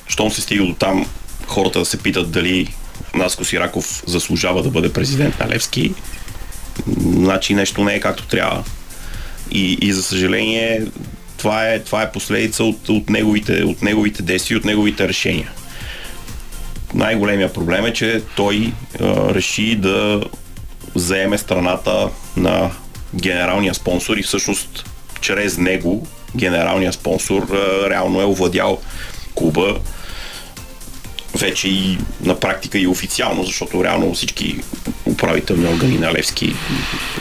Щом 0.07 0.31
се 0.31 0.41
стига 0.41 0.65
до 0.65 0.73
там, 0.73 1.05
хората 1.47 1.79
да 1.79 1.85
се 1.85 2.03
питат 2.03 2.31
дали 2.31 2.75
Наско 3.13 3.45
Сираков 3.45 4.03
заслужава 4.07 4.63
да 4.63 4.69
бъде 4.69 4.93
президент 4.93 5.39
на 5.39 5.47
Левски, 5.47 5.93
значи 6.97 7.53
нещо 7.53 7.83
не 7.83 7.93
е 7.93 7.99
както 7.99 8.27
трябва. 8.27 8.63
И, 9.51 9.77
и 9.81 9.93
за 9.93 10.03
съжаление, 10.03 10.85
това 11.37 11.67
е, 11.67 11.79
това 11.79 12.01
е 12.01 12.11
последица 12.11 12.63
от, 12.63 12.89
от, 12.89 13.09
неговите, 13.09 13.63
от 13.63 13.81
неговите 13.81 14.23
действия, 14.23 14.57
от 14.57 14.65
неговите 14.65 15.07
решения. 15.07 15.51
Най-големия 16.93 17.53
проблем 17.53 17.85
е, 17.85 17.93
че 17.93 18.21
той 18.35 18.73
а, 19.01 19.33
реши 19.33 19.75
да 19.75 20.23
заеме 20.95 21.37
страната 21.37 22.09
на 22.37 22.71
генералния 23.15 23.73
спонсор 23.73 24.17
и 24.17 24.23
всъщност 24.23 24.85
чрез 25.21 25.57
него 25.57 26.07
генералния 26.35 26.93
спонсор 26.93 27.47
а, 27.53 27.89
реално 27.89 28.21
е 28.21 28.25
овладял 28.25 28.79
клуба 29.35 29.79
вече 31.39 31.67
и 31.67 31.97
на 32.21 32.39
практика 32.39 32.79
и 32.79 32.87
официално, 32.87 33.43
защото 33.43 33.83
реално 33.83 34.13
всички 34.13 34.59
управителни 35.05 35.67
органи 35.67 35.97
на 35.97 36.13
Левски, 36.13 36.55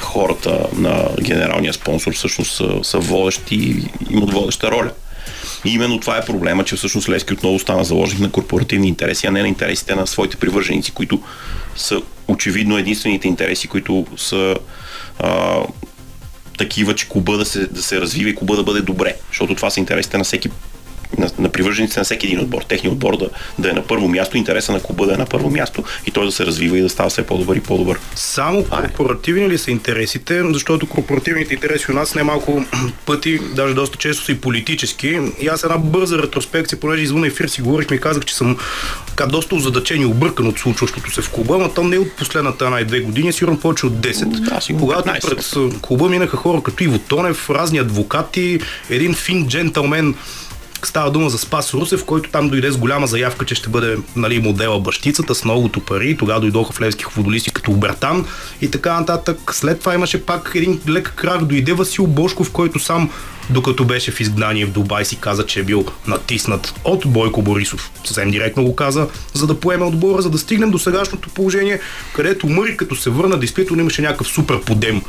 хората 0.01 0.67
на 0.77 1.09
генералния 1.21 1.73
спонсор 1.73 2.15
всъщност 2.15 2.57
са, 2.57 2.79
са 2.83 2.99
водещи 2.99 3.55
и 3.55 3.85
имат 4.11 4.33
водеща 4.33 4.71
роля. 4.71 4.91
И 5.65 5.73
именно 5.73 6.01
това 6.01 6.17
е 6.17 6.25
проблема, 6.25 6.65
че 6.65 6.77
всъщност 6.77 7.09
Левски 7.09 7.33
отново 7.33 7.59
стана 7.59 7.85
заложник 7.85 8.21
на 8.21 8.31
корпоративни 8.31 8.89
интереси, 8.89 9.27
а 9.27 9.31
не 9.31 9.43
на 9.43 9.49
интересите 9.49 9.95
на 9.95 10.07
своите 10.07 10.37
привърженици, 10.37 10.93
които 10.93 11.23
са 11.77 12.03
очевидно 12.29 12.79
единствените 12.79 13.29
интереси, 13.29 13.69
които 13.69 14.07
са 14.17 14.57
а, 15.19 15.59
такива, 16.59 16.95
че 16.95 17.09
клуба 17.09 17.37
да 17.37 17.45
се, 17.45 17.67
да 17.67 17.83
се 17.83 18.01
развива 18.01 18.31
и 18.31 18.35
клуба 18.35 18.57
да 18.57 18.63
бъде 18.63 18.81
добре. 18.81 19.17
Защото 19.29 19.55
това 19.55 19.71
са 19.71 19.81
интересите 19.81 20.19
на 20.19 20.25
всеки 20.25 20.49
на, 21.19 21.31
на 21.39 21.49
привържениците 21.49 22.01
на 22.01 22.05
всеки 22.05 22.27
един 22.27 22.41
отбор. 22.41 22.63
Техният 22.63 22.93
отбор 22.93 23.17
да, 23.17 23.29
да 23.59 23.71
е 23.71 23.73
на 23.73 23.83
първо 23.83 24.09
място, 24.09 24.37
интереса 24.37 24.73
на 24.73 24.81
клуба 24.81 25.07
да 25.07 25.15
е 25.15 25.17
на 25.17 25.27
първо 25.27 25.51
място 25.51 25.85
и 26.07 26.11
той 26.11 26.25
да 26.25 26.33
се 26.33 26.47
развива 26.47 26.79
и 26.79 26.83
да 26.83 26.89
става 26.89 27.11
все 27.11 27.27
по-добър 27.27 27.57
и 27.57 27.61
по-добър. 27.61 27.99
Само 28.15 28.65
корпоративни 28.65 29.49
ли 29.49 29.59
са 29.59 29.71
интересите, 29.71 30.43
защото 30.53 30.87
корпоративните 30.87 31.55
интереси 31.55 31.91
у 31.91 31.95
нас 31.95 32.15
немалко 32.15 32.65
пъти, 33.07 33.41
даже 33.55 33.75
доста 33.75 33.99
често 33.99 34.25
са 34.25 34.33
и 34.33 34.41
политически. 34.41 35.21
И 35.41 35.49
аз 35.49 35.65
една 35.65 35.79
бърза 35.79 36.19
ретроспекция, 36.19 36.81
понеже 36.81 37.03
извън 37.03 37.25
ефир 37.25 37.49
си 37.49 37.63
говорихме 37.63 37.97
и 37.97 38.01
казах, 38.01 38.25
че 38.25 38.35
съм 38.37 38.57
така 39.07 39.27
доста 39.27 39.55
озадачен 39.55 40.03
и 40.03 40.07
объркан 40.07 40.47
от 40.47 40.59
случващото 40.59 41.11
се 41.11 41.23
в 41.23 41.31
клуба, 41.31 41.59
но 41.59 41.69
там 41.69 41.91
не 41.91 41.97
е 41.97 41.99
от 41.99 42.13
последната 42.13 42.65
една 42.65 42.81
и 42.81 42.85
две 42.85 43.01
години, 43.01 43.33
сигурно 43.33 43.61
повече 43.61 43.87
от 43.87 43.93
10. 43.93 44.25
Да, 44.25 44.61
сигурно 44.61 44.87
когато 44.87 45.09
15. 45.09 45.29
пред 45.29 45.81
клуба 45.81 46.09
минаха 46.09 46.37
хора 46.37 46.63
като 46.63 46.85
Иво 46.85 46.99
Тонев, 46.99 47.51
разни 47.51 47.79
адвокати, 47.79 48.61
един 48.91 49.15
фин 49.15 49.49
джентълмен 49.49 50.15
Става 50.83 51.11
дума 51.11 51.31
за 51.31 51.39
Спас 51.39 51.75
Русев, 51.75 52.05
който 52.05 52.31
там 52.31 52.49
дойде 52.49 52.71
с 52.71 52.77
голяма 52.77 53.07
заявка, 53.07 53.45
че 53.45 53.55
ще 53.55 53.69
бъде 53.69 53.97
нали, 54.17 54.39
модела 54.39 54.81
бащицата 54.81 55.35
с 55.35 55.45
многото 55.45 55.81
пари. 55.81 56.17
Тогава 56.17 56.41
дойдоха 56.41 56.73
в 56.73 56.81
левски 56.81 57.05
футболисти 57.05 57.51
като 57.51 57.71
Обертан 57.71 58.27
и 58.61 58.71
така 58.71 59.01
нататък. 59.01 59.55
След 59.55 59.81
това 59.81 59.95
имаше 59.95 60.25
пак 60.27 60.53
един 60.55 60.81
лек 60.89 61.13
крак. 61.17 61.45
Дойде 61.45 61.73
Васил 61.73 62.07
Бошков, 62.07 62.51
който 62.51 62.79
сам 62.79 63.11
докато 63.51 63.85
беше 63.85 64.11
в 64.11 64.21
изгнание 64.21 64.67
в 64.67 64.71
Дубай 64.71 65.05
си 65.05 65.17
каза, 65.17 65.47
че 65.47 65.61
е 65.61 65.63
бил 65.63 65.85
натиснат 66.07 66.75
от 66.85 67.03
Бойко 67.07 67.43
Борисов. 67.43 67.91
Съвсем 68.05 68.31
директно 68.31 68.65
го 68.65 68.77
каза, 68.77 69.09
за 69.35 69.47
да 69.47 69.61
поеме 69.61 69.85
отбора, 69.85 70.23
за 70.23 70.31
да 70.31 70.39
стигнем 70.39 70.71
до 70.71 70.79
сегашното 70.79 71.29
положение, 71.29 71.81
където 72.15 72.47
Мъри 72.47 72.77
като 72.77 72.97
се 72.97 73.11
върна, 73.11 73.39
действително 73.39 73.83
имаше 73.83 74.03
някакъв 74.03 74.29
супер 74.29 74.61
подем 74.61 75.03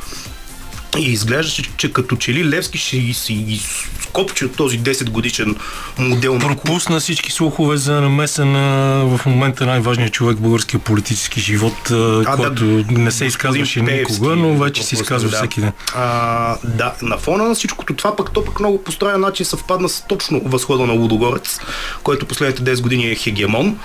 и 0.98 1.12
изглеждаше, 1.12 1.62
че 1.76 1.92
като 1.92 2.16
че 2.16 2.34
ли 2.34 2.48
Левски 2.48 2.78
ще 2.78 3.12
си 3.12 3.60
скопчи 4.00 4.44
от 4.44 4.56
този 4.56 4.80
10 4.80 5.10
годишен 5.10 5.56
модел. 5.98 6.38
Пропусна 6.38 7.00
всички 7.00 7.32
слухове 7.32 7.76
за 7.76 8.00
намеса 8.00 8.44
на 8.44 8.96
в 9.16 9.26
момента 9.26 9.66
най-важният 9.66 10.12
човек 10.12 10.36
в 10.36 10.40
българския 10.40 10.80
политически 10.80 11.40
живот, 11.40 11.90
а, 11.90 12.36
който 12.36 12.64
да, 12.64 12.98
не 13.00 13.10
се 13.10 13.24
изказваше 13.24 13.82
никога, 13.82 14.36
но 14.36 14.58
вече 14.58 14.82
се 14.82 14.94
изказва 14.94 15.30
да. 15.30 15.36
всеки 15.36 15.60
ден. 15.60 15.72
А, 15.94 16.56
да, 16.64 16.94
на 17.02 17.18
фона 17.18 17.44
на 17.44 17.54
всичкото 17.54 17.94
това 17.94 18.16
пък 18.16 18.32
то 18.32 18.44
пък 18.44 18.60
много 18.60 18.84
построен 18.84 19.20
начин 19.20 19.46
съвпадна 19.46 19.88
с 19.88 20.04
точно 20.08 20.40
възхода 20.44 20.86
на 20.86 20.92
Лудогорец, 20.92 21.58
който 22.02 22.26
последните 22.26 22.62
10 22.76 22.82
години 22.82 23.10
е 23.10 23.14
хегемон 23.14 23.78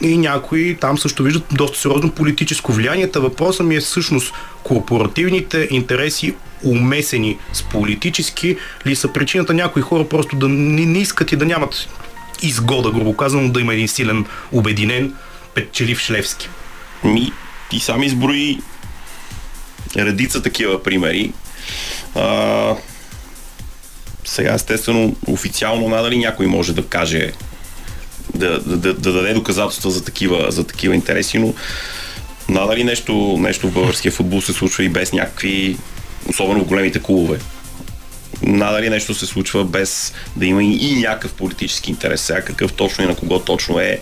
и 0.00 0.16
някои 0.16 0.76
там 0.76 0.98
също 0.98 1.22
виждат 1.22 1.44
доста 1.52 1.78
сериозно 1.78 2.10
политическо 2.10 2.72
влияние. 2.72 3.10
Та 3.10 3.20
въпросът 3.20 3.66
ми 3.66 3.76
е 3.76 3.80
всъщност 3.80 4.34
корпоративните 4.62 5.68
интереси 5.70 6.34
умесени 6.64 7.38
с 7.52 7.62
политически 7.62 8.56
ли 8.86 8.96
са 8.96 9.12
причината 9.12 9.54
някои 9.54 9.82
хора 9.82 10.08
просто 10.08 10.36
да 10.36 10.48
не, 10.48 10.86
не 10.86 10.98
искат 10.98 11.32
и 11.32 11.36
да 11.36 11.44
нямат 11.44 11.88
изгода, 12.42 12.90
грубо 12.90 13.16
казано, 13.16 13.48
да 13.48 13.60
има 13.60 13.74
един 13.74 13.88
силен, 13.88 14.24
обединен, 14.52 15.14
печелив 15.54 16.00
Шлевски? 16.00 16.48
Ми, 17.04 17.32
ти 17.70 17.80
сам 17.80 18.02
изброи 18.02 18.60
редица 19.96 20.42
такива 20.42 20.82
примери. 20.82 21.32
А, 22.14 22.74
сега, 24.24 24.54
естествено, 24.54 25.16
официално 25.26 25.88
надали 25.88 26.18
някой 26.18 26.46
може 26.46 26.72
да 26.72 26.86
каже 26.86 27.32
да, 28.34 28.60
да, 28.60 28.76
да, 28.76 28.94
да 28.94 29.12
даде 29.12 29.34
доказателства 29.34 29.90
за 29.90 30.04
такива, 30.04 30.46
за 30.50 30.64
такива 30.64 30.94
интереси, 30.94 31.38
но 31.38 31.54
надали 32.48 32.84
нещо, 32.84 33.36
нещо 33.40 33.68
в 33.68 33.72
българския 33.72 34.12
футбол 34.12 34.40
се 34.40 34.52
случва 34.52 34.84
и 34.84 34.88
без 34.88 35.12
някакви, 35.12 35.76
особено 36.28 36.60
в 36.60 36.68
големите 36.68 37.02
клубове. 37.02 37.38
Надали 38.42 38.90
нещо 38.90 39.14
се 39.14 39.26
случва 39.26 39.64
без 39.64 40.12
да 40.36 40.46
има 40.46 40.64
и, 40.64 41.00
някакъв 41.00 41.32
политически 41.32 41.90
интерес. 41.90 42.20
Сега 42.20 42.40
какъв 42.40 42.72
точно 42.72 43.04
и 43.04 43.06
на 43.06 43.16
кого 43.16 43.38
точно 43.38 43.80
е, 43.80 44.00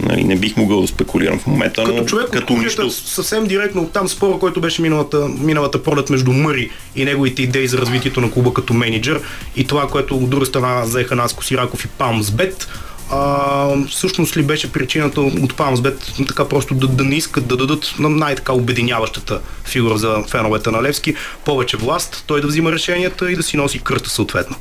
нали, 0.00 0.24
не 0.24 0.36
бих 0.36 0.56
могъл 0.56 0.80
да 0.80 0.86
спекулирам 0.86 1.38
в 1.38 1.46
момента, 1.46 1.84
като 1.84 1.96
но 1.96 2.04
човек 2.04 2.30
като 2.32 2.56
нищо... 2.56 2.90
съвсем 2.90 3.46
директно 3.46 3.82
от 3.82 3.92
там 3.92 4.08
спора, 4.08 4.38
който 4.38 4.60
беше 4.60 4.82
миналата, 4.82 5.28
миналата 5.28 5.82
пролет 5.82 6.10
между 6.10 6.32
Мъри 6.32 6.70
и 6.96 7.04
неговите 7.04 7.42
идеи 7.42 7.68
за 7.68 7.78
развитието 7.78 8.20
на 8.20 8.30
клуба 8.30 8.54
като 8.54 8.74
менеджер 8.74 9.20
и 9.56 9.64
това, 9.64 9.88
което 9.88 10.16
от 10.16 10.30
друга 10.30 10.46
страна 10.46 10.86
заеха 10.86 11.16
Наско 11.16 11.44
Сираков 11.44 11.84
и 11.84 11.88
Памсбет, 11.88 12.68
а, 13.10 13.86
всъщност 13.86 14.36
ли 14.36 14.42
беше 14.42 14.72
причината 14.72 15.20
от 15.20 15.56
Памсбет 15.56 16.12
така 16.28 16.48
просто 16.48 16.74
да, 16.74 16.86
да 16.86 17.04
не 17.04 17.14
искат 17.14 17.46
да 17.46 17.56
дадат 17.56 17.94
на 17.98 18.08
най-така 18.08 18.52
обединяващата 18.52 19.40
фигура 19.64 19.98
за 19.98 20.22
феновете 20.28 20.70
на 20.70 20.82
Левски 20.82 21.14
повече 21.44 21.76
власт, 21.76 22.24
той 22.26 22.40
да 22.40 22.46
взима 22.46 22.72
решенията 22.72 23.32
и 23.32 23.36
да 23.36 23.42
си 23.42 23.56
носи 23.56 23.78
кръста 23.78 24.10
съответно? 24.10 24.56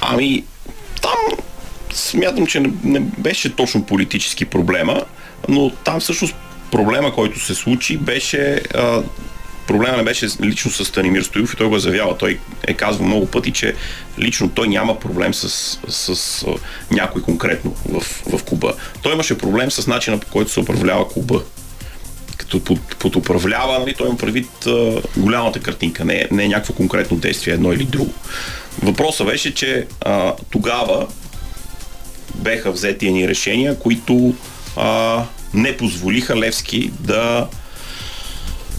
Ами, 0.00 0.44
там 1.02 1.38
смятам, 1.92 2.46
че 2.46 2.60
не, 2.60 2.72
не 2.84 3.00
беше 3.00 3.56
точно 3.56 3.86
политически 3.86 4.44
проблема, 4.44 5.02
но 5.48 5.70
там 5.70 6.00
всъщност 6.00 6.34
проблема, 6.70 7.14
който 7.14 7.40
се 7.40 7.54
случи, 7.54 7.96
беше 7.96 8.62
а, 8.74 9.02
проблема 9.68 9.96
не 9.96 10.02
беше 10.02 10.26
лично 10.42 10.70
с 10.70 10.84
Станимир 10.84 11.22
Стоилов 11.22 11.52
и 11.52 11.56
той 11.56 11.68
го 11.68 11.76
е 11.76 11.80
заявява. 11.80 12.18
Той 12.18 12.38
е 12.66 12.74
казвал 12.74 13.06
много 13.06 13.26
пъти, 13.26 13.52
че 13.52 13.74
лично 14.18 14.48
той 14.48 14.68
няма 14.68 15.00
проблем 15.00 15.34
с, 15.34 15.48
с, 15.88 16.16
с 16.16 16.46
някой 16.90 17.22
конкретно 17.22 17.74
в, 17.88 18.00
в 18.00 18.44
клуба. 18.44 18.74
Той 19.02 19.12
имаше 19.12 19.38
проблем 19.38 19.70
с 19.70 19.86
начина 19.86 20.18
по 20.18 20.26
който 20.26 20.50
се 20.50 20.60
управлява 20.60 21.08
клуба 21.08 21.42
като 22.36 22.64
под, 22.64 22.96
под 22.98 23.16
управлява, 23.16 23.78
нали, 23.78 23.94
той 23.94 24.08
има 24.08 24.16
предвид 24.16 24.66
а, 24.66 25.02
голямата 25.16 25.60
картинка, 25.60 26.04
не, 26.04 26.28
не 26.30 26.44
е 26.44 26.48
някакво 26.48 26.74
конкретно 26.74 27.16
действие, 27.16 27.54
едно 27.54 27.72
или 27.72 27.84
друго. 27.84 28.12
Въпросът 28.82 29.26
беше, 29.26 29.54
че 29.54 29.86
а, 30.00 30.34
тогава 30.50 31.06
беха 32.34 32.72
взети 32.72 33.06
едни 33.06 33.28
решения, 33.28 33.78
които 33.78 34.34
а, 34.76 35.24
не 35.54 35.76
позволиха 35.76 36.36
Левски 36.36 36.90
да 37.00 37.48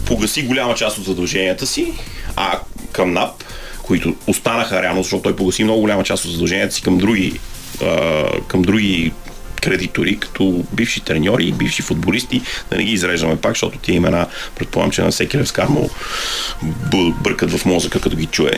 погаси 0.10 0.44
голяма 0.44 0.76
част 0.76 0.98
от 0.98 1.06
задълженията 1.06 1.68
си, 1.68 1.94
а 2.36 2.60
към 2.92 3.14
НАП, 3.14 3.44
които 3.82 4.16
останаха 4.28 4.82
реално, 4.82 5.04
защото 5.04 5.24
той 5.24 5.36
погаси 5.36 5.64
много 5.64 5.82
голяма 5.82 6.04
част 6.04 6.26
от 6.26 6.32
задълженията 6.32 6.76
си 6.76 6.82
към 6.82 6.98
други, 6.98 7.40
а, 7.84 8.24
към 8.48 8.62
други 8.62 9.14
кредитори, 9.62 10.20
като 10.20 10.64
бивши 10.74 11.02
треньори, 11.02 11.52
бивши 11.52 11.82
футболисти, 11.82 12.42
да 12.72 12.78
не 12.78 12.84
ги 12.84 12.92
изреждаме 12.92 13.36
пак, 13.36 13.52
защото 13.52 13.78
тия 13.78 13.96
имена, 13.96 14.28
предполагам, 14.56 14.92
че 14.92 15.02
на 15.02 15.12
всеки 15.12 15.38
левскар 15.38 15.68
му 15.68 15.90
бъркат 17.24 17.52
в 17.52 17.66
мозъка, 17.66 18.02
като 18.02 18.16
ги 18.16 18.26
чуе 18.26 18.52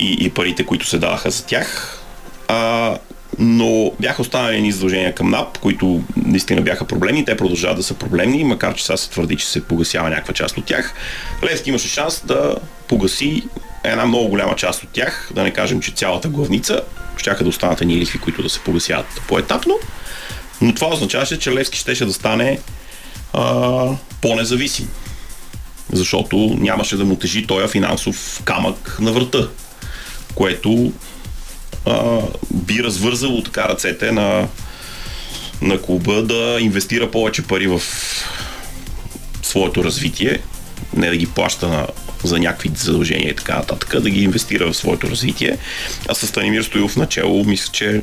и, 0.00 0.16
и 0.20 0.30
парите, 0.30 0.66
които 0.66 0.86
се 0.86 0.98
даваха 0.98 1.30
за 1.30 1.46
тях. 1.46 2.00
А, 2.48 2.96
но 3.38 3.92
бяха 4.00 4.22
останали 4.22 4.60
ни 4.60 4.72
задължения 4.72 5.14
към 5.14 5.30
НАП, 5.30 5.58
които 5.58 6.02
наистина 6.16 6.60
бяха 6.60 6.84
проблемни. 6.84 7.24
Те 7.24 7.36
продължават 7.36 7.76
да 7.76 7.82
са 7.82 7.94
проблемни, 7.94 8.44
макар 8.44 8.74
че 8.74 8.84
сега 8.84 8.96
се 8.96 9.10
твърди, 9.10 9.36
че 9.36 9.46
се 9.46 9.64
погасява 9.64 10.10
някаква 10.10 10.34
част 10.34 10.58
от 10.58 10.64
тях. 10.64 10.94
Левски 11.44 11.68
имаше 11.68 11.88
шанс 11.88 12.22
да 12.26 12.56
погаси 12.88 13.42
една 13.84 14.06
много 14.06 14.28
голяма 14.28 14.56
част 14.56 14.82
от 14.82 14.88
тях, 14.88 15.30
да 15.34 15.42
не 15.42 15.50
кажем, 15.50 15.80
че 15.80 15.90
цялата 15.90 16.28
главница, 16.28 16.80
щяха 17.16 17.44
да 17.44 17.50
останат 17.50 17.80
ни 17.80 17.96
лихви, 17.96 18.18
които 18.18 18.42
да 18.42 18.48
се 18.48 18.60
погасяват 18.60 19.06
по-етапно. 19.28 19.78
Но 20.60 20.74
това 20.74 20.88
означаваше, 20.88 21.38
че 21.38 21.52
Левски 21.52 21.78
щеше 21.78 22.04
да 22.04 22.12
стане 22.12 22.58
а, 23.32 23.42
по-независим. 24.22 24.88
Защото 25.92 26.36
нямаше 26.58 26.96
да 26.96 27.04
му 27.04 27.16
тежи 27.16 27.46
този 27.46 27.68
финансов 27.68 28.40
камък 28.44 28.98
на 29.00 29.12
врата, 29.12 29.48
което 30.34 30.92
би 32.52 32.82
развързало 32.82 33.42
така 33.42 33.68
ръцете 33.68 34.12
на, 34.12 34.48
на 35.62 35.82
клуба 35.82 36.22
да 36.22 36.58
инвестира 36.60 37.10
повече 37.10 37.42
пари 37.42 37.66
в 37.66 37.82
своето 39.42 39.84
развитие, 39.84 40.38
не 40.96 41.10
да 41.10 41.16
ги 41.16 41.26
плаща 41.26 41.68
на, 41.68 41.86
за 42.24 42.38
някакви 42.38 42.70
задължения 42.74 43.30
и 43.30 43.36
така 43.36 43.56
нататък, 43.56 44.00
да 44.00 44.10
ги 44.10 44.22
инвестира 44.22 44.72
в 44.72 44.76
своето 44.76 45.10
развитие. 45.10 45.58
А 46.08 46.14
с 46.14 46.26
Станимир 46.26 46.62
Стоилов 46.62 46.96
начало, 46.96 47.44
мисля, 47.44 47.72
че 47.72 48.02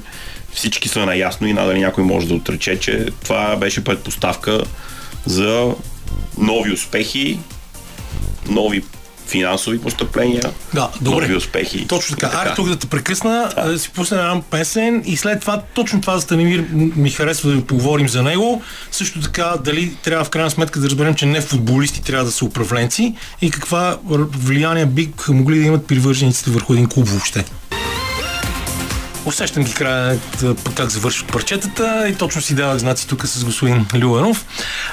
всички 0.54 0.90
са 0.90 1.06
наясно 1.06 1.48
и 1.48 1.54
надали 1.54 1.80
някой 1.80 2.04
може 2.04 2.28
да 2.28 2.34
отрече, 2.34 2.80
че 2.80 3.06
това 3.24 3.56
беше 3.56 3.84
предпоставка 3.84 4.64
за 5.26 5.74
нови 6.38 6.74
успехи, 6.74 7.40
нови 8.50 8.84
финансови 9.28 9.82
постъпления, 9.82 10.44
да, 10.74 10.90
добре. 11.02 11.22
нови 11.22 11.36
успехи. 11.36 11.88
Точно 11.88 12.18
така. 12.18 12.30
така. 12.30 12.50
Ар, 12.50 12.56
тук 12.56 12.70
да 12.70 12.76
те 12.76 12.88
прекъсна, 12.88 13.50
да. 13.56 13.72
да 13.72 13.80
си 13.80 13.90
пусна 13.90 14.18
една 14.18 14.42
песен 14.42 15.04
и 15.06 15.18
след 15.18 15.42
това 15.42 15.62
точно 15.74 16.02
това 16.02 16.16
за 16.16 16.22
Станимир 16.22 16.66
ми 16.74 17.10
харесва 17.10 17.50
да 17.50 17.56
ви 17.56 17.64
поговорим 17.64 18.10
за 18.10 18.24
него. 18.24 18.62
Също 18.92 19.22
така, 19.22 19.56
дали 19.64 19.96
трябва 19.96 20.26
в 20.26 20.30
крайна 20.30 20.50
сметка 20.52 20.80
да 20.80 20.86
разберем, 20.90 21.16
че 21.16 21.26
не 21.26 21.42
футболисти 21.42 22.02
трябва 22.02 22.26
да 22.26 22.32
са 22.32 22.46
управленци 22.46 23.16
и 23.42 23.52
каква 23.52 23.98
влияние 24.04 24.86
би 24.86 25.12
могли 25.30 25.60
да 25.60 25.66
имат 25.66 25.88
привържениците 25.88 26.52
върху 26.52 26.74
един 26.74 26.90
клуб 26.90 27.08
въобще. 27.08 27.46
Усещам 29.26 29.64
ги 29.64 29.74
края 29.74 30.20
как 30.76 30.90
завършват 30.90 31.32
парчетата 31.32 32.10
и 32.10 32.16
точно 32.16 32.42
си 32.42 32.56
давах 32.56 32.78
знаци 32.78 33.08
тук 33.08 33.28
с 33.28 33.44
господин 33.44 33.86
Люанов. 33.96 34.46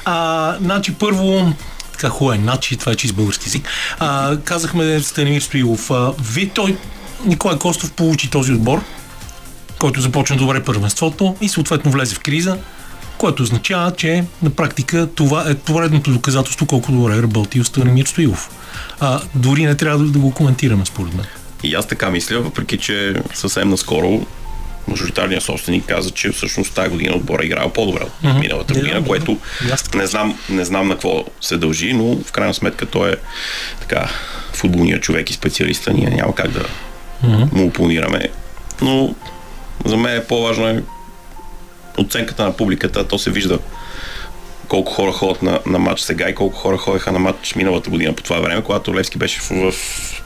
А, 0.05 0.57
значи 0.61 0.95
първо 0.95 1.53
така 2.01 2.13
хубав 2.13 2.41
начин, 2.41 2.79
това 2.79 2.93
е 2.93 2.95
чист 2.95 3.15
български 3.15 3.49
език. 3.49 3.69
А, 3.99 4.37
казахме 4.45 5.01
Станимир 5.01 5.41
Стоилов. 5.41 5.91
А, 5.91 6.13
ви, 6.23 6.49
той, 6.49 6.77
Николай 7.27 7.59
Костов 7.59 7.93
получи 7.93 8.31
този 8.31 8.53
отбор, 8.53 8.83
който 9.79 10.01
започна 10.01 10.37
добре 10.37 10.65
първенството 10.65 11.37
и 11.41 11.49
съответно 11.49 11.91
влезе 11.91 12.15
в 12.15 12.21
криза, 12.21 12.59
което 13.19 13.43
означава, 13.43 13.91
че 13.91 14.25
на 14.43 14.51
практика 14.51 15.09
това 15.15 15.51
е 15.51 15.55
поредното 15.55 16.13
доказателство 16.13 16.67
колко 16.67 16.93
добре 16.93 17.17
е 17.17 17.23
работил 17.23 17.65
Станимир 17.65 18.07
Стоилов. 18.07 18.51
А, 19.01 19.21
дори 19.35 19.67
не 19.67 19.75
трябва 19.75 20.05
да 20.05 20.19
го 20.19 20.35
коментираме, 20.35 20.87
според 20.87 21.15
мен. 21.15 21.27
И 21.63 21.75
аз 21.75 21.87
така 21.87 22.11
мисля, 22.11 22.41
въпреки 22.41 22.79
че 22.79 23.15
съвсем 23.35 23.69
наскоро 23.69 24.27
мажоритарният 24.89 25.43
собственик 25.43 25.87
каза, 25.87 26.11
че 26.11 26.31
всъщност 26.33 26.75
тази 26.75 26.91
година 26.91 27.17
отбора 27.17 27.43
е 27.43 27.47
играл 27.47 27.73
по-добре 27.73 28.03
от 28.03 28.13
mm-hmm. 28.25 28.41
миналата 28.41 28.75
година, 28.75 29.03
yeah, 29.03 29.07
което 29.07 29.39
yeah. 29.65 29.97
не 29.97 30.07
знам, 30.07 30.39
не 30.49 30.65
знам 30.65 30.89
на 30.89 30.95
какво 30.95 31.25
се 31.41 31.57
дължи, 31.57 31.93
но 31.93 32.17
в 32.17 32.33
крайна 32.33 32.55
сметка 32.55 32.87
той 32.87 33.13
е 33.13 33.17
така 33.81 34.09
футболният 34.53 35.03
човек 35.03 35.31
и 35.31 35.33
специалиста. 35.33 35.93
Ние 35.93 36.11
няма 36.11 36.35
как 36.35 36.51
да 36.51 36.61
mm-hmm. 37.25 37.53
му 37.53 37.67
опонираме. 37.67 38.29
Но 38.83 39.15
За 39.85 39.97
мен 39.97 40.17
е 40.17 40.25
по-важно 40.25 40.69
е 40.69 40.83
оценката 41.99 42.45
на 42.45 42.57
публиката, 42.57 43.09
то 43.09 43.19
се 43.19 43.31
вижда 43.31 43.59
колко 44.69 44.93
хора 44.93 45.13
ходят 45.13 45.43
на, 45.43 45.61
на 45.67 45.79
матч 45.79 46.01
сега 46.01 46.29
и 46.29 46.35
колко 46.35 46.57
хора 46.57 46.77
ходеха 46.77 47.13
на 47.13 47.19
матч 47.19 47.55
миналата 47.55 47.91
година 47.91 48.13
по 48.13 48.23
това 48.23 48.41
време, 48.41 48.63
когато 48.63 48.95
Левски 48.95 49.19
беше 49.19 49.41
в, 49.41 49.73
в 49.73 50.23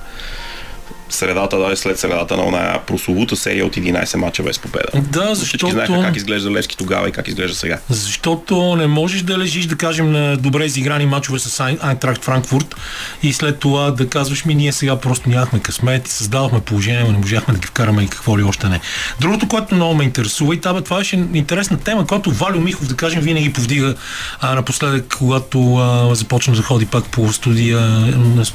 средата, 1.09 1.59
да, 1.59 1.77
след 1.77 1.99
средата 1.99 2.37
на 2.37 2.43
една 2.45 2.81
прословута 2.87 3.37
серия 3.37 3.67
от 3.67 3.77
11 3.77 4.17
мача 4.17 4.43
без 4.43 4.59
победа. 4.59 4.88
Да, 4.95 5.35
Всички 5.35 5.45
защото... 5.45 5.73
знаеха 5.73 6.03
как 6.03 6.17
изглежда 6.17 6.51
Левски 6.51 6.77
тогава 6.77 7.09
и 7.09 7.12
как 7.12 7.29
изглежда 7.29 7.57
сега. 7.57 7.79
Защото 7.90 8.77
не 8.77 8.87
можеш 8.87 9.23
да 9.23 9.38
лежиш, 9.38 9.67
да 9.67 9.77
кажем, 9.77 10.12
на 10.12 10.37
добре 10.37 10.64
изиграни 10.64 11.07
мачове 11.07 11.38
с 11.38 11.59
Айн- 11.59 11.79
Айнтракт 11.83 12.25
Франкфурт 12.25 12.75
и 13.23 13.33
след 13.33 13.59
това 13.59 13.90
да 13.90 14.09
казваш 14.09 14.45
ми, 14.45 14.55
ние 14.55 14.73
сега 14.73 14.97
просто 14.97 15.29
нямахме 15.29 15.61
късмет 15.61 16.09
и 16.09 16.11
създавахме 16.11 16.61
положение, 16.61 17.05
но 17.05 17.12
не 17.12 17.19
можахме 17.19 17.55
да 17.55 17.61
ги 17.61 17.67
вкараме 17.67 18.03
и 18.03 18.09
какво 18.09 18.38
ли 18.38 18.43
още 18.43 18.69
не. 18.69 18.81
Другото, 19.21 19.49
което 19.49 19.75
много 19.75 19.95
ме 19.95 20.05
интересува 20.05 20.55
и 20.55 20.61
това, 20.61 20.81
това 20.81 20.99
беше 20.99 21.17
интересна 21.35 21.79
тема, 21.79 22.07
която 22.07 22.31
Валю 22.31 22.61
Михов, 22.61 22.88
да 22.88 22.97
кажем, 22.97 23.21
винаги 23.21 23.53
повдига 23.53 23.95
а, 24.40 24.55
напоследък, 24.55 25.14
когато 25.19 25.77
а, 25.77 26.14
започна 26.14 26.55
да 26.55 26.62
ходи 26.62 26.87
пак 26.87 27.05
по 27.05 27.33
студия, 27.33 28.12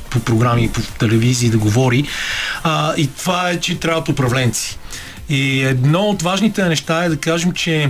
по 0.09 0.19
програми, 0.19 0.69
по 0.69 0.81
телевизии 0.81 1.49
да 1.49 1.57
говори. 1.57 2.05
А, 2.63 2.93
и 2.97 3.07
това 3.07 3.49
е, 3.49 3.59
че 3.59 3.79
трябват 3.79 4.09
управленци. 4.09 4.79
И 5.29 5.61
едно 5.63 6.01
от 6.01 6.21
важните 6.21 6.63
неща 6.65 7.03
е 7.03 7.09
да 7.09 7.17
кажем, 7.17 7.51
че 7.51 7.89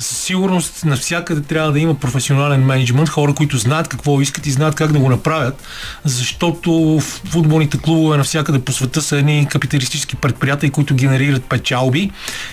със 0.00 0.18
сигурност 0.18 0.84
навсякъде 0.84 1.40
трябва 1.40 1.72
да 1.72 1.80
има 1.80 1.94
професионален 1.94 2.64
менеджмент, 2.64 3.08
хора, 3.08 3.34
които 3.34 3.58
знаят 3.58 3.88
какво 3.88 4.20
искат 4.20 4.46
и 4.46 4.50
знаят 4.50 4.74
как 4.74 4.92
да 4.92 4.98
го 4.98 5.08
направят, 5.08 5.62
защото 6.04 7.00
футболните 7.24 7.78
клубове 7.78 8.16
навсякъде 8.16 8.58
по 8.58 8.72
света 8.72 9.02
са 9.02 9.16
едни 9.16 9.46
капиталистически 9.50 10.16
предприятия, 10.16 10.70
които 10.70 10.94
генерират 10.94 11.44
печалби 11.44 12.10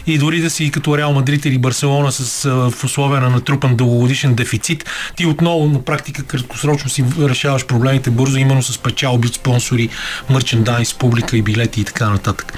и 0.08 0.18
дори 0.18 0.42
да 0.42 0.50
си 0.50 0.72
като 0.72 0.98
Реал 0.98 1.14
Мадрид 1.14 1.46
или 1.46 1.58
Барселона 1.58 2.12
с, 2.12 2.44
в 2.50 2.84
условия 2.84 3.22
на 3.22 3.30
натрупан 3.30 3.76
дългогодишен 3.76 4.36
дефицит, 4.36 4.86
ти 5.16 5.26
отново 5.26 5.68
на 5.68 5.82
практика 5.82 6.24
краткосрочно 6.24 6.90
си 6.90 7.04
решаваш 7.20 7.66
проблемите 7.66 8.10
бързо, 8.10 8.38
именно 8.38 8.64
с 8.64 8.78
печалби 8.78 9.28
спонсори, 9.28 9.90
мерчендайз, 10.30 10.94
публика 10.94 11.38
и 11.38 11.42
билети 11.42 11.82
и 11.82 11.84
така 11.84 12.10
нататък. 12.10 12.54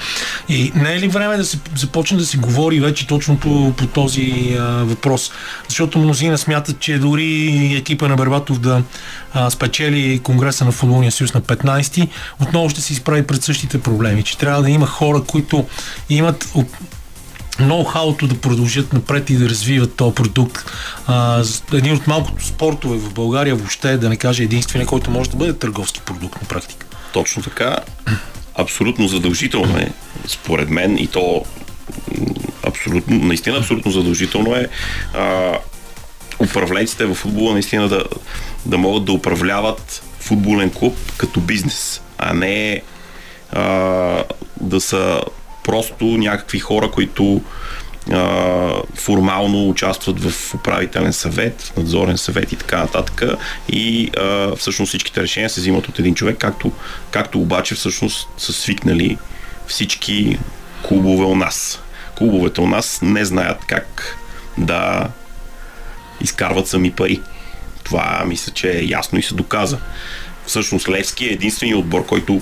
И 0.48 0.72
не 0.74 0.94
е 0.94 1.00
ли 1.00 1.08
време 1.08 1.36
да 1.36 1.44
се 1.44 1.58
започне 1.76 2.18
да 2.18 2.26
се 2.26 2.36
говори 2.38 2.80
вече 2.80 3.06
точно 3.06 3.36
по, 3.36 3.72
по 3.76 3.86
този 3.86 4.56
а, 4.60 4.79
въпрос? 4.84 5.30
Защото 5.68 5.98
мнозина 5.98 6.38
смятат, 6.38 6.80
че 6.80 6.98
дори 6.98 7.54
екипа 7.76 8.08
на 8.08 8.16
Бербатов 8.16 8.58
да 8.58 8.82
а, 9.32 9.50
спечели 9.50 10.18
Конгреса 10.18 10.64
на 10.64 10.72
Футболния 10.72 11.12
съюз 11.12 11.34
на 11.34 11.40
15-ти, 11.40 12.08
отново 12.40 12.68
ще 12.68 12.80
се 12.80 12.92
изправи 12.92 13.26
пред 13.26 13.42
същите 13.42 13.80
проблеми, 13.80 14.22
че 14.22 14.38
трябва 14.38 14.62
да 14.62 14.70
има 14.70 14.86
хора, 14.86 15.22
които 15.26 15.66
имат 16.08 16.48
ноу-хауто 17.60 18.26
да 18.26 18.40
продължат 18.40 18.92
напред 18.92 19.30
и 19.30 19.36
да 19.36 19.48
развиват 19.48 19.94
този 19.94 20.14
продукт. 20.14 20.70
А, 21.06 21.44
един 21.72 21.94
от 21.94 22.06
малкото 22.06 22.46
спортове 22.46 22.96
в 22.96 23.12
България 23.12 23.54
въобще, 23.54 23.96
да 23.96 24.08
не 24.08 24.16
кажа 24.16 24.42
единствения, 24.42 24.86
който 24.86 25.10
може 25.10 25.30
да 25.30 25.36
бъде 25.36 25.52
търговски 25.52 26.00
продукт 26.00 26.42
на 26.42 26.48
практика. 26.48 26.86
Точно 27.12 27.42
така. 27.42 27.76
Абсолютно 28.54 29.08
задължително 29.08 29.78
е, 29.78 29.92
според 30.26 30.70
мен, 30.70 30.98
и 30.98 31.06
то 31.06 31.44
абсолютно, 32.62 33.18
наистина 33.18 33.58
абсолютно 33.58 33.90
задължително 33.90 34.54
е 34.54 34.68
а, 35.14 35.52
управленците 36.38 37.04
в 37.06 37.14
футбола 37.14 37.52
наистина 37.52 37.88
да, 37.88 38.04
да 38.66 38.78
могат 38.78 39.04
да 39.04 39.12
управляват 39.12 40.02
футболен 40.20 40.70
клуб 40.70 40.96
като 41.16 41.40
бизнес, 41.40 42.02
а 42.18 42.34
не 42.34 42.82
а, 43.52 44.24
да 44.60 44.80
са 44.80 45.20
просто 45.64 46.04
някакви 46.04 46.58
хора, 46.58 46.90
които 46.90 47.42
а, 48.12 48.72
формално 48.94 49.68
участват 49.68 50.20
в 50.20 50.54
управителен 50.54 51.12
съвет, 51.12 51.72
надзорен 51.76 52.18
съвет 52.18 52.52
и 52.52 52.56
така 52.56 52.78
нататък. 52.78 53.22
И 53.68 54.10
а, 54.16 54.56
всъщност 54.56 54.88
всичките 54.88 55.22
решения 55.22 55.50
се 55.50 55.60
взимат 55.60 55.88
от 55.88 55.98
един 55.98 56.14
човек, 56.14 56.36
както, 56.38 56.72
както 57.10 57.40
обаче 57.40 57.74
всъщност 57.74 58.28
са 58.38 58.52
свикнали 58.52 59.18
всички 59.66 60.38
клубове 60.88 61.24
у 61.24 61.34
нас. 61.34 61.82
Клубовете 62.20 62.60
у 62.60 62.66
нас 62.66 62.98
не 63.02 63.24
знаят 63.24 63.64
как 63.66 64.16
да 64.58 65.08
изкарват 66.20 66.68
сами 66.68 66.90
пари. 66.90 67.20
Това 67.84 68.22
мисля, 68.26 68.52
че 68.52 68.70
е 68.70 68.84
ясно 68.84 69.18
и 69.18 69.22
се 69.22 69.34
доказа. 69.34 69.78
Всъщност 70.46 70.88
Левски 70.88 71.24
е 71.24 71.32
единственият 71.32 71.80
отбор, 71.80 72.06
който 72.06 72.40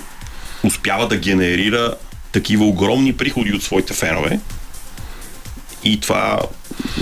успява 0.64 1.08
да 1.08 1.16
генерира 1.16 1.94
такива 2.32 2.64
огромни 2.64 3.16
приходи 3.16 3.52
от 3.52 3.62
своите 3.62 3.94
фенове. 3.94 4.40
И 5.84 6.00
това 6.00 6.40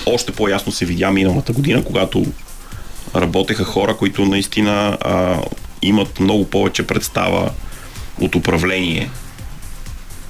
още 0.07 0.33
по-ясно 0.33 0.73
се 0.73 0.85
видя 0.85 1.11
миналата 1.11 1.53
година, 1.53 1.85
когато 1.85 2.27
работеха 3.15 3.65
хора, 3.65 3.97
които 3.97 4.25
наистина 4.25 4.99
а, 5.01 5.43
имат 5.83 6.21
много 6.21 6.51
повече 6.51 6.87
представа 6.87 7.51
от 8.21 8.35
управление, 8.35 9.11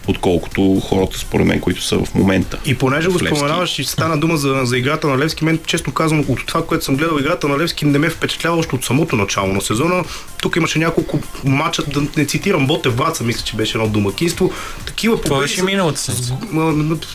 отколкото 0.09 0.81
хората, 0.81 1.19
според 1.19 1.47
мен, 1.47 1.61
които 1.61 1.83
са 1.83 1.99
в 1.99 2.15
момента. 2.15 2.59
И 2.65 2.75
понеже 2.77 3.09
го 3.09 3.19
споменаваш 3.19 3.79
и 3.79 3.85
стана 3.85 4.19
дума 4.19 4.37
за, 4.37 4.61
за 4.65 4.79
играта 4.79 5.07
на 5.07 5.19
Левски, 5.19 5.45
мен 5.45 5.59
често 5.67 5.93
казвам, 5.93 6.25
от 6.29 6.47
това, 6.47 6.67
което 6.67 6.85
съм 6.85 6.97
гледал, 6.97 7.17
играта 7.17 7.49
на 7.49 7.59
Левски 7.59 7.85
не 7.85 7.99
ме 7.99 8.11
впечатлява 8.11 8.57
още 8.57 8.75
от 8.75 8.85
самото 8.85 9.17
начало 9.17 9.47
на 9.47 9.61
сезона. 9.61 10.05
Тук 10.43 10.57
имаше 10.57 10.79
няколко 10.79 11.19
мача, 11.45 11.83
да 11.85 12.03
не 12.17 12.27
цитирам, 12.27 12.67
Ботев 12.67 12.97
Враца, 12.97 13.25
мисля, 13.25 13.43
че 13.43 13.57
беше 13.57 13.79
едно 13.79 13.89
домакинство. 13.89 14.51
Такива 14.87 15.17
Това 15.17 15.29
победи 15.29 15.43
беше 15.43 15.57
са- 15.57 15.65
миналата 15.65 16.01
седмица. 16.01 16.35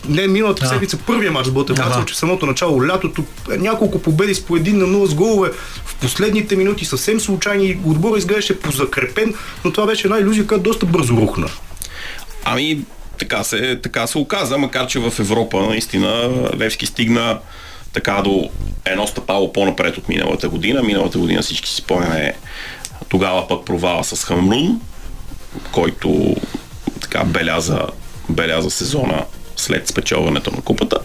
Не, 0.08 0.26
миналата 0.28 0.62
Да. 0.62 0.68
седмица, 0.68 0.96
първия 0.96 1.32
мач 1.32 1.46
с 1.46 1.50
Враца, 1.50 1.98
да. 1.98 2.04
че 2.06 2.14
в 2.14 2.16
самото 2.16 2.46
начало, 2.46 2.86
лятото, 2.86 3.24
е, 3.52 3.56
няколко 3.56 4.02
победи 4.02 4.34
с 4.34 4.40
по 4.40 4.56
един 4.56 4.78
на 4.78 4.86
0 4.86 5.06
с 5.06 5.14
голове 5.14 5.50
в 5.84 5.94
последните 5.94 6.56
минути, 6.56 6.84
съвсем 6.84 7.20
случайни. 7.20 7.78
Отбора 7.84 8.18
изглеждаше 8.18 8.60
позакрепен, 8.60 9.34
но 9.64 9.72
това 9.72 9.86
беше 9.86 10.06
една 10.06 10.18
иллюзия, 10.18 10.46
която 10.46 10.62
доста 10.62 10.86
бързо 10.86 11.16
рухна. 11.16 11.48
Ами, 12.44 12.84
така 13.18 13.44
се, 13.44 13.80
така 13.82 14.06
се 14.06 14.18
оказа, 14.18 14.58
макар 14.58 14.86
че 14.86 14.98
в 14.98 15.12
Европа 15.18 15.60
наистина 15.60 16.30
Левски 16.58 16.86
стигна 16.86 17.38
така 17.92 18.22
до 18.24 18.50
едно 18.84 19.06
стъпало 19.06 19.52
по-напред 19.52 19.96
от 19.98 20.08
миналата 20.08 20.48
година. 20.48 20.82
Миналата 20.82 21.18
година 21.18 21.42
всички 21.42 21.68
си 21.68 21.76
спомняме 21.76 22.34
тогава 23.08 23.48
пък 23.48 23.64
провала 23.64 24.04
с 24.04 24.24
Хамрун, 24.24 24.80
който 25.72 26.36
така 27.00 27.24
беляза, 27.24 27.86
беляза 28.28 28.70
сезона 28.70 29.24
след 29.56 29.88
спечелването 29.88 30.50
на 30.50 30.60
купата. 30.60 30.98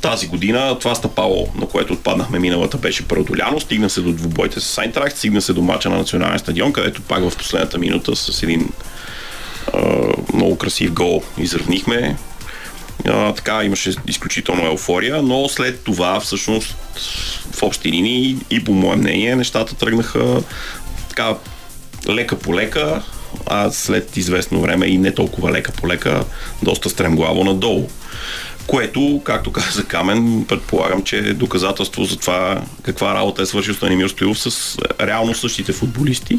Тази 0.00 0.26
година 0.26 0.78
това 0.78 0.94
стъпало, 0.94 1.48
на 1.54 1.66
което 1.66 1.92
отпаднахме 1.92 2.38
миналата, 2.38 2.76
беше 2.76 3.08
преодоляно. 3.08 3.60
Стигна 3.60 3.90
се 3.90 4.00
до 4.00 4.12
двубойте 4.12 4.60
с 4.60 4.78
Айнтрахт, 4.78 5.16
стигна 5.16 5.42
се 5.42 5.52
до 5.52 5.62
мача 5.62 5.90
на 5.90 5.96
национален 5.96 6.38
стадион, 6.38 6.72
където 6.72 7.02
пак 7.02 7.30
в 7.30 7.36
последната 7.36 7.78
минута 7.78 8.16
с 8.16 8.42
един 8.42 8.68
много 10.34 10.58
красив 10.58 10.92
гол 10.92 11.22
изравнихме. 11.38 12.16
А, 13.06 13.34
така 13.34 13.64
имаше 13.64 13.94
изключително 14.06 14.66
еуфория, 14.66 15.22
но 15.22 15.48
след 15.48 15.84
това 15.84 16.20
всъщност 16.20 16.76
в 17.52 17.62
общи 17.62 17.92
линии 17.92 18.36
и 18.50 18.64
по 18.64 18.72
мое 18.72 18.96
мнение 18.96 19.36
нещата 19.36 19.74
тръгнаха 19.74 20.42
така 21.08 21.34
лека 22.08 22.38
по 22.38 22.54
лека, 22.54 23.02
а 23.46 23.70
след 23.70 24.16
известно 24.16 24.60
време 24.60 24.86
и 24.86 24.98
не 24.98 25.14
толкова 25.14 25.52
лека 25.52 25.72
по 25.72 25.88
лека, 25.88 26.24
доста 26.62 26.90
стремглаво 26.90 27.44
надолу. 27.44 27.88
Което, 28.66 29.20
както 29.24 29.52
каза 29.52 29.84
Камен, 29.84 30.44
предполагам, 30.48 31.02
че 31.02 31.18
е 31.18 31.34
доказателство 31.34 32.04
за 32.04 32.16
това 32.16 32.62
каква 32.82 33.14
работа 33.14 33.42
е 33.42 33.46
свършил 33.46 33.74
Станимир 33.74 34.08
Стоилов 34.08 34.38
с 34.38 34.78
реално 35.00 35.34
същите 35.34 35.72
футболисти, 35.72 36.38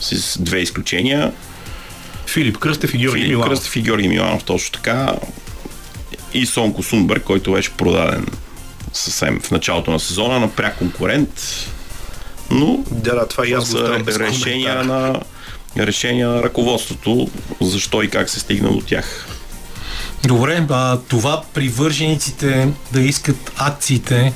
с 0.00 0.42
две 0.42 0.58
изключения. 0.58 1.32
Филип 2.26 2.58
Кръстев 2.58 2.94
и 2.94 2.98
Георги 2.98 3.20
Филип 3.20 3.28
Миланов. 3.28 3.48
Кръстев 3.48 3.76
и 3.76 3.82
Георги 3.82 4.08
Миланов 4.08 4.44
точно 4.44 4.72
така. 4.72 5.14
И 6.34 6.46
Сонко 6.46 6.82
Сунберг, 6.82 7.22
който 7.22 7.52
беше 7.52 7.70
продаден 7.70 8.26
съвсем 8.92 9.40
в 9.40 9.50
началото 9.50 9.90
на 9.90 10.00
сезона 10.00 10.40
на 10.40 10.50
пряк 10.50 10.78
конкурент. 10.78 11.30
Но 12.50 12.84
Да, 12.90 13.14
да, 13.14 13.28
това 13.28 13.46
и 13.46 13.52
аз 13.52 13.72
го 13.72 13.78
решения 14.18 14.84
на, 14.84 15.20
решения 15.78 16.28
на 16.28 16.42
ръководството, 16.42 17.28
защо 17.60 18.02
и 18.02 18.10
как 18.10 18.30
се 18.30 18.40
стигна 18.40 18.72
до 18.72 18.80
тях. 18.80 19.26
Добре, 20.22 20.66
а, 20.70 20.98
това 21.08 21.42
привържениците 21.54 22.68
да 22.92 23.00
искат 23.00 23.52
акциите 23.56 24.32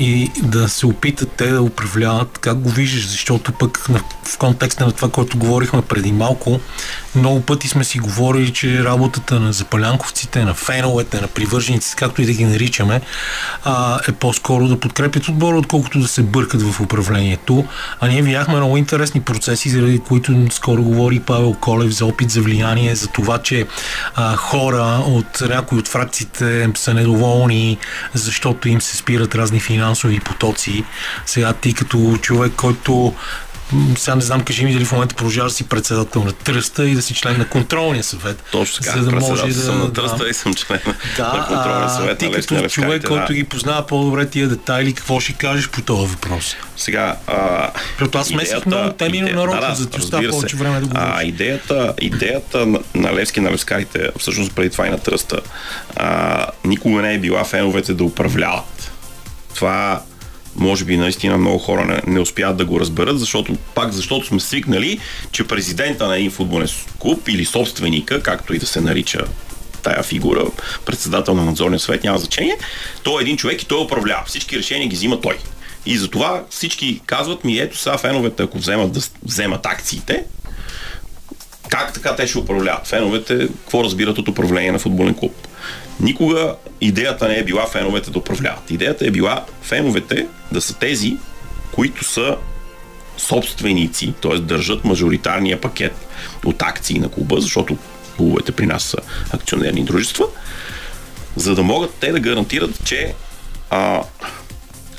и 0.00 0.30
да 0.42 0.68
се 0.68 0.86
опитат 0.86 1.32
те 1.36 1.46
да 1.46 1.62
управляват, 1.62 2.38
как 2.38 2.58
го 2.58 2.68
виждаш, 2.68 3.08
защото 3.08 3.52
пък 3.52 3.78
в 4.24 4.38
контекста 4.38 4.86
на 4.86 4.92
това, 4.92 5.10
което 5.10 5.38
говорихме 5.38 5.82
преди 5.82 6.12
малко, 6.12 6.60
Много 7.14 7.40
пъти 7.40 7.68
сме 7.68 7.84
си 7.84 7.98
говорили, 7.98 8.52
че 8.52 8.84
работата 8.84 9.40
на 9.40 9.52
запалянковците, 9.52 10.44
на 10.44 10.54
феновете, 10.54 11.20
на 11.20 11.28
привържениците, 11.28 11.96
както 11.96 12.22
и 12.22 12.26
да 12.26 12.32
ги 12.32 12.44
наричаме, 12.44 13.00
а, 13.64 14.00
е 14.08 14.12
по-скоро 14.12 14.68
да 14.68 14.80
подкрепят 14.80 15.28
отбора, 15.28 15.56
отколкото 15.56 16.00
да 16.00 16.08
се 16.08 16.22
бъркат 16.22 16.62
в 16.62 16.80
управлението. 16.80 17.64
А 18.00 18.08
ние 18.08 18.22
видяхме 18.22 18.56
много 18.56 18.76
интересни 18.76 19.20
процеси, 19.20 19.70
заради 19.70 19.98
които 19.98 20.46
скоро 20.50 20.82
говори 20.82 21.20
Павел 21.20 21.56
Колев 21.60 21.90
за 21.90 22.06
опит 22.06 22.30
за 22.30 22.42
влияние, 22.42 22.94
за 22.94 23.06
това, 23.06 23.38
че 23.38 23.66
а, 24.14 24.36
хора 24.36 25.02
от 25.06 25.40
някои 25.40 25.78
от 25.78 25.88
фракциите 25.88 26.68
са 26.74 26.94
недоволни, 26.94 27.78
защото 28.14 28.68
им 28.68 28.80
се 28.80 28.96
спират 28.96 29.34
разни 29.34 29.60
финансови 29.60 30.20
потоци. 30.20 30.84
Сега 31.26 31.52
ти 31.52 31.74
като 31.74 32.18
човек, 32.22 32.52
който 32.56 33.14
сега 33.96 34.14
не 34.14 34.20
знам, 34.22 34.40
кажи 34.40 34.64
ми 34.64 34.72
дали 34.72 34.84
в 34.84 34.92
момента 34.92 35.14
продължава 35.14 35.48
да 35.48 35.54
си 35.54 35.64
председател 35.68 36.24
на 36.24 36.32
тръста 36.32 36.88
и 36.88 36.94
да 36.94 37.02
си 37.02 37.14
член 37.14 37.38
на 37.38 37.48
контролния 37.48 38.04
съвет. 38.04 38.42
Точно 38.52 38.84
така, 38.84 38.98
за 38.98 39.04
да 39.04 39.16
може 39.16 39.46
да, 39.46 39.54
съм 39.54 39.78
на 39.78 39.86
да, 39.86 39.92
тръста 39.92 40.28
и 40.28 40.34
съм 40.34 40.54
член 40.54 40.80
да, 41.16 41.22
на 41.32 41.46
контролен 41.46 41.82
а, 41.82 41.88
съвет 41.88 42.18
ти 42.18 42.24
на 42.24 42.30
Левски 42.30 42.54
като 42.54 42.62
на 42.62 42.68
човек, 42.68 42.88
Левскарите, 42.88 43.06
който 43.06 43.26
да. 43.26 43.34
ги 43.34 43.44
познава 43.44 43.86
по-добре 43.86 44.26
тия 44.26 44.48
детайли, 44.48 44.92
какво 44.92 45.20
ще 45.20 45.32
кажеш 45.32 45.68
по 45.68 45.82
този 45.82 46.06
въпрос? 46.06 46.56
Сега, 46.76 47.16
а, 47.26 47.70
Защото 47.98 48.18
аз 48.18 48.26
смесих 48.26 48.66
много 48.66 48.92
теми, 48.92 49.18
иде- 49.18 49.32
нарочно, 49.32 49.60
да, 49.60 49.68
да, 49.68 49.74
за 49.74 49.86
да 49.86 49.98
остава 49.98 50.28
повече 50.30 50.56
време 50.56 50.80
да 50.80 50.88
А, 50.94 51.06
говориш. 51.06 51.28
идеята, 51.28 51.94
идеята 52.00 52.66
на, 52.66 52.78
на 52.94 53.14
Левски 53.14 53.40
на 53.40 53.52
Левскарите, 53.52 54.08
всъщност 54.18 54.54
преди 54.54 54.70
това 54.70 54.86
и 54.86 54.90
на 54.90 54.98
Тръста, 54.98 55.40
а, 55.96 56.46
никога 56.64 57.02
не 57.02 57.14
е 57.14 57.18
била 57.18 57.44
феновете 57.44 57.94
да 57.94 58.04
управляват. 58.04 58.92
Това 59.54 60.02
може 60.56 60.84
би 60.84 60.96
наистина 60.96 61.38
много 61.38 61.58
хора 61.58 61.84
не, 61.84 62.12
не 62.12 62.20
успяват 62.20 62.56
да 62.56 62.64
го 62.64 62.80
разберат, 62.80 63.18
защото 63.18 63.56
пак 63.74 63.92
защото 63.92 64.26
сме 64.26 64.40
свикнали, 64.40 64.98
че 65.32 65.46
президента 65.46 66.06
на 66.06 66.16
един 66.16 66.30
футболен 66.30 66.68
клуб 66.98 67.28
или 67.28 67.44
собственика, 67.44 68.22
както 68.22 68.54
и 68.54 68.58
да 68.58 68.66
се 68.66 68.80
нарича 68.80 69.24
тая 69.82 70.02
фигура, 70.02 70.44
председател 70.86 71.34
на 71.34 71.44
надзорния 71.44 71.80
съвет, 71.80 72.04
няма 72.04 72.18
значение, 72.18 72.56
той 73.02 73.20
е 73.20 73.22
един 73.22 73.36
човек 73.36 73.62
и 73.62 73.66
той 73.66 73.82
управлява. 73.82 74.22
Всички 74.26 74.58
решения 74.58 74.88
ги 74.88 74.96
взима 74.96 75.20
той. 75.20 75.38
И 75.86 75.98
затова 75.98 76.44
всички 76.50 77.00
казват 77.06 77.44
ми, 77.44 77.58
ето 77.58 77.78
сега 77.78 77.98
феновете, 77.98 78.42
ако 78.42 78.58
вземат 78.58 78.92
да 78.92 79.00
вземат 79.22 79.66
акциите, 79.66 80.24
как 81.68 81.92
така 81.92 82.16
те 82.16 82.26
ще 82.26 82.38
управляват? 82.38 82.86
Феновете, 82.86 83.38
какво 83.38 83.84
разбират 83.84 84.18
от 84.18 84.28
управление 84.28 84.72
на 84.72 84.78
футболен 84.78 85.14
клуб? 85.14 85.46
Никога 86.00 86.54
идеята 86.80 87.28
не 87.28 87.38
е 87.38 87.44
била 87.44 87.66
феновете 87.66 88.10
да 88.10 88.18
управляват. 88.18 88.70
Идеята 88.70 89.06
е 89.06 89.10
била 89.10 89.44
феновете 89.62 90.26
да 90.52 90.60
са 90.60 90.74
тези, 90.74 91.16
които 91.72 92.04
са 92.04 92.36
собственици, 93.18 94.14
т.е. 94.22 94.38
държат 94.38 94.84
мажоритарния 94.84 95.60
пакет 95.60 96.06
от 96.44 96.62
акции 96.62 96.98
на 96.98 97.08
клуба, 97.08 97.40
защото 97.40 97.76
клубовете 98.16 98.52
при 98.52 98.66
нас 98.66 98.82
са 98.82 98.96
акционерни 99.30 99.84
дружества, 99.84 100.26
за 101.36 101.54
да 101.54 101.62
могат 101.62 101.94
те 101.94 102.12
да 102.12 102.20
гарантират, 102.20 102.84
че 102.84 103.14
а, 103.70 104.02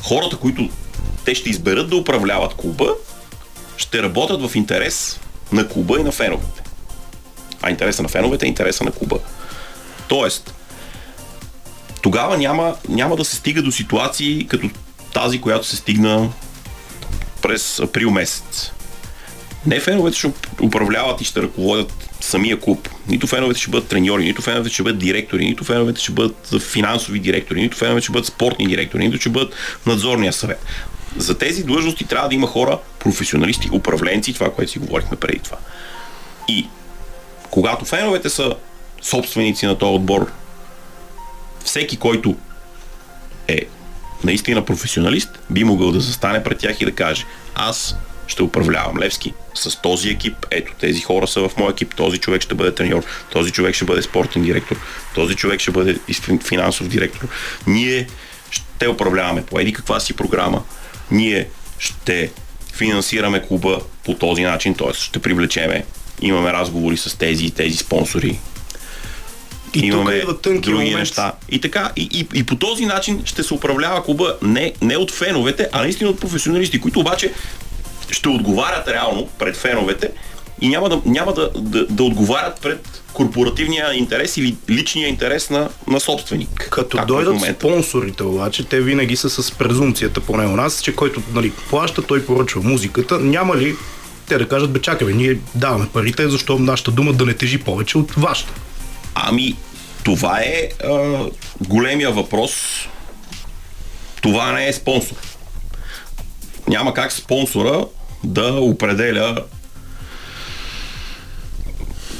хората, 0.01 0.37
които 0.37 0.69
те 1.25 1.35
ще 1.35 1.49
изберат 1.49 1.89
да 1.89 1.95
управляват 1.95 2.53
клуба, 2.53 2.93
ще 3.77 4.03
работят 4.03 4.49
в 4.49 4.55
интерес 4.55 5.19
на 5.51 5.67
клуба 5.67 5.99
и 5.99 6.03
на 6.03 6.11
феновете. 6.11 6.63
А 7.61 7.69
интереса 7.69 8.03
на 8.03 8.09
феновете 8.09 8.45
е 8.45 8.49
интереса 8.49 8.83
на 8.83 8.91
клуба. 8.91 9.19
Тоест, 10.07 10.53
тогава 12.01 12.37
няма, 12.37 12.75
няма 12.89 13.15
да 13.15 13.25
се 13.25 13.35
стига 13.35 13.61
до 13.61 13.71
ситуации 13.71 14.47
като 14.47 14.69
тази, 15.13 15.41
която 15.41 15.67
се 15.67 15.75
стигна 15.75 16.29
през 17.41 17.79
април 17.79 18.11
месец. 18.11 18.71
Не 19.65 19.79
феновете 19.79 20.17
ще 20.17 20.31
управляват 20.61 21.21
и 21.21 21.25
ще 21.25 21.41
ръководят 21.41 22.09
самия 22.21 22.59
клуб. 22.59 22.89
Нито 23.07 23.27
феновете 23.27 23.59
ще 23.59 23.71
бъдат 23.71 23.89
треньори, 23.89 24.23
нито 24.23 24.41
феновете 24.41 24.73
ще 24.73 24.83
бъдат 24.83 24.99
директори, 24.99 25.45
нито 25.45 25.63
феновете 25.63 26.01
ще 26.01 26.11
бъдат 26.11 26.61
финансови 26.61 27.19
директори, 27.19 27.61
нито 27.61 27.77
феновете 27.77 28.03
ще 28.03 28.11
бъдат 28.11 28.27
спортни 28.27 28.67
директори, 28.67 29.05
нито 29.07 29.19
ще 29.19 29.29
бъдат 29.29 29.53
надзорния 29.85 30.33
съвет. 30.33 30.65
За 31.17 31.37
тези 31.37 31.63
длъжности 31.63 32.07
трябва 32.07 32.29
да 32.29 32.35
има 32.35 32.47
хора, 32.47 32.77
професионалисти, 32.99 33.69
управленци, 33.73 34.33
това, 34.33 34.53
което 34.53 34.71
си 34.71 34.79
говорихме 34.79 35.17
преди 35.17 35.39
това. 35.39 35.57
И 36.47 36.67
когато 37.49 37.85
феновете 37.85 38.29
са 38.29 38.55
собственици 39.01 39.65
на 39.65 39.77
този 39.77 39.95
отбор, 39.95 40.31
всеки, 41.63 41.97
който 41.97 42.35
е 43.47 43.59
наистина 44.23 44.65
професионалист, 44.65 45.29
би 45.49 45.63
могъл 45.63 45.91
да 45.91 45.99
застане 45.99 46.43
пред 46.43 46.57
тях 46.57 46.81
и 46.81 46.85
да 46.85 46.91
каже 46.91 47.25
аз 47.55 47.95
ще 48.27 48.43
управлявам 48.43 48.99
Левски 48.99 49.33
с 49.53 49.81
този 49.81 50.09
екип, 50.09 50.35
ето 50.51 50.73
тези 50.79 51.01
хора 51.01 51.27
са 51.27 51.49
в 51.49 51.57
моя 51.57 51.71
екип, 51.71 51.95
този 51.95 52.17
човек 52.17 52.41
ще 52.41 52.55
бъде 52.55 52.75
треньор, 52.75 53.03
този 53.31 53.51
човек 53.51 53.75
ще 53.75 53.85
бъде 53.85 54.01
спортен 54.01 54.43
директор, 54.43 54.77
този 55.15 55.35
човек 55.35 55.59
ще 55.59 55.71
бъде 55.71 55.99
финансов 56.47 56.87
директор. 56.87 57.27
Ние 57.67 58.07
ще 58.51 58.87
управляваме 58.87 59.45
по 59.45 59.59
еди 59.59 59.73
каква 59.73 59.99
си 59.99 60.13
програма, 60.13 60.63
ние 61.11 61.47
ще 61.79 62.31
финансираме 62.73 63.47
клуба 63.47 63.79
по 64.05 64.13
този 64.13 64.43
начин, 64.43 64.75
т.е. 64.75 64.93
ще 64.93 65.19
привлечеме, 65.19 65.85
имаме 66.21 66.53
разговори 66.53 66.97
с 66.97 67.17
тези 67.17 67.45
и 67.45 67.51
тези 67.51 67.77
спонсори, 67.77 68.39
И 69.73 69.79
тук 69.79 69.83
имаме 69.83 70.13
идва 70.13 70.37
тънки 70.37 70.69
други 70.69 70.83
момент. 70.83 70.99
неща. 70.99 71.33
И 71.49 71.61
така, 71.61 71.91
и, 71.95 72.09
и, 72.11 72.39
и 72.39 72.43
по 72.43 72.55
този 72.55 72.85
начин 72.85 73.21
ще 73.25 73.43
се 73.43 73.53
управлява 73.53 74.03
клуба 74.03 74.37
не, 74.41 74.73
не 74.81 74.97
от 74.97 75.11
феновете, 75.11 75.69
а 75.71 75.81
наистина 75.81 76.09
от 76.09 76.19
професионалисти, 76.19 76.81
които 76.81 76.99
обаче 76.99 77.33
ще 78.11 78.29
отговарят 78.29 78.87
реално 78.87 79.29
пред 79.39 79.57
феновете 79.57 80.09
и 80.61 80.67
няма 80.67 80.89
да, 80.89 81.01
няма 81.05 81.33
да, 81.33 81.49
да, 81.55 81.85
да 81.85 82.03
отговарят 82.03 82.61
пред 82.61 83.03
корпоративния 83.13 83.93
интерес 83.93 84.37
или 84.37 84.55
личния 84.69 85.07
интерес 85.07 85.49
на, 85.49 85.69
на 85.87 85.99
собственик. 85.99 86.67
Като 86.71 87.05
дойдат 87.05 87.41
спонсорите 87.55 88.23
обаче, 88.23 88.63
те 88.63 88.81
винаги 88.81 89.15
са 89.15 89.29
с 89.29 89.51
презумцията 89.51 90.21
поне 90.21 90.45
у 90.45 90.55
нас, 90.55 90.81
че 90.81 90.95
който 90.95 91.21
нали, 91.33 91.51
плаща, 91.69 92.01
той 92.01 92.25
поръчва 92.25 92.61
музиката. 92.63 93.19
Няма 93.19 93.57
ли 93.57 93.75
те 94.27 94.37
да 94.37 94.47
кажат, 94.47 94.71
бе 94.71 94.81
чакай, 94.81 95.07
бе, 95.07 95.13
ние 95.13 95.37
даваме 95.55 95.87
парите, 95.93 96.29
защо 96.29 96.59
нашата 96.59 96.91
дума 96.91 97.13
да 97.13 97.25
не 97.25 97.33
тежи 97.33 97.57
повече 97.57 97.97
от 97.97 98.11
вашата? 98.11 98.53
Ами, 99.15 99.55
това 100.03 100.39
е 100.39 100.69
а, 100.83 101.25
големия 101.67 102.11
въпрос. 102.11 102.51
Това 104.21 104.51
не 104.51 104.67
е 104.67 104.73
спонсор. 104.73 105.15
Няма 106.67 106.93
как 106.93 107.11
спонсора 107.11 107.85
да 108.23 108.53
определя 108.53 109.43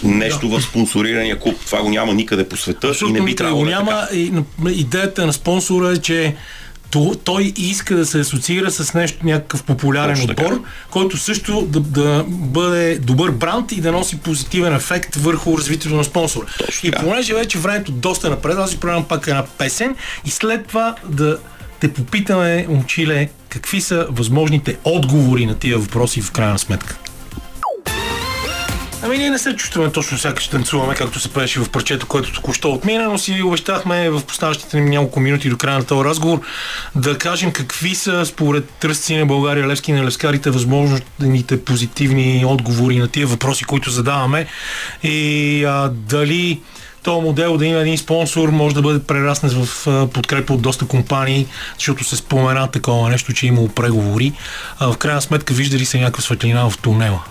нещо 0.04 0.50
в 0.50 0.62
спонсорирания 0.62 1.40
клуб. 1.40 1.56
Това 1.66 1.82
го 1.82 1.90
няма 1.90 2.14
никъде 2.14 2.50
по 2.50 2.58
света 2.58 2.88
и 2.88 2.90
не 2.90 2.92
Абсолютно 2.92 3.26
би 3.26 3.36
трябвало 3.36 3.60
го 3.60 3.66
да 3.66 3.72
е 3.72 3.76
няма. 3.76 4.08
И, 4.14 4.34
идеята 4.70 5.26
на 5.26 5.34
спонсора 5.34 5.92
е, 5.92 5.98
че 5.98 6.36
то- 6.92 7.16
той 7.24 7.54
иска 7.58 7.96
да 7.96 8.06
се 8.06 8.20
асоциира 8.20 8.72
с 8.72 8.94
нещо, 8.94 9.26
някакъв 9.26 9.64
популярен 9.64 10.16
Точно 10.16 10.28
така. 10.28 10.46
отбор, 10.46 10.62
който 10.90 11.18
също 11.18 11.62
да, 11.62 11.80
да 11.80 12.26
бъде 12.28 13.00
добър 13.00 13.32
бранд 13.32 13.72
и 13.72 13.82
да 13.82 13.92
носи 13.92 14.18
позитивен 14.18 14.76
ефект 14.76 15.16
върху 15.16 15.58
развитието 15.58 15.96
на 15.96 16.04
спонсора. 16.04 16.46
Точно 16.66 16.90
И 16.90 16.92
така. 16.92 17.04
понеже 17.04 17.34
вече 17.34 17.60
времето 17.60 17.92
доста 17.92 18.30
напред, 18.30 18.58
аз 18.58 18.72
ви 18.72 18.78
предам 18.80 19.04
пак 19.04 19.28
една 19.28 19.46
песен 19.58 19.96
и 20.26 20.30
след 20.30 20.68
това 20.68 20.96
да 21.10 21.38
те 21.80 21.94
попитаме, 21.94 22.66
момчиле, 22.70 23.30
какви 23.50 23.82
са 23.82 24.08
възможните 24.10 24.78
отговори 24.84 25.46
на 25.46 25.56
тия 25.56 25.78
въпроси 25.78 26.22
в 26.22 26.32
крайна 26.32 26.60
сметка. 26.60 26.98
Ами 29.04 29.18
ние 29.18 29.30
не 29.30 29.40
се 29.40 29.56
чувстваме 29.56 29.92
точно 29.92 30.18
сякаш 30.18 30.48
танцуваме, 30.48 30.96
както 30.96 31.20
се 31.20 31.30
пееше 31.30 31.60
в 31.60 31.70
парчето, 31.70 32.08
което 32.08 32.34
току-що 32.34 32.72
отмина, 32.72 33.10
но 33.10 33.18
си 33.18 33.42
обещахме 33.42 34.10
в 34.10 34.22
оставащите 34.30 34.80
ни 34.80 34.90
няколко 34.90 35.20
минути 35.20 35.50
до 35.50 35.58
края 35.58 35.78
на 35.78 35.86
този 35.86 36.10
разговор 36.10 36.42
да 36.96 37.18
кажем 37.18 37.52
какви 37.52 37.96
са 37.96 38.26
според 38.26 38.70
тръстци 38.70 39.16
на 39.16 39.26
България, 39.26 39.68
Левски 39.68 39.94
на 39.94 40.06
Левскарите 40.06 40.50
възможните 40.50 41.66
позитивни 41.66 42.44
отговори 42.46 42.98
на 42.98 43.08
тия 43.08 43.28
въпроси, 43.28 43.64
които 43.64 43.90
задаваме 43.90 44.48
и 45.04 45.64
а, 45.64 45.90
дали 45.90 46.62
този 47.04 47.22
модел 47.22 47.58
да 47.58 47.66
има 47.66 47.80
един 47.80 47.98
спонсор 47.98 48.50
може 48.50 48.76
да 48.76 48.82
бъде 48.82 49.04
прераснат 49.04 49.54
в 49.54 49.88
подкрепа 50.14 50.54
от 50.54 50.62
доста 50.62 50.88
компании, 50.88 51.48
защото 51.78 52.04
се 52.04 52.16
спомена 52.16 52.68
такова 52.68 53.10
нещо, 53.10 53.34
че 53.34 53.46
е 53.46 53.50
имало 53.50 53.68
преговори. 53.68 54.34
А, 54.80 54.92
в 54.92 54.98
крайна 54.98 55.22
сметка 55.22 55.54
вижда 55.54 55.78
ли 55.78 55.86
се 55.86 56.00
някаква 56.00 56.22
светлина 56.22 56.70
в 56.70 56.78
тунела? 56.78 57.24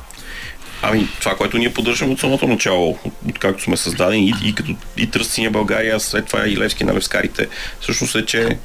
Ами, 0.82 1.08
това, 1.20 1.36
което 1.36 1.58
ние 1.58 1.74
поддържаме 1.74 2.12
от 2.12 2.20
самото 2.20 2.46
начало, 2.46 2.98
от- 3.04 3.12
откакто 3.28 3.62
сме 3.62 3.76
създадени 3.76 4.28
и, 4.28 4.48
и 4.48 4.54
като 4.54 4.74
и 4.96 5.10
Тръстиния 5.10 5.50
България, 5.50 6.00
след 6.00 6.26
това 6.26 6.46
и 6.48 6.56
Левски 6.56 6.84
на 6.84 6.94
Левскарите, 6.94 7.48
всъщност 7.80 8.14
е, 8.14 8.26
че 8.26 8.58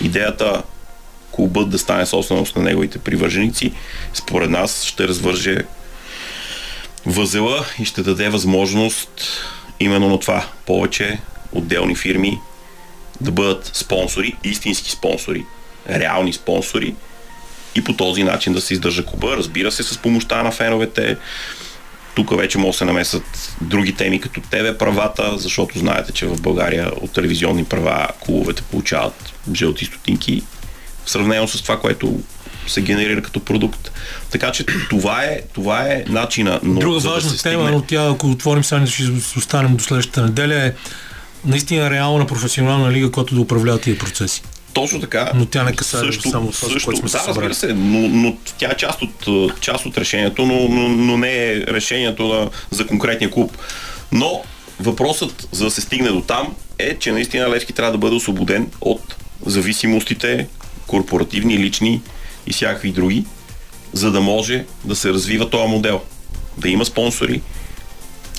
идеята 0.00 0.62
клубът 1.30 1.70
да 1.70 1.78
стане 1.78 2.06
собственост 2.06 2.56
на 2.56 2.62
неговите 2.62 2.98
привърженици, 2.98 3.72
според 4.14 4.50
нас 4.50 4.84
ще 4.84 5.08
развърже 5.08 5.58
възела 7.06 7.64
и 7.78 7.84
ще 7.84 8.02
даде 8.02 8.28
възможност 8.28 9.42
именно 9.80 10.08
на 10.08 10.20
това 10.20 10.46
повече 10.66 11.18
отделни 11.52 11.96
фирми 11.96 12.38
да 13.20 13.30
бъдат 13.30 13.70
спонсори, 13.74 14.34
истински 14.44 14.90
спонсори, 14.90 15.44
реални 15.88 16.32
спонсори 16.32 16.94
и 17.78 17.84
по 17.84 17.92
този 17.92 18.22
начин 18.22 18.52
да 18.52 18.60
се 18.60 18.74
издържа 18.74 19.04
клуба, 19.04 19.36
разбира 19.36 19.72
се, 19.72 19.82
с 19.82 19.98
помощта 19.98 20.42
на 20.42 20.50
феновете. 20.50 21.16
тук 22.14 22.36
вече 22.36 22.58
могат 22.58 22.72
да 22.72 22.78
се 22.78 22.84
намесат 22.84 23.56
други 23.60 23.92
теми 23.92 24.20
като 24.20 24.40
тебе 24.40 24.78
правата, 24.78 25.38
защото 25.38 25.78
знаете, 25.78 26.12
че 26.12 26.26
в 26.26 26.40
България 26.40 26.90
от 27.00 27.12
телевизионни 27.12 27.64
права 27.64 28.08
клубовете 28.20 28.62
получават 28.62 29.32
жълти 29.54 29.84
стотинки 29.84 30.42
в 31.04 31.10
сравнение 31.10 31.48
с 31.48 31.62
това, 31.62 31.80
което 31.80 32.20
се 32.66 32.82
генерира 32.82 33.22
като 33.22 33.40
продукт. 33.40 33.90
Така 34.30 34.52
че 34.52 34.64
това 34.90 35.22
е, 35.22 35.40
това 35.54 35.80
е 35.80 36.04
начина. 36.08 36.60
Но, 36.62 36.80
Друга 36.80 36.98
важна 36.98 37.30
да 37.30 37.38
тема, 37.38 37.62
стигне... 37.62 37.70
но 37.70 37.82
тя, 37.82 38.08
ако 38.10 38.30
отворим 38.30 38.64
сега, 38.64 38.86
ще 38.86 39.02
останем 39.36 39.76
до 39.76 39.84
следващата 39.84 40.22
неделя, 40.22 40.54
е 40.54 40.72
наистина 41.44 41.90
реална 41.90 42.26
професионална 42.26 42.92
лига, 42.92 43.10
която 43.10 43.34
да 43.34 43.40
управлява 43.40 43.78
тия 43.80 43.98
процеси. 43.98 44.42
Точно 44.78 45.00
така. 45.00 45.32
Но 45.34 45.46
тя 45.46 45.62
не 45.62 45.72
касае 45.72 46.12
само 46.12 46.52
това, 46.52 46.68
за 46.68 46.80
което 46.84 47.08
сме 47.08 47.20
да, 47.20 47.28
разбира 47.28 47.54
се, 47.54 47.74
но, 47.74 48.08
но 48.08 48.36
тя 48.58 48.70
е 48.70 48.76
част 48.76 49.02
от, 49.02 49.28
част 49.60 49.86
от 49.86 49.98
решението, 49.98 50.46
но, 50.46 50.68
но, 50.68 50.88
но 50.88 51.16
не 51.16 51.52
е 51.52 51.60
решението 51.60 52.28
на, 52.28 52.50
за 52.70 52.86
конкретния 52.86 53.30
клуб. 53.30 53.58
Но 54.12 54.42
въпросът 54.80 55.48
за 55.52 55.64
да 55.64 55.70
се 55.70 55.80
стигне 55.80 56.08
до 56.08 56.20
там 56.20 56.54
е, 56.78 56.98
че 56.98 57.12
наистина 57.12 57.50
Левски 57.50 57.72
трябва 57.72 57.92
да 57.92 57.98
бъде 57.98 58.16
освободен 58.16 58.70
от 58.80 59.16
зависимостите, 59.46 60.46
корпоративни, 60.86 61.58
лични 61.58 62.00
и 62.46 62.52
всякакви 62.52 62.92
други, 62.92 63.24
за 63.92 64.10
да 64.10 64.20
може 64.20 64.64
да 64.84 64.96
се 64.96 65.12
развива 65.12 65.50
този 65.50 65.68
модел. 65.68 66.00
Да 66.58 66.68
има 66.68 66.84
спонсори, 66.84 67.42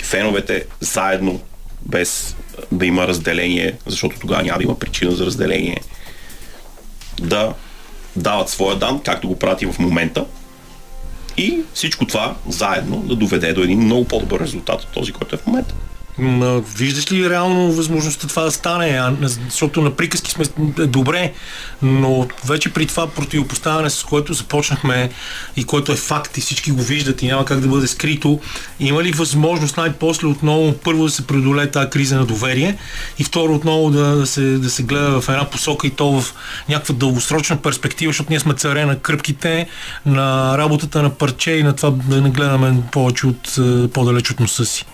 феновете 0.02 0.64
заедно, 0.80 1.40
без 1.82 2.36
да 2.72 2.86
има 2.86 3.08
разделение, 3.08 3.74
защото 3.86 4.16
тогава 4.20 4.42
няма 4.42 4.58
да 4.58 4.64
има 4.64 4.78
причина 4.78 5.12
за 5.12 5.26
разделение, 5.26 5.76
да 7.20 7.54
дават 8.16 8.48
своя 8.48 8.76
дан, 8.76 9.00
както 9.04 9.28
го 9.28 9.38
прати 9.38 9.66
в 9.66 9.78
момента, 9.78 10.24
и 11.36 11.58
всичко 11.74 12.06
това 12.06 12.36
заедно 12.48 12.96
да 12.96 13.16
доведе 13.16 13.52
до 13.52 13.62
един 13.62 13.80
много 13.80 14.04
по-добър 14.04 14.40
резултат 14.40 14.82
от 14.82 14.88
този, 14.88 15.12
който 15.12 15.34
е 15.34 15.38
в 15.38 15.46
момента. 15.46 15.74
Виждаш 16.76 17.12
ли 17.12 17.30
реално 17.30 17.72
възможността 17.72 18.28
това 18.28 18.42
да 18.42 18.50
стане? 18.50 19.02
Защото 19.20 19.82
на 19.82 19.90
приказки 19.90 20.30
сме 20.30 20.44
е, 20.78 20.86
добре, 20.86 21.32
но 21.82 22.28
вече 22.44 22.72
при 22.72 22.86
това 22.86 23.06
противопоставяне, 23.06 23.90
с 23.90 24.02
което 24.02 24.34
започнахме 24.34 25.10
и 25.56 25.64
което 25.64 25.92
е 25.92 25.96
факт 25.96 26.38
и 26.38 26.40
всички 26.40 26.70
го 26.70 26.82
виждат 26.82 27.22
и 27.22 27.26
няма 27.26 27.44
как 27.44 27.60
да 27.60 27.68
бъде 27.68 27.86
скрито, 27.86 28.40
има 28.80 29.02
ли 29.02 29.12
възможност 29.12 29.76
най-после 29.76 30.26
отново 30.26 30.72
първо 30.72 31.04
да 31.04 31.10
се 31.10 31.26
преодолее 31.26 31.70
тази 31.70 31.90
криза 31.90 32.16
на 32.16 32.26
доверие 32.26 32.76
и 33.18 33.24
второ 33.24 33.54
отново 33.54 33.90
да, 33.90 34.16
да, 34.16 34.26
се, 34.26 34.40
да 34.40 34.70
се 34.70 34.82
гледа 34.82 35.20
в 35.20 35.28
една 35.28 35.44
посока 35.44 35.86
и 35.86 35.90
то 35.90 36.20
в 36.20 36.34
някаква 36.68 36.94
дългосрочна 36.94 37.56
перспектива, 37.56 38.10
защото 38.10 38.30
ние 38.30 38.40
сме 38.40 38.54
царе 38.54 38.84
на 38.84 38.98
кръпките, 38.98 39.66
на 40.06 40.58
работата 40.58 41.02
на 41.02 41.10
парче 41.10 41.50
и 41.50 41.62
на 41.62 41.76
това 41.76 41.90
да 41.90 42.20
не 42.20 42.30
гледаме 42.30 42.82
повече 42.92 43.26
от, 43.26 43.58
е, 43.58 43.88
по-далеч 43.88 44.30
от 44.30 44.40
носа 44.40 44.64
си. 44.64 44.86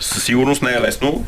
Със 0.00 0.24
сигурност 0.24 0.62
не 0.62 0.70
е 0.70 0.80
лесно. 0.80 1.24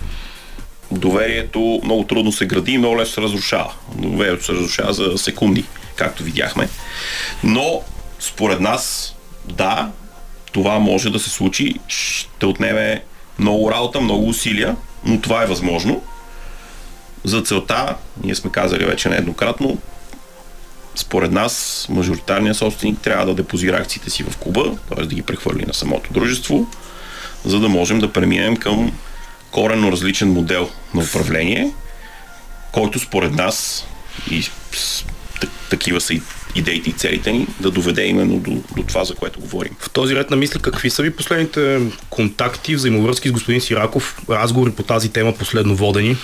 Доверието 0.91 1.81
много 1.85 2.05
трудно 2.05 2.33
се 2.33 2.47
гради 2.47 2.73
и 2.73 2.79
много 2.79 2.99
лесно 2.99 3.15
се 3.15 3.21
разрушава. 3.21 3.73
Доверието 3.95 4.45
се 4.45 4.53
разрушава 4.53 4.93
за 4.93 5.19
секунди, 5.19 5.65
както 5.97 6.23
видяхме. 6.23 6.69
Но, 7.45 7.83
според 8.19 8.61
нас, 8.61 9.15
да, 9.45 9.91
това 10.53 10.79
може 10.79 11.11
да 11.11 11.19
се 11.19 11.31
случи. 11.31 11.75
Ще 11.89 12.47
отнеме 12.47 13.03
много 13.39 13.71
работа, 13.71 14.01
много 14.01 14.29
усилия, 14.29 14.77
но 15.05 15.21
това 15.21 15.43
е 15.43 15.47
възможно. 15.47 16.03
За 17.25 17.43
целта, 17.43 17.97
ние 18.25 18.35
сме 18.35 18.53
казали 18.53 18.85
вече 18.85 19.09
нееднократно, 19.09 19.79
според 20.95 21.33
нас, 21.33 21.87
мажоритарният 21.91 22.57
собственик 22.57 23.01
трябва 23.01 23.27
да 23.27 23.35
депозира 23.35 23.77
акциите 23.77 24.11
си 24.11 24.23
в 24.23 24.37
клуба, 24.37 24.77
т.е. 24.89 25.07
да 25.07 25.15
ги 25.15 25.23
прехвърли 25.23 25.65
на 25.67 25.75
самото 25.75 26.13
дружество, 26.13 26.67
за 27.45 27.61
да 27.61 27.69
можем 27.69 27.99
да 27.99 28.13
преминем 28.13 28.57
към 28.57 28.93
коренно 29.51 29.93
различен 29.93 30.33
модел 30.33 30.71
на 30.95 31.03
управление, 31.03 31.71
който 32.73 32.99
според 32.99 33.33
нас 33.33 33.87
и 34.31 34.45
такива 35.71 36.01
са 36.01 36.15
и 36.15 36.23
идеите 36.55 36.91
и 36.91 36.93
целите 36.93 37.33
ни, 37.33 37.47
да 37.61 37.71
доведе 37.71 38.05
именно 38.05 38.39
до, 38.39 38.51
до 38.77 38.83
това, 38.83 39.05
за 39.05 39.15
което 39.15 39.41
говорим. 39.41 39.77
В 39.79 39.91
този 39.91 40.17
ред 40.17 40.31
на 40.31 40.37
мисли, 40.37 40.61
какви 40.61 40.91
са 40.91 41.03
ви 41.03 41.17
последните 41.17 41.81
контакти, 42.11 42.75
взаимовръзки 42.75 43.29
с 43.29 43.33
господин 43.33 43.61
Сираков, 43.61 44.23
разговори 44.31 44.73
по 44.73 44.83
тази 44.83 45.09
тема 45.09 45.33
последно 45.33 45.77
водени? 45.77 46.17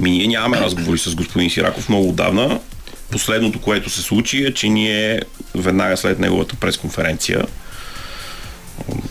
Ми 0.00 0.10
ние 0.10 0.26
нямаме 0.26 0.60
разговори 0.60 0.98
с 0.98 1.14
господин 1.14 1.50
Сираков 1.50 1.88
много 1.88 2.08
отдавна. 2.08 2.60
Последното, 3.10 3.60
което 3.60 3.90
се 3.90 4.02
случи 4.02 4.44
е, 4.44 4.54
че 4.54 4.68
ние 4.68 5.22
веднага 5.54 5.96
след 5.96 6.18
неговата 6.18 6.54
пресконференция, 6.54 7.44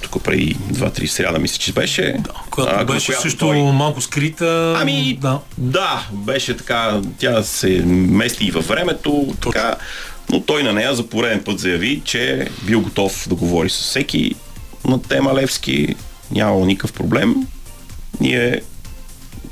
тук 0.01 0.16
преди 0.27 0.55
2-3 0.55 1.05
сряда 1.05 1.39
мисля, 1.39 1.57
че 1.57 1.73
беше. 1.73 2.15
Която 2.49 2.75
а, 2.75 2.85
беше 2.85 3.05
която 3.05 3.21
също 3.21 3.39
той- 3.39 3.61
малко 3.61 4.01
скрита. 4.01 4.75
Ами, 4.81 5.17
да. 5.21 5.39
да, 5.57 6.07
беше 6.11 6.57
така, 6.57 7.01
тя 7.17 7.43
се 7.43 7.69
мести 7.85 8.45
и 8.45 8.51
във 8.51 8.67
времето, 8.67 9.35
така, 9.41 9.75
но 10.29 10.41
той 10.41 10.63
на 10.63 10.73
нея 10.73 10.95
за 10.95 11.09
пореден 11.09 11.43
път 11.43 11.59
заяви, 11.59 12.01
че 12.05 12.47
бил 12.63 12.81
готов 12.81 13.27
да 13.29 13.35
говори 13.35 13.69
с 13.69 13.73
всеки 13.73 14.35
на 14.85 15.01
тема 15.01 15.33
Левски, 15.33 15.95
нямало 16.31 16.65
никакъв 16.65 16.93
проблем. 16.93 17.35
Ние, 18.19 18.61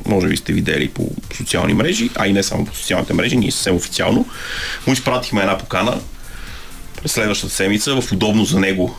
може 0.06 0.28
би 0.28 0.38
сте 0.38 0.54
видели 0.54 0.90
по 0.90 1.12
социални 1.38 1.74
мрежи, 1.74 2.10
а 2.16 2.28
и 2.28 2.34
не 2.34 2.44
само 2.44 2.66
по 2.66 2.76
социалните 2.76 3.14
мрежи, 3.14 3.38
ние 3.38 3.52
съвсем 3.52 3.76
официално, 3.76 4.26
му 4.88 4.94
изпратихме 4.94 5.42
една 5.42 5.58
покана 5.58 6.00
през 7.02 7.12
следващата 7.12 7.54
седмица 7.54 8.02
в 8.02 8.12
удобно 8.12 8.46
за 8.46 8.60
него 8.60 8.96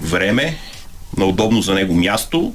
време, 0.00 0.58
на 1.16 1.24
удобно 1.24 1.62
за 1.62 1.74
него 1.74 1.94
място 1.94 2.54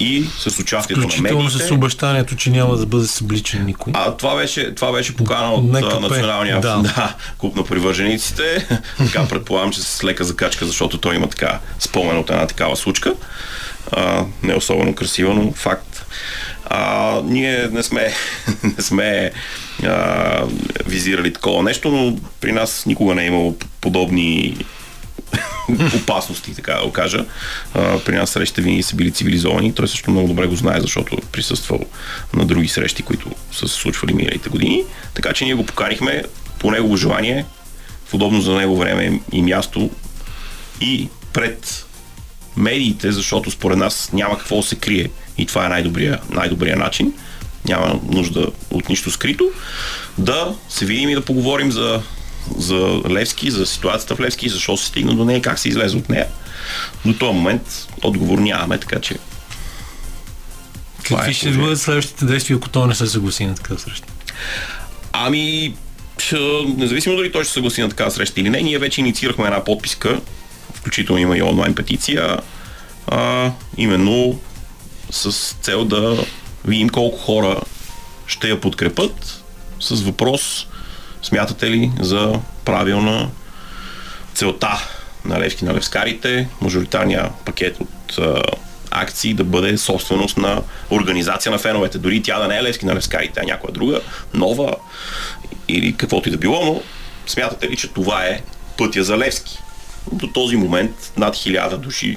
и 0.00 0.24
с 0.38 0.58
участието 0.58 1.00
на 1.00 1.06
Включително 1.06 1.42
медиите. 1.42 1.66
с 1.66 1.70
обещанието, 1.70 2.36
че 2.36 2.50
няма 2.50 2.76
да 2.76 2.86
бъде 2.86 3.06
събличен 3.06 3.64
никой. 3.66 3.92
А 3.96 4.16
това 4.16 4.36
беше, 4.36 4.74
това 4.74 4.92
беше 4.92 5.16
покана 5.16 5.52
от 5.52 5.64
НКП, 5.64 6.00
националния 6.00 6.60
да. 6.60 6.76
да. 6.76 7.14
клуб 7.38 7.56
на 7.56 7.64
привържениците. 7.64 8.66
така 8.98 9.28
предполагам, 9.28 9.72
че 9.72 9.80
с 9.82 10.04
лека 10.04 10.24
закачка, 10.24 10.66
защото 10.66 10.98
той 10.98 11.16
има 11.16 11.28
така 11.28 11.60
спомен 11.78 12.18
от 12.18 12.30
една 12.30 12.46
такава 12.46 12.76
случка. 12.76 13.14
А, 13.92 14.24
не 14.42 14.54
особено 14.54 14.94
красива, 14.94 15.34
но 15.34 15.52
факт. 15.52 16.06
А, 16.64 17.20
ние 17.24 17.68
не 17.72 17.82
сме, 17.82 18.12
не 18.62 18.82
сме 18.82 19.30
а, 19.84 20.42
визирали 20.86 21.32
такова 21.32 21.62
нещо, 21.62 21.90
но 21.90 22.16
при 22.40 22.52
нас 22.52 22.86
никога 22.86 23.14
не 23.14 23.22
е 23.22 23.26
имало 23.26 23.56
подобни 23.80 24.56
опасности, 26.02 26.54
така 26.54 26.74
да 26.74 26.84
го 26.84 26.92
кажа. 26.92 27.24
При 28.04 28.16
нас 28.16 28.30
срещите 28.30 28.62
винаги 28.62 28.82
са 28.82 28.96
били 28.96 29.12
цивилизовани. 29.12 29.74
Той 29.74 29.88
също 29.88 30.10
много 30.10 30.28
добре 30.28 30.46
го 30.46 30.56
знае, 30.56 30.80
защото 30.80 31.14
е 31.14 31.26
присъствал 31.32 31.80
на 32.34 32.44
други 32.44 32.68
срещи, 32.68 33.02
които 33.02 33.30
са 33.52 33.68
се 33.68 33.74
случвали 33.74 34.14
миналите 34.14 34.48
години. 34.48 34.84
Така 35.14 35.32
че 35.32 35.44
ние 35.44 35.54
го 35.54 35.66
поканихме 35.66 36.24
по 36.58 36.70
негово 36.70 36.96
желание, 36.96 37.44
в 38.06 38.14
удобно 38.14 38.40
за 38.40 38.52
него 38.54 38.76
време 38.76 39.20
и 39.32 39.42
място 39.42 39.90
и 40.80 41.08
пред 41.32 41.86
медиите, 42.56 43.12
защото 43.12 43.50
според 43.50 43.78
нас 43.78 44.10
няма 44.12 44.38
какво 44.38 44.56
да 44.56 44.62
се 44.62 44.76
крие 44.76 45.10
и 45.38 45.46
това 45.46 45.66
е 45.66 45.68
най-добрия, 45.68 46.20
най-добрия 46.30 46.76
начин. 46.76 47.12
Няма 47.64 48.00
нужда 48.12 48.46
от 48.70 48.88
нищо 48.88 49.10
скрито. 49.10 49.50
Да 50.18 50.54
се 50.68 50.86
видим 50.86 51.08
и 51.08 51.14
да 51.14 51.24
поговорим 51.24 51.72
за, 51.72 52.02
за 52.56 53.00
Левски, 53.10 53.50
за 53.50 53.66
ситуацията 53.66 54.16
в 54.16 54.20
Левски, 54.20 54.48
защо 54.48 54.76
се 54.76 54.86
стигна 54.86 55.14
до 55.14 55.24
нея, 55.24 55.42
как 55.42 55.58
се 55.58 55.68
излезе 55.68 55.96
от 55.96 56.08
нея. 56.08 56.26
До 57.04 57.12
този 57.12 57.32
момент 57.32 57.88
отговор 58.02 58.38
нямаме, 58.38 58.78
така 58.78 59.00
че 59.00 59.16
Какви 61.02 61.30
е 61.30 61.34
ще 61.34 61.50
бъдат 61.50 61.80
следващите 61.80 62.24
действия, 62.24 62.56
ако 62.56 62.68
той 62.68 62.88
не 62.88 62.94
се 62.94 63.06
съгласи 63.06 63.46
на 63.46 63.54
такава 63.54 63.80
среща? 63.80 64.06
Ами, 65.12 65.74
независимо 66.76 67.16
дали 67.16 67.32
той 67.32 67.44
ще 67.44 67.48
се 67.48 67.54
съгласи 67.54 67.82
на 67.82 67.88
такава 67.88 68.10
среща 68.10 68.40
или 68.40 68.50
не, 68.50 68.60
ние 68.60 68.78
вече 68.78 69.00
инициирахме 69.00 69.44
една 69.44 69.64
подписка, 69.64 70.20
включително 70.74 71.20
има 71.22 71.38
и 71.38 71.42
онлайн 71.42 71.74
петиция, 71.74 72.36
а, 73.06 73.52
именно 73.76 74.40
с 75.10 75.54
цел 75.60 75.84
да 75.84 76.24
видим 76.64 76.88
колко 76.88 77.18
хора 77.18 77.60
ще 78.26 78.48
я 78.48 78.60
подкрепят 78.60 79.44
с 79.80 80.02
въпрос 80.02 80.66
смятате 81.22 81.70
ли 81.70 81.92
за 82.00 82.40
правилна 82.64 83.30
целта 84.34 84.88
на 85.24 85.40
Левски 85.40 85.64
на 85.64 85.74
Левскарите, 85.74 86.48
мажоритарния 86.60 87.30
пакет 87.44 87.80
от 87.80 88.18
а, 88.18 88.42
акции 88.90 89.34
да 89.34 89.44
бъде 89.44 89.78
собственост 89.78 90.36
на 90.36 90.62
организация 90.90 91.52
на 91.52 91.58
феновете. 91.58 91.98
Дори 91.98 92.22
тя 92.22 92.38
да 92.38 92.48
не 92.48 92.56
е 92.56 92.62
Левски 92.62 92.86
на 92.86 92.94
Левскарите, 92.94 93.40
а 93.40 93.46
някоя 93.46 93.72
друга, 93.72 94.00
нова 94.34 94.76
или 95.68 95.96
каквото 95.96 96.28
и 96.28 96.32
да 96.32 96.38
било, 96.38 96.64
но 96.64 96.82
смятате 97.26 97.68
ли, 97.68 97.76
че 97.76 97.88
това 97.88 98.24
е 98.24 98.40
пътя 98.78 99.04
за 99.04 99.18
Левски? 99.18 99.58
До 100.12 100.26
този 100.26 100.56
момент 100.56 101.12
над 101.16 101.36
хиляда 101.36 101.78
души 101.78 102.16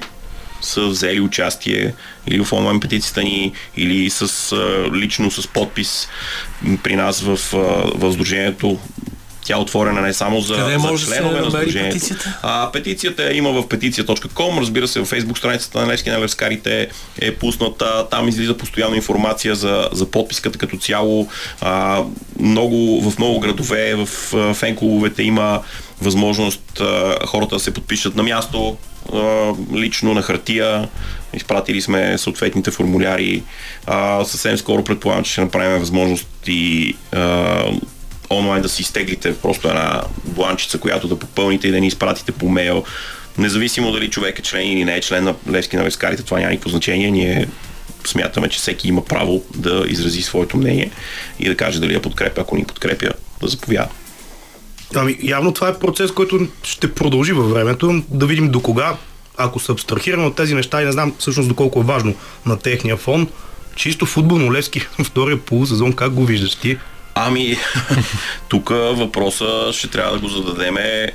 са 0.62 0.80
взели 0.80 1.20
участие 1.20 1.94
или 2.26 2.44
в 2.44 2.52
онлайн 2.52 2.80
петицията 2.80 3.22
ни, 3.22 3.52
или 3.76 4.10
с, 4.10 4.56
лично 4.94 5.30
с 5.30 5.48
подпис 5.48 6.08
при 6.82 6.96
нас 6.96 7.20
в, 7.20 7.38
в 7.94 8.12
Сдружението 8.12 8.78
Тя 9.44 9.54
е 9.54 9.60
отворена 9.60 10.00
не 10.00 10.12
само 10.12 10.40
за, 10.40 10.56
Къде 10.56 10.72
за 10.72 10.78
може 10.78 11.04
да 11.04 11.10
се 11.10 11.16
членове 11.16 11.40
на 11.40 11.50
сдружението. 11.50 11.94
петицията? 11.94 12.38
А, 12.42 12.72
петицията 12.72 13.34
има 13.34 13.52
в 13.52 13.68
петиция.com, 13.68 14.60
разбира 14.60 14.88
се, 14.88 15.00
в 15.00 15.04
фейсбук 15.04 15.38
страницата 15.38 15.80
на 15.80 15.92
Левски 15.92 16.10
на 16.10 16.20
Левскарите 16.20 16.88
е 17.20 17.34
пусната, 17.34 18.06
там 18.10 18.28
излиза 18.28 18.56
постоянно 18.56 18.94
информация 18.94 19.54
за, 19.54 19.88
за 19.92 20.10
подписката 20.10 20.58
като 20.58 20.76
цяло. 20.76 21.28
А, 21.60 22.02
много, 22.40 23.10
в 23.10 23.18
много 23.18 23.40
градове, 23.40 23.94
в 23.94 24.06
фенклубовете 24.54 25.22
има 25.22 25.60
възможност 26.00 26.80
а, 26.80 27.16
хората 27.26 27.54
да 27.54 27.60
се 27.60 27.74
подпишат 27.74 28.16
на 28.16 28.22
място, 28.22 28.76
лично 29.74 30.14
на 30.14 30.22
хартия. 30.22 30.88
Изпратили 31.34 31.80
сме 31.80 32.18
съответните 32.18 32.70
формуляри. 32.70 33.42
А, 33.86 34.24
съвсем 34.24 34.58
скоро 34.58 34.84
предполагам, 34.84 35.24
че 35.24 35.32
ще 35.32 35.40
направим 35.40 35.78
възможност 35.78 36.28
и 36.46 36.96
а, 37.12 37.64
онлайн 38.30 38.62
да 38.62 38.68
си 38.68 38.82
изтеглите 38.82 39.36
просто 39.36 39.68
една 39.68 40.02
бланчица, 40.24 40.78
която 40.78 41.08
да 41.08 41.18
попълните 41.18 41.68
и 41.68 41.70
да 41.70 41.80
ни 41.80 41.86
изпратите 41.86 42.32
по 42.32 42.48
мейл. 42.48 42.84
Независимо 43.38 43.92
дали 43.92 44.10
човек 44.10 44.38
е 44.38 44.42
член 44.42 44.72
или 44.72 44.84
не 44.84 44.96
е 44.96 45.00
член 45.00 45.24
на 45.24 45.34
Левски 45.50 45.76
на 45.76 45.84
Левскарите, 45.84 46.22
това 46.22 46.38
няма 46.38 46.50
никакво 46.50 46.70
значение. 46.70 47.10
Ние 47.10 47.48
смятаме, 48.06 48.48
че 48.48 48.58
всеки 48.58 48.88
има 48.88 49.04
право 49.04 49.42
да 49.54 49.84
изрази 49.88 50.22
своето 50.22 50.56
мнение 50.56 50.90
и 51.38 51.48
да 51.48 51.56
каже 51.56 51.80
дали 51.80 51.94
я 51.94 52.02
подкрепя, 52.02 52.40
ако 52.40 52.56
ни 52.56 52.64
подкрепя, 52.64 53.10
да 53.40 53.48
заповяда. 53.48 53.88
Ами, 54.94 55.18
явно 55.22 55.52
това 55.52 55.68
е 55.68 55.78
процес, 55.78 56.12
който 56.12 56.46
ще 56.62 56.94
продължи 56.94 57.32
във 57.32 57.50
времето. 57.50 58.02
Да 58.08 58.26
видим 58.26 58.50
до 58.50 58.60
кога, 58.60 58.96
ако 59.36 59.60
се 59.60 59.72
абстрахираме 59.72 60.26
от 60.26 60.36
тези 60.36 60.54
неща 60.54 60.82
и 60.82 60.84
не 60.84 60.92
знам 60.92 61.14
всъщност 61.18 61.48
доколко 61.48 61.80
е 61.80 61.84
важно 61.84 62.14
на 62.46 62.58
техния 62.58 62.96
фон, 62.96 63.28
чисто 63.74 64.06
футболно 64.06 64.52
Левски 64.52 64.80
втория 65.04 65.38
полусезон, 65.38 65.92
как 65.92 66.12
го 66.12 66.24
виждаш 66.24 66.54
ти? 66.54 66.78
Ами, 67.14 67.56
тук 68.48 68.68
въпроса 68.68 69.70
ще 69.72 69.88
трябва 69.88 70.12
да 70.12 70.18
го 70.18 70.28
зададеме 70.28 71.12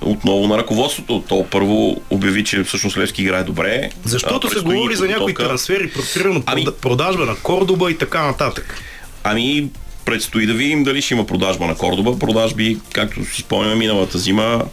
отново 0.00 0.48
на 0.48 0.58
ръководството. 0.58 1.24
То 1.28 1.46
първо 1.50 2.02
обяви, 2.10 2.44
че 2.44 2.64
всъщност 2.64 2.96
Левски 2.96 3.22
играе 3.22 3.44
добре. 3.44 3.90
Защото 4.04 4.50
се 4.50 4.60
говори 4.60 4.96
за 4.96 5.08
някои 5.08 5.34
трансфери, 5.34 5.90
примерно 6.14 6.42
Ами- 6.46 6.66
продажба 6.80 7.24
на 7.24 7.36
Кордоба 7.36 7.90
и 7.90 7.98
така 7.98 8.22
нататък. 8.22 8.80
Ами, 9.24 9.68
предстои 10.04 10.46
да 10.46 10.54
видим 10.54 10.84
дали 10.84 11.02
ще 11.02 11.14
има 11.14 11.26
продажба 11.26 11.66
на 11.66 11.74
Кордоба. 11.74 12.18
Продажби, 12.18 12.78
както 12.92 13.24
си 13.24 13.40
спомняме 13.40 13.74
миналата 13.74 14.18
зима, 14.18 14.64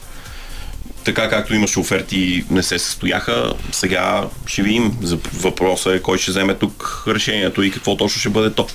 така 1.04 1.30
както 1.30 1.56
имаше 1.56 1.80
оферти, 1.80 2.44
не 2.50 2.64
се 2.64 2.80
състояха. 2.80 3.54
Сега 3.72 4.24
ще 4.46 4.62
видим. 4.62 4.98
За 5.02 5.18
въпроса 5.34 5.94
е 5.94 6.00
кой 6.00 6.18
ще 6.18 6.32
вземе 6.32 6.54
тук 6.54 7.04
решението 7.08 7.64
и 7.64 7.72
какво 7.72 7.98
точно 7.98 8.20
ще 8.20 8.30
бъде 8.30 8.52
то. 8.52 8.68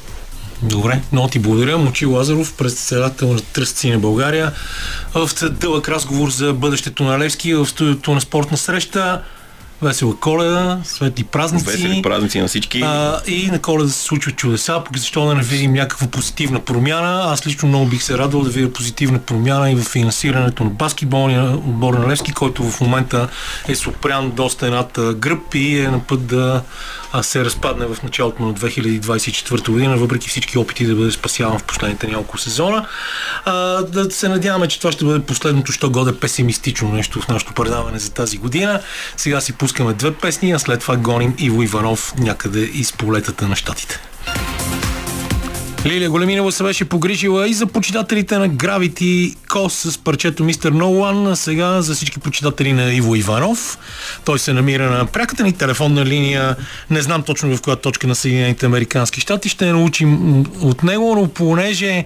Добре, 0.62 1.00
много 1.12 1.28
ти 1.28 1.38
благодаря. 1.38 1.78
Мочи 1.78 2.06
Лазаров, 2.06 2.54
председател 2.56 3.32
на 3.32 3.40
Тръстци 3.40 3.90
на 3.90 3.98
България. 3.98 4.52
В 5.14 5.30
дълъг 5.50 5.88
разговор 5.88 6.30
за 6.30 6.52
бъдещето 6.52 7.04
на 7.04 7.18
Левски 7.18 7.54
в 7.54 7.66
студиото 7.66 8.14
на 8.14 8.20
спортна 8.20 8.56
среща. 8.56 9.22
Весела 9.82 10.16
коледа, 10.16 10.80
светли 10.84 11.24
празници. 11.24 11.64
Весели 11.66 12.02
празници 12.02 12.40
на 12.40 12.48
всички. 12.48 12.82
А, 12.84 13.20
и 13.26 13.46
на 13.46 13.58
коледа 13.58 13.90
се 13.90 14.02
случват 14.02 14.36
чудеса, 14.36 14.82
пък 14.84 14.98
защо 14.98 15.26
да 15.26 15.34
не 15.34 15.42
видим 15.42 15.72
някаква 15.72 16.06
позитивна 16.06 16.60
промяна. 16.60 17.22
Аз 17.32 17.46
лично 17.46 17.68
много 17.68 17.86
бих 17.86 18.02
се 18.02 18.18
радвал 18.18 18.42
да 18.42 18.50
видя 18.50 18.72
позитивна 18.72 19.18
промяна 19.18 19.70
и 19.70 19.74
в 19.74 19.84
финансирането 19.84 20.64
на 20.64 20.70
баскетболния 20.70 21.50
отбор 21.50 21.94
на 21.94 22.08
Левски, 22.08 22.32
който 22.32 22.70
в 22.70 22.80
момента 22.80 23.28
е 23.68 23.74
сопрян 23.74 24.30
доста 24.30 24.70
над 24.70 24.98
а, 24.98 25.14
гръб 25.14 25.54
и 25.54 25.80
е 25.80 25.88
на 25.88 26.00
път 26.00 26.26
да 26.26 26.62
се 27.22 27.44
разпадне 27.44 27.86
в 27.86 28.02
началото 28.02 28.42
на 28.42 28.54
2024 28.54 29.70
година, 29.70 29.96
въпреки 29.96 30.28
всички 30.28 30.58
опити 30.58 30.86
да 30.86 30.94
бъде 30.94 31.10
спасяван 31.10 31.58
в 31.58 31.64
последните 31.64 32.06
няколко 32.06 32.38
сезона. 32.38 32.86
А, 33.44 33.82
да 33.82 34.10
се 34.10 34.28
надяваме, 34.28 34.68
че 34.68 34.78
това 34.78 34.92
ще 34.92 35.04
бъде 35.04 35.24
последното, 35.24 35.72
що 35.72 35.90
годе 35.90 36.18
песимистично 36.18 36.92
нещо 36.92 37.20
в 37.20 37.28
нашото 37.28 37.54
предаване 37.54 37.98
за 37.98 38.10
тази 38.10 38.38
година. 38.38 38.80
Сега 39.16 39.40
си 39.40 39.52
пускаме 39.64 39.92
две 39.92 40.14
песни, 40.14 40.52
а 40.52 40.58
след 40.58 40.80
това 40.80 40.96
гоним 40.96 41.34
Иво 41.38 41.62
Иванов 41.62 42.14
някъде 42.18 42.60
из 42.60 42.92
полетата 42.92 43.48
на 43.48 43.56
щатите. 43.56 43.98
Лилия 45.86 46.10
Големинова 46.10 46.52
се 46.52 46.62
беше 46.62 46.84
погрижила 46.84 47.48
и 47.48 47.54
за 47.54 47.66
почитателите 47.66 48.38
на 48.38 48.50
Gravity 48.50 49.36
Кос 49.48 49.74
с 49.74 49.98
парчето 49.98 50.44
Мистер 50.44 50.72
No 50.72 50.82
One, 50.82 51.32
а 51.32 51.36
сега 51.36 51.82
за 51.82 51.94
всички 51.94 52.20
почитатели 52.20 52.72
на 52.72 52.94
Иво 52.94 53.14
Иванов. 53.14 53.78
Той 54.24 54.38
се 54.38 54.52
намира 54.52 54.90
на 54.90 55.06
пряката 55.06 55.42
ни 55.42 55.52
телефонна 55.52 56.04
линия. 56.04 56.56
Не 56.90 57.02
знам 57.02 57.22
точно 57.22 57.56
в 57.56 57.62
коя 57.62 57.76
точка 57.76 58.06
на 58.06 58.14
Съединените 58.14 58.66
Американски 58.66 59.20
щати. 59.20 59.48
Ще 59.48 59.72
научим 59.72 60.40
от 60.60 60.82
него, 60.82 61.14
но 61.14 61.28
понеже 61.28 62.04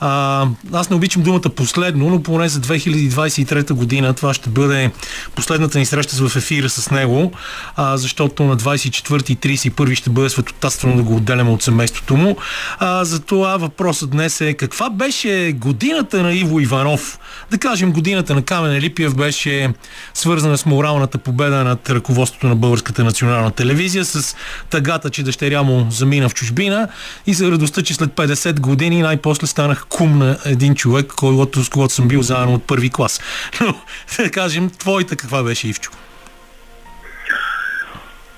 а, 0.00 0.46
аз 0.72 0.90
не 0.90 0.96
обичам 0.96 1.22
думата 1.22 1.40
последно, 1.40 2.10
но 2.10 2.22
поне 2.22 2.48
за 2.48 2.60
2023 2.60 3.72
година 3.72 4.14
това 4.14 4.34
ще 4.34 4.50
бъде 4.50 4.90
последната 5.34 5.78
ни 5.78 5.86
среща 5.86 6.28
в 6.28 6.36
ефира 6.36 6.68
с 6.68 6.90
него, 6.90 7.32
а, 7.76 7.96
защото 7.96 8.44
на 8.44 8.56
24 8.56 9.30
и 9.30 9.36
31 9.36 9.94
ще 9.94 10.10
бъде 10.10 10.28
светотатствено 10.28 10.96
да 10.96 11.02
го 11.02 11.16
отделяме 11.16 11.50
от 11.50 11.62
семейството 11.62 12.16
му. 12.16 12.36
А, 12.78 13.04
затова 13.04 13.56
въпросът 13.56 14.10
днес 14.10 14.40
е 14.40 14.54
каква 14.54 14.90
беше 14.90 15.52
годината 15.52 16.22
на 16.22 16.32
Иво 16.32 16.60
Иванов? 16.60 17.18
Да 17.50 17.58
кажем, 17.58 17.92
годината 17.92 18.34
на 18.34 18.42
Камен 18.42 18.78
Липиев 18.78 19.16
беше 19.16 19.72
свързана 20.14 20.58
с 20.58 20.66
моралната 20.66 21.18
победа 21.18 21.64
над 21.64 21.90
ръководството 21.90 22.48
на 22.48 22.56
Българската 22.56 23.04
национална 23.04 23.50
телевизия 23.50 24.04
с 24.04 24.36
тъгата, 24.70 25.10
че 25.10 25.22
дъщеря 25.22 25.62
му 25.62 25.86
замина 25.90 26.28
в 26.28 26.34
чужбина 26.34 26.88
и 27.26 27.34
за 27.34 27.50
радостта, 27.50 27.82
че 27.82 27.94
след 27.94 28.10
50 28.10 28.60
години 28.60 29.02
най-после 29.02 29.46
станах 29.46 29.86
кум 29.90 30.18
на 30.18 30.38
един 30.46 30.74
човек, 30.74 31.06
който, 31.16 31.64
с 31.64 31.68
когото 31.68 31.94
съм 31.94 32.08
бил 32.08 32.22
заедно 32.22 32.54
от 32.54 32.64
първи 32.64 32.90
клас. 32.90 33.20
Но, 33.60 33.74
да 34.24 34.30
кажем, 34.30 34.70
твоята 34.70 35.16
каква 35.16 35.42
беше, 35.42 35.68
Ивчо? 35.68 35.90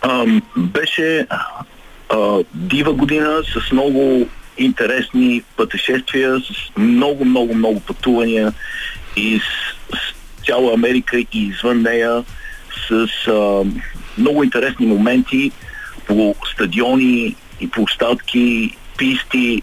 Ам, 0.03 0.43
беше 0.57 1.27
а, 2.09 2.39
дива 2.55 2.93
година 2.93 3.43
с 3.55 3.73
много 3.73 4.29
интересни 4.59 5.43
пътешествия, 5.57 6.41
с 6.41 6.77
много, 6.77 7.25
много, 7.25 7.55
много 7.55 7.81
пътувания 7.81 8.53
и 9.17 9.41
с, 9.41 10.45
цяла 10.47 10.75
Америка 10.75 11.19
и 11.19 11.27
извън 11.33 11.83
нея, 11.83 12.25
с 12.89 13.09
а, 13.29 13.65
много 14.19 14.45
интересни 14.45 14.87
моменти 14.87 15.51
по 16.07 16.35
стадиони 16.53 17.37
и 17.61 17.71
площадки, 17.71 18.77
писти, 18.99 19.63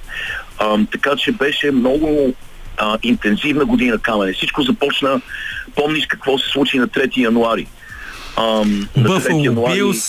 а, 0.59 0.77
така 0.91 1.15
че 1.15 1.31
беше 1.31 1.71
много 1.71 2.33
а, 2.77 2.97
интензивна 3.03 3.65
година 3.65 3.97
Камене. 3.97 4.33
Всичко 4.33 4.61
започна, 4.61 5.21
помниш 5.75 6.05
какво 6.05 6.37
се 6.37 6.49
случи 6.49 6.77
на 6.77 6.87
3 6.87 7.17
януари. 7.17 7.67
Ам, 8.37 8.43
на 8.95 9.03
3 9.03 9.07
Бъфало 9.07 9.39
януари- 9.39 9.73
Билс, 9.75 10.03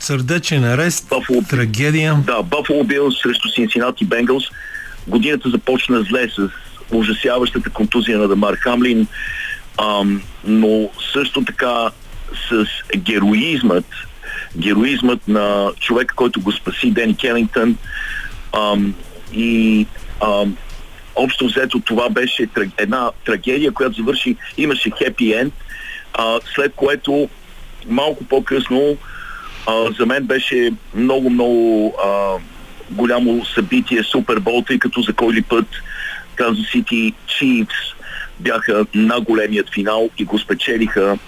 сърдечен 0.00 0.64
арест, 0.64 1.08
Buffalo- 1.08 1.48
трагедия. 1.50 2.14
да, 2.16 2.42
Buffalo 2.42 2.82
Bills 2.84 3.22
срещу 3.22 3.48
Cincinnati 3.48 4.04
Bengals. 4.04 4.50
Годината 5.08 5.50
започна 5.50 6.02
зле 6.02 6.28
с 6.28 6.48
ужасяващата 6.90 7.70
контузия 7.70 8.18
на 8.18 8.28
Дамар 8.28 8.54
Хамлин, 8.54 9.06
ам, 9.80 10.22
но 10.44 10.88
също 11.12 11.44
така 11.44 11.90
с 12.48 12.64
героизмът, 12.96 13.84
героизмът 14.56 15.28
на 15.28 15.70
човека, 15.80 16.14
който 16.14 16.40
го 16.40 16.52
спаси, 16.52 16.90
Дени 16.90 17.16
Келингтън. 17.16 17.76
Ам, 18.54 18.94
и 19.32 19.86
ам, 20.24 20.56
общо 21.16 21.46
взето 21.46 21.80
това 21.80 22.10
беше 22.10 22.48
една 22.78 23.10
трагедия, 23.24 23.72
която 23.72 23.96
завърши, 23.96 24.36
имаше 24.56 24.90
хепи 24.98 25.32
енд, 25.32 25.54
след 26.54 26.72
което 26.76 27.28
малко 27.88 28.24
по-късно 28.24 28.96
а, 29.66 29.92
за 29.98 30.06
мен 30.06 30.24
беше 30.24 30.72
много, 30.94 31.30
много 31.30 31.94
а, 32.04 32.38
голямо 32.90 33.44
събитие 33.44 34.02
Супербол, 34.02 34.62
тъй 34.66 34.78
като 34.78 35.02
за 35.02 35.12
кой 35.12 35.34
ли 35.34 35.42
път 35.42 35.66
Kansas 36.36 36.74
City 36.74 37.14
Chiefs 37.26 37.94
бяха 38.40 38.86
на 38.94 39.20
големият 39.20 39.74
финал 39.74 40.10
и 40.18 40.24
го 40.24 40.38
спечелиха 40.38 41.18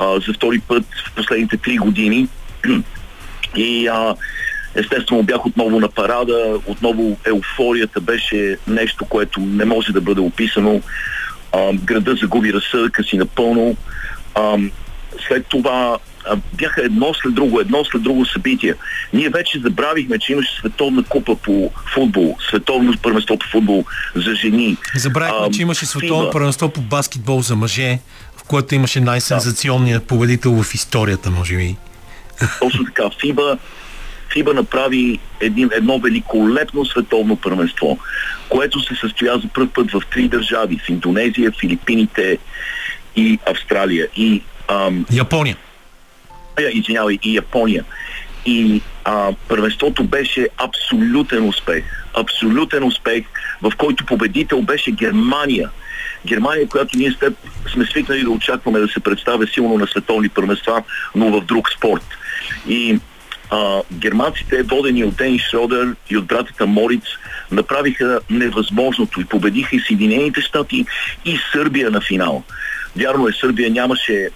а, 0.00 0.20
за 0.20 0.32
втори 0.32 0.58
път 0.58 0.84
в 1.06 1.14
последните 1.14 1.56
три 1.56 1.76
години. 1.76 2.28
И 3.56 3.88
а, 3.88 4.14
естествено 4.74 5.22
бях 5.22 5.46
отново 5.46 5.80
на 5.80 5.88
парада, 5.88 6.60
отново 6.66 7.16
еуфорията 7.24 8.00
беше 8.00 8.56
нещо, 8.66 9.04
което 9.04 9.40
не 9.40 9.64
може 9.64 9.92
да 9.92 10.00
бъде 10.00 10.20
описано. 10.20 10.80
А, 11.52 11.72
града 11.72 12.14
загуби 12.14 12.52
разсъдъка 12.52 13.04
си 13.04 13.16
напълно. 13.16 13.76
А, 14.34 14.56
след 15.28 15.46
това 15.46 15.98
а, 16.26 16.36
бяха 16.52 16.82
едно 16.82 17.14
след 17.14 17.34
друго, 17.34 17.60
едно 17.60 17.84
след 17.84 18.02
друго 18.02 18.26
събитие. 18.26 18.74
Ние 19.12 19.28
вече 19.28 19.58
забравихме, 19.58 20.18
че 20.18 20.32
имаше 20.32 20.56
световна 20.56 21.04
купа 21.04 21.36
по 21.36 21.70
футбол, 21.94 22.36
световно 22.48 22.94
първенство 23.02 23.38
по 23.38 23.46
футбол 23.46 23.84
за 24.14 24.34
жени. 24.34 24.76
Забравихме, 24.96 25.46
Ам, 25.46 25.52
че 25.52 25.62
имаше 25.62 25.86
световно 25.86 26.30
първенство 26.30 26.68
по 26.68 26.80
баскетбол 26.80 27.40
за 27.40 27.56
мъже, 27.56 27.98
в 28.36 28.42
което 28.42 28.74
имаше 28.74 29.00
най-сензационният 29.00 30.06
победител 30.06 30.62
в 30.62 30.74
историята, 30.74 31.30
може 31.30 31.56
би. 31.56 31.76
Точно 32.60 32.84
така, 32.84 33.02
FIBA, 33.02 33.58
ФИБА 34.34 34.54
направи 34.54 35.18
един, 35.40 35.70
едно 35.72 35.98
великолепно 35.98 36.84
световно 36.84 37.36
първенство, 37.36 37.98
което 38.48 38.80
се 38.80 38.94
състоя 38.94 39.38
за 39.38 39.48
първ 39.48 39.68
път 39.74 39.90
в 39.90 40.02
три 40.12 40.28
държави 40.28 40.80
в 40.84 40.88
Индонезия, 40.88 41.52
Филипините 41.60 42.38
и 43.16 43.38
Австралия. 43.50 44.08
И, 44.16 44.42
ам, 44.68 45.06
Япония. 45.12 45.56
а, 46.58 46.62
извинявай, 46.72 47.18
и 47.22 47.36
Япония. 47.36 47.84
И 48.46 48.80
а, 49.04 49.32
първенството 49.48 50.04
беше 50.04 50.48
абсолютен 50.56 51.48
успех. 51.48 51.84
Абсолютен 52.14 52.84
успех, 52.84 53.24
в 53.62 53.72
който 53.76 54.06
победител 54.06 54.62
беше 54.62 54.90
Германия. 54.90 55.70
Германия, 56.26 56.68
която 56.68 56.98
ние 56.98 57.10
с 57.10 57.18
теб 57.18 57.34
сме 57.72 57.84
свикнали 57.84 58.22
да 58.22 58.30
очакваме 58.30 58.78
да 58.78 58.88
се 58.88 59.00
представя 59.00 59.46
силно 59.46 59.78
на 59.78 59.86
световни 59.86 60.28
първенства, 60.28 60.82
но 61.14 61.40
в 61.40 61.44
друг 61.44 61.70
спорт. 61.72 62.04
И 62.68 62.98
а, 63.54 63.82
германците, 63.92 64.62
водени 64.62 65.04
от 65.04 65.16
Денис 65.16 65.42
Шродер 65.42 65.94
и 66.10 66.16
от 66.16 66.26
братата 66.26 66.66
Мориц, 66.66 67.04
направиха 67.50 68.20
невъзможното 68.30 69.20
и 69.20 69.24
победиха 69.24 69.76
и 69.76 69.80
Съединените 69.80 70.40
щати 70.40 70.86
и 71.24 71.38
Сърбия 71.52 71.90
на 71.90 72.00
финал. 72.00 72.42
Вярно 72.96 73.28
е, 73.28 73.32
Сърбия 73.32 73.70
нямаше 73.70 74.28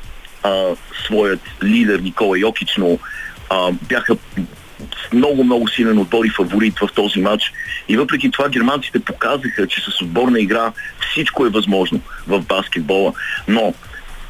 а, 0.42 0.64
своят 1.04 1.40
лидер 1.62 1.98
Никола 1.98 2.38
Йокич, 2.38 2.76
но 2.78 2.98
а, 3.50 3.72
бяха 3.72 4.16
много, 5.12 5.44
много 5.44 5.68
силен 5.68 5.98
отбор 5.98 6.24
и 6.24 6.30
фаворит 6.30 6.78
в 6.78 6.88
този 6.94 7.20
матч. 7.20 7.52
И 7.88 7.96
въпреки 7.96 8.30
това 8.30 8.48
германците 8.48 9.00
показаха, 9.00 9.66
че 9.66 9.80
с 9.80 10.02
отборна 10.02 10.40
игра 10.40 10.72
всичко 11.10 11.46
е 11.46 11.50
възможно 11.50 12.00
в 12.26 12.40
баскетбола. 12.40 13.12
Но 13.48 13.74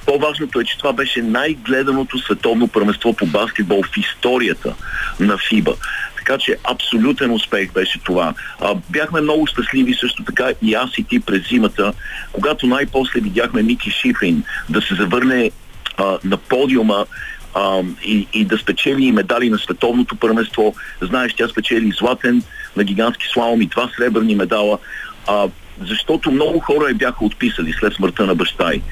по-важното 0.08 0.60
е, 0.60 0.64
че 0.64 0.78
това 0.78 0.92
беше 0.92 1.22
най-гледаното 1.22 2.18
световно 2.18 2.68
първенство 2.68 3.12
по 3.12 3.26
баскетбол 3.26 3.82
в 3.82 3.96
историята 3.96 4.74
на 5.20 5.38
ФИБА. 5.48 5.74
Така 6.16 6.38
че 6.38 6.56
абсолютен 6.64 7.30
успех 7.30 7.72
беше 7.72 7.98
това. 7.98 8.34
А, 8.60 8.74
бяхме 8.90 9.20
много 9.20 9.46
щастливи 9.46 9.94
също 9.94 10.24
така 10.24 10.50
и 10.62 10.74
аз 10.74 10.98
и 10.98 11.04
ти 11.04 11.20
през 11.20 11.48
зимата, 11.48 11.92
когато 12.32 12.66
най-после 12.66 13.20
видяхме 13.20 13.62
Мики 13.62 13.90
Шифрин 13.90 14.42
да 14.68 14.82
се 14.82 14.94
завърне 14.94 15.50
а, 15.96 16.18
на 16.24 16.36
подиума 16.36 17.06
а, 17.54 17.82
и, 18.04 18.26
и 18.32 18.44
да 18.44 18.58
спечели 18.58 19.12
медали 19.12 19.50
на 19.50 19.58
световното 19.58 20.16
първенство. 20.16 20.74
Знаеш, 21.02 21.34
тя 21.34 21.48
спечели 21.48 21.92
златен 21.98 22.42
на 22.76 22.84
гигантски 22.84 23.26
слалом 23.32 23.62
и 23.62 23.66
два 23.66 23.90
сребърни 23.96 24.34
медала. 24.34 24.78
А, 25.26 25.48
защото 25.80 26.30
много 26.30 26.60
хора 26.60 26.88
я 26.88 26.94
бяха 26.94 27.24
отписали 27.24 27.72
след 27.72 27.94
смъртта 27.94 28.26
на 28.26 28.34
баща 28.34 28.72
й. 28.72 28.82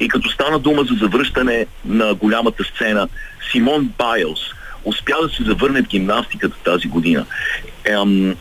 И 0.00 0.08
като 0.08 0.30
стана 0.30 0.58
дума 0.58 0.84
за 0.84 0.94
завръщане 0.94 1.66
на 1.84 2.14
голямата 2.14 2.64
сцена, 2.64 3.08
Симон 3.52 3.90
Байлс 3.98 4.40
успя 4.84 5.14
да 5.22 5.28
се 5.28 5.42
завърне 5.42 5.82
в 5.82 5.86
гимнастиката 5.86 6.56
тази 6.64 6.88
година. 6.88 7.26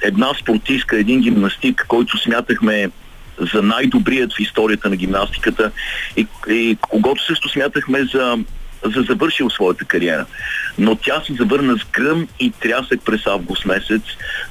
Една 0.02 0.34
спортистка, 0.42 0.98
един 0.98 1.22
гимнастик, 1.22 1.86
който 1.88 2.18
смятахме 2.18 2.90
за 3.54 3.62
най-добрият 3.62 4.34
в 4.34 4.40
историята 4.40 4.90
на 4.90 4.96
гимнастиката 4.96 5.72
и, 6.18 6.28
и 6.50 6.78
когато 6.82 7.26
също 7.26 7.50
смятахме 7.50 8.04
за 8.14 8.38
за 8.86 9.02
завършил 9.02 9.50
своята 9.50 9.86
кариера. 9.86 10.26
Но 10.78 10.96
тя 10.96 11.22
се 11.28 11.34
завърна 11.34 11.78
с 11.78 11.86
гръм 11.92 12.28
и 12.40 12.52
трясък 12.52 13.02
през 13.06 13.28
август 13.28 13.66
месец 13.66 14.02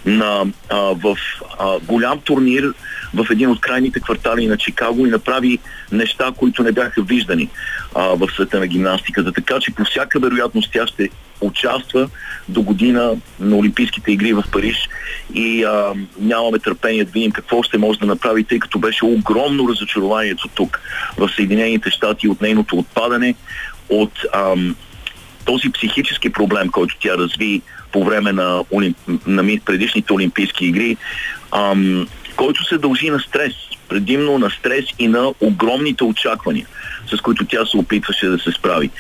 на, 0.07 0.47
а, 0.71 0.77
в 0.77 1.19
а, 1.59 1.79
голям 1.79 2.21
турнир 2.21 2.73
в 3.15 3.27
един 3.31 3.51
от 3.51 3.61
крайните 3.61 4.01
квартали 4.01 4.47
на 4.47 4.57
Чикаго 4.57 5.07
и 5.07 5.11
направи 5.11 5.59
неща, 5.93 6.33
които 6.37 6.63
не 6.63 6.73
бяха 6.73 7.03
виждани 7.03 7.51
а, 7.95 8.03
в 8.03 8.29
света 8.35 8.61
на 8.61 8.67
гимнастиката. 8.67 9.33
Така 9.33 9.59
че 9.61 9.75
по 9.75 9.85
всяка 9.85 10.21
вероятност 10.21 10.71
тя 10.73 10.87
ще 10.87 11.11
участва 11.41 12.09
до 12.49 12.63
година 12.63 13.13
на 13.41 13.57
Олимпийските 13.57 14.13
игри 14.13 14.33
в 14.33 14.45
Париж 14.53 14.89
и 15.35 15.65
а, 15.65 15.93
нямаме 16.21 16.59
търпение 16.59 17.05
да 17.05 17.11
видим 17.11 17.31
какво 17.31 17.63
ще 17.63 17.79
може 17.79 17.99
да 17.99 18.07
направи, 18.07 18.45
тъй 18.45 18.59
като 18.59 18.79
беше 18.79 19.05
огромно 19.05 19.69
разочарованието 19.69 20.49
тук 20.49 20.81
в 21.17 21.31
Съединените 21.37 21.91
щати 21.91 22.29
от 22.29 22.41
нейното 22.41 22.79
отпадане, 22.79 23.35
от 23.89 24.13
ам, 24.35 24.77
този 25.45 25.73
психически 25.73 26.33
проблем, 26.33 26.69
който 26.69 26.97
тя 27.01 27.19
разви 27.19 27.63
по 27.93 28.05
време 28.05 28.33
на, 28.33 28.65
олимп... 28.73 28.97
на 29.27 29.59
предишните 29.65 30.13
Олимпийски 30.13 30.67
игри, 30.67 30.97
ам, 31.53 32.09
който 32.37 32.65
се 32.65 32.79
дължи 32.79 33.11
на 33.11 33.21
стрес, 33.21 33.53
предимно 33.89 34.39
на 34.39 34.51
стрес 34.51 34.85
и 34.99 35.09
на 35.09 35.33
огромните 35.41 36.05
очаквания, 36.05 36.67
с 37.15 37.21
които 37.21 37.45
тя 37.45 37.67
се 37.67 37.77
опитваше 37.77 38.27
да 38.27 38.39
се 38.39 38.53
справи. 38.53 38.91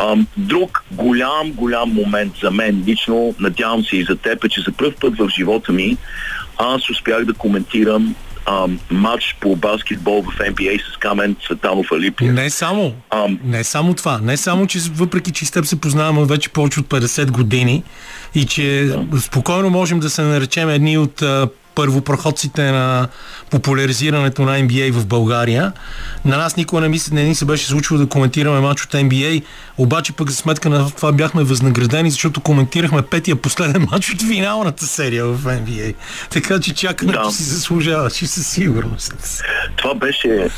Ам, 0.00 0.26
друг 0.36 0.84
голям, 0.92 1.52
голям 1.52 1.90
момент 1.90 2.32
за 2.42 2.50
мен 2.50 2.84
лично, 2.86 3.34
надявам 3.40 3.84
се 3.84 3.96
и 3.96 4.04
за 4.04 4.16
теб, 4.16 4.44
е, 4.44 4.48
че 4.48 4.60
за 4.60 4.72
първ 4.72 4.94
път 5.00 5.18
в 5.18 5.28
живота 5.28 5.72
ми 5.72 5.96
аз 6.58 6.90
успях 6.90 7.24
да 7.24 7.34
коментирам 7.34 8.14
ам, 8.46 8.80
матч 8.90 9.36
по 9.40 9.56
баскетбол 9.56 10.22
в 10.22 10.38
NBA 10.38 10.92
с 10.92 10.96
Камен 10.96 11.36
Цветанов 11.46 11.92
Алипия. 11.92 12.32
Не 12.32 12.50
само, 12.50 12.94
ам, 13.10 13.38
не 13.44 13.64
само 13.64 13.94
това. 13.94 14.18
Не 14.22 14.36
само, 14.36 14.66
че 14.66 14.78
въпреки, 14.94 15.32
че 15.32 15.46
с 15.46 15.50
теб 15.50 15.64
се 15.64 15.80
познаваме 15.80 16.24
вече 16.24 16.48
повече 16.48 16.80
от 16.80 16.86
50 16.86 17.30
години 17.30 17.82
и 18.34 18.46
че 18.46 18.90
да. 19.12 19.20
спокойно 19.20 19.70
можем 19.70 20.00
да 20.00 20.10
се 20.10 20.22
наречем 20.22 20.68
едни 20.68 20.98
от 20.98 21.22
първопроходците 21.76 22.62
на 22.62 23.08
популяризирането 23.50 24.42
на 24.42 24.58
NBA 24.58 24.92
в 24.92 25.06
България. 25.06 25.72
На 26.24 26.36
нас 26.36 26.56
никога 26.56 26.80
не, 26.80 26.88
мисля, 26.88 27.14
не 27.14 27.24
ни 27.24 27.34
се 27.34 27.44
беше 27.44 27.66
случило 27.66 28.00
да 28.00 28.08
коментираме 28.08 28.60
матч 28.60 28.84
от 28.84 28.92
NBA, 28.92 29.42
обаче 29.78 30.12
пък 30.12 30.30
за 30.30 30.36
сметка 30.36 30.68
на 30.68 30.90
това 30.90 31.12
бяхме 31.12 31.44
възнаградени, 31.44 32.10
защото 32.10 32.40
коментирахме 32.40 33.02
петия 33.02 33.36
последен 33.36 33.86
матч 33.92 34.10
от 34.10 34.22
финалната 34.22 34.86
серия 34.86 35.24
в 35.24 35.44
NBA. 35.44 35.94
Така 36.30 36.60
че 36.60 36.74
чакането 36.74 37.22
да. 37.22 37.30
си 37.30 37.42
заслужаваше 37.42 38.26
със 38.26 38.46
сигурност. 38.46 39.42
Това 39.76 39.94
беше 39.94 40.48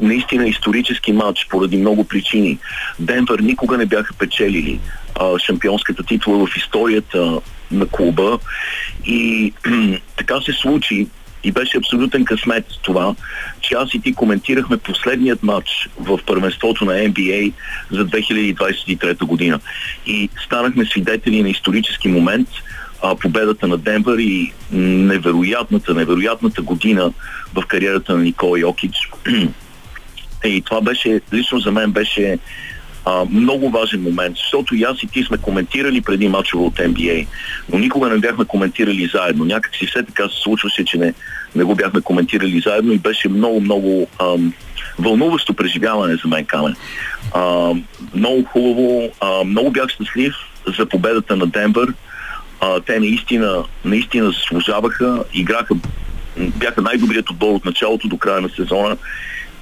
наистина 0.00 0.48
исторически 0.48 1.12
матч 1.12 1.46
поради 1.50 1.76
много 1.76 2.04
причини. 2.04 2.58
Денвър 2.98 3.38
никога 3.38 3.78
не 3.78 3.86
бяха 3.86 4.14
печелили 4.14 4.80
а, 5.20 5.38
шампионската 5.38 6.02
титла 6.02 6.46
в 6.46 6.56
историята 6.56 7.40
на 7.70 7.86
клуба 7.86 8.38
и 9.06 9.52
така 10.16 10.40
се 10.40 10.52
случи 10.52 11.06
и 11.44 11.52
беше 11.52 11.78
абсолютен 11.78 12.24
късмет 12.24 12.64
това, 12.82 13.14
че 13.60 13.74
аз 13.74 13.94
и 13.94 14.00
ти 14.00 14.14
коментирахме 14.14 14.76
последният 14.76 15.42
матч 15.42 15.88
в 15.98 16.18
първенството 16.26 16.84
на 16.84 16.92
NBA 16.92 17.52
за 17.90 18.06
2023 18.06 19.24
година. 19.24 19.60
И 20.06 20.28
станахме 20.46 20.84
свидетели 20.84 21.42
на 21.42 21.48
исторически 21.48 22.08
момент, 22.08 22.48
а, 23.02 23.16
победата 23.16 23.66
на 23.66 23.76
Денвър 23.76 24.18
и 24.18 24.52
невероятната, 24.72 25.94
невероятната 25.94 26.62
година 26.62 27.12
в 27.54 27.66
кариерата 27.66 28.16
на 28.16 28.22
Никола 28.22 28.58
Йокич. 28.58 29.10
И 30.44 30.62
това 30.62 30.80
беше, 30.80 31.20
лично 31.32 31.58
за 31.58 31.72
мен 31.72 31.92
беше 31.92 32.38
а, 33.04 33.24
много 33.30 33.70
важен 33.70 34.02
момент, 34.02 34.36
защото 34.36 34.74
и 34.74 34.82
аз 34.82 35.02
и 35.02 35.06
ти 35.06 35.22
сме 35.22 35.38
коментирали 35.38 36.00
преди 36.00 36.28
мачове 36.28 36.64
от 36.64 36.74
NBA, 36.74 37.26
но 37.72 37.78
никога 37.78 38.08
не 38.08 38.18
бяхме 38.18 38.44
коментирали 38.44 39.10
заедно. 39.14 39.44
Някак 39.44 39.76
си 39.76 39.86
все 39.86 40.02
така 40.02 40.28
се 40.28 40.40
случваше, 40.42 40.84
че 40.84 40.98
не, 40.98 41.14
не 41.54 41.64
го 41.64 41.74
бяхме 41.74 42.00
коментирали 42.00 42.60
заедно 42.60 42.92
и 42.92 42.98
беше 42.98 43.28
много, 43.28 43.60
много 43.60 44.06
вълнуващо 44.98 45.54
преживяване 45.54 46.16
за 46.16 46.28
мен, 46.28 46.44
Камен. 46.44 46.76
А, 47.34 47.72
много 48.14 48.44
хубаво, 48.44 49.10
а, 49.20 49.44
много 49.44 49.70
бях 49.70 49.88
щастлив 49.88 50.34
за 50.78 50.86
победата 50.86 51.36
на 51.36 51.46
Денвър. 51.46 51.94
А, 52.60 52.80
те 52.80 53.00
наистина, 53.00 53.64
наистина 53.84 54.30
заслужаваха, 54.30 55.24
играха, 55.34 55.74
бяха 56.36 56.82
най-добрият 56.82 57.30
отбор 57.30 57.54
от 57.54 57.64
началото 57.64 58.08
до 58.08 58.18
края 58.18 58.40
на 58.40 58.48
сезона 58.48 58.96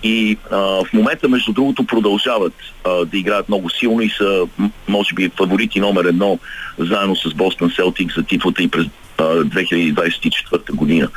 и 0.02 0.36
а, 0.50 0.56
в 0.56 0.86
момента, 0.92 1.28
между 1.28 1.52
другото, 1.52 1.84
продължават 1.84 2.54
а, 2.84 3.04
да 3.04 3.18
играят 3.18 3.48
много 3.48 3.70
силно 3.70 4.00
и 4.00 4.10
са, 4.10 4.46
може 4.88 5.14
би, 5.14 5.30
фаворити 5.36 5.80
номер 5.80 6.04
едно 6.04 6.38
заедно 6.78 7.16
с 7.16 7.34
Бостон 7.34 7.70
Селтик 7.70 8.14
за 8.14 8.22
титлата 8.22 8.62
и 8.62 8.68
през 8.68 8.86
а, 9.18 9.22
2024 9.22 10.72
година. 10.72 11.08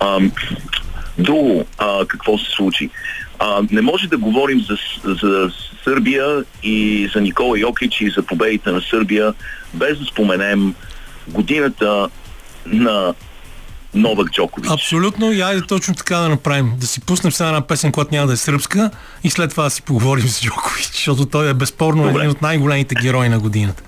А, 0.00 0.20
друго, 1.18 1.64
а, 1.78 2.06
какво 2.06 2.38
се 2.38 2.50
случи? 2.50 2.90
А, 3.38 3.62
не 3.70 3.82
може 3.82 4.08
да 4.08 4.18
говорим 4.18 4.60
за, 4.60 4.76
за 5.04 5.50
Сърбия 5.84 6.44
и 6.62 7.08
за 7.14 7.20
Никола 7.20 7.58
Йокич 7.58 8.00
и 8.00 8.10
за 8.10 8.22
победите 8.22 8.72
на 8.72 8.80
Сърбия, 8.80 9.34
без 9.74 9.98
да 9.98 10.04
споменем 10.04 10.74
годината 11.28 12.08
на 12.66 13.14
Новак 13.94 14.30
Джокович. 14.30 14.70
Абсолютно 14.70 15.32
и 15.32 15.40
айде 15.40 15.62
точно 15.62 15.94
така 15.94 16.16
да 16.16 16.28
направим. 16.28 16.72
Да 16.76 16.86
си 16.86 17.00
пуснем 17.00 17.32
сега 17.32 17.48
една 17.48 17.60
песен, 17.60 17.92
която 17.92 18.14
няма 18.14 18.26
да 18.26 18.32
е 18.32 18.36
сръбска 18.36 18.90
и 19.24 19.30
след 19.30 19.50
това 19.50 19.64
да 19.64 19.70
си 19.70 19.82
поговорим 19.82 20.28
с 20.28 20.42
Джокович, 20.42 20.90
защото 20.92 21.26
той 21.26 21.50
е 21.50 21.54
безспорно 21.54 22.02
Добре. 22.02 22.18
един 22.18 22.30
от 22.30 22.42
най-големите 22.42 22.94
герои 22.94 23.28
на 23.28 23.38
годината. 23.38 23.82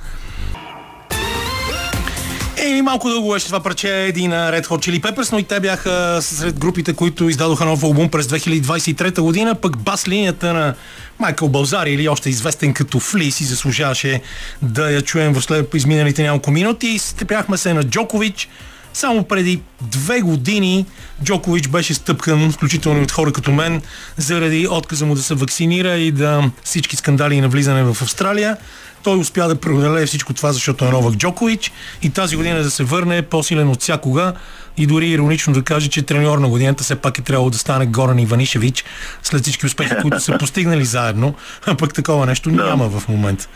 Е, 2.57 2.83
малко 2.83 3.09
дълго 3.09 3.33
беше 3.33 3.47
това 3.47 3.61
парче 3.61 4.05
един 4.05 4.31
Red 4.31 4.67
Hot 4.67 4.91
Chili 4.91 5.01
Peppers, 5.01 5.33
но 5.33 5.39
и 5.39 5.43
те 5.43 5.61
бяха 5.61 6.19
сред 6.23 6.59
групите, 6.59 6.93
които 6.93 7.29
издадоха 7.29 7.65
нов 7.65 7.83
албум 7.83 8.09
през 8.09 8.27
2023 8.27 9.21
година, 9.21 9.55
пък 9.55 9.79
бас 9.79 10.09
линията 10.09 10.53
на 10.53 10.75
Майкъл 11.19 11.49
Балзари 11.49 11.93
или 11.93 12.09
още 12.09 12.31
известен 12.31 12.75
като 12.75 13.01
Фли 13.01 13.31
си 13.31 13.45
заслужаваше 13.45 14.21
да 14.63 14.91
я 14.91 15.03
чуем 15.03 15.33
в 15.33 15.43
след 15.43 15.75
изминалите 15.75 16.23
няколко 16.23 16.51
минути. 16.51 16.99
Степяхме 16.99 17.57
се 17.57 17.75
на 17.75 17.85
Джокович, 17.85 18.49
само 18.97 19.25
преди 19.25 19.61
две 19.81 20.21
години 20.21 20.87
Джокович 21.25 21.69
беше 21.69 21.95
стъпкан, 21.95 22.53
включително 22.53 23.01
и 23.01 23.03
от 23.03 23.13
хора 23.13 23.33
като 23.33 23.53
мен, 23.53 23.83
заради 24.17 24.69
отказа 24.71 25.07
му 25.07 25.15
да 25.15 25.23
се 25.23 25.35
вакцинира 25.35 25.97
и 25.97 26.13
да 26.13 26.51
всички 26.65 26.97
скандали 26.97 27.41
на 27.41 27.49
влизане 27.49 27.83
в 27.83 28.03
Австралия. 28.03 28.57
Той 29.03 29.19
успя 29.19 29.49
да 29.49 29.55
преодолее 29.55 30.07
всичко 30.07 30.33
това, 30.33 30.53
защото 30.53 30.85
е 30.85 30.89
Новак 30.89 31.15
Джокович 31.15 31.73
и 32.03 32.11
тази 32.11 32.37
година 32.37 32.63
да 32.63 32.71
се 32.71 32.85
върне 32.85 33.23
по-силен 33.23 33.69
от 33.69 33.83
всякога 33.83 34.33
и 34.77 34.87
дори 34.87 35.09
иронично 35.09 35.53
да 35.53 35.63
каже, 35.63 35.89
че 35.89 36.03
треньор 36.03 36.39
на 36.39 36.49
годината 36.49 36.85
все 36.85 36.97
пак 36.97 37.19
е 37.19 37.23
трябвало 37.23 37.51
да 37.51 37.59
стане 37.59 37.87
Горан 37.87 38.19
Иванишевич 38.19 38.85
след 39.23 39.43
всички 39.43 39.67
успехи, 39.67 39.95
които 40.03 40.21
са 40.21 40.39
постигнали 40.39 40.85
заедно, 40.85 41.35
а 41.67 41.75
пък 41.75 41.95
такова 41.95 42.27
нещо 42.27 42.51
няма 42.51 42.89
в 42.89 43.09
момента. 43.09 43.49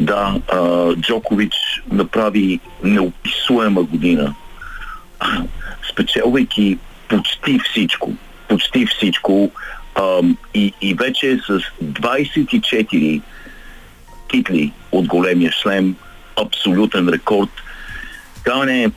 Да, 0.00 0.40
а, 0.52 0.92
Джокович 0.96 1.54
направи 1.92 2.60
неописуема 2.82 3.82
година, 3.82 4.34
спечелвайки 5.90 6.78
почти 7.08 7.58
всичко. 7.58 8.12
Почти 8.48 8.86
всичко. 8.86 9.50
А, 9.94 10.20
и, 10.54 10.72
и 10.80 10.94
вече 10.94 11.38
с 11.46 11.60
24 11.82 13.22
титли 14.28 14.72
от 14.92 15.06
големия 15.06 15.52
шлем, 15.52 15.96
абсолютен 16.36 17.08
рекорд. 17.08 17.50
Камене 18.42 18.90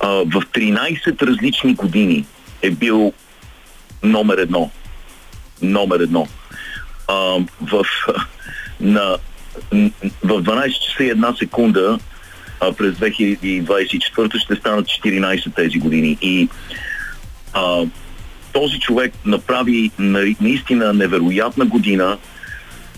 в 0.00 0.42
13 0.52 1.22
различни 1.22 1.74
години 1.74 2.26
е 2.62 2.70
бил 2.70 3.12
номер 4.02 4.38
едно. 4.38 4.70
Номер 5.62 6.00
едно. 6.00 6.28
А, 7.08 7.38
в, 7.60 7.84
на, 8.80 9.16
в 10.22 10.42
12 10.42 10.86
часа 10.86 11.04
и 11.04 11.10
една 11.10 11.34
секунда 11.38 11.98
а, 12.60 12.72
през 12.72 12.94
2024 12.94 14.38
ще 14.38 14.54
станат 14.56 14.86
14 14.86 15.54
тези 15.54 15.78
години. 15.78 16.18
И 16.22 16.48
а, 17.52 17.84
този 18.52 18.78
човек 18.78 19.14
направи 19.24 19.90
наистина 20.40 20.92
невероятна 20.92 21.64
година 21.64 22.18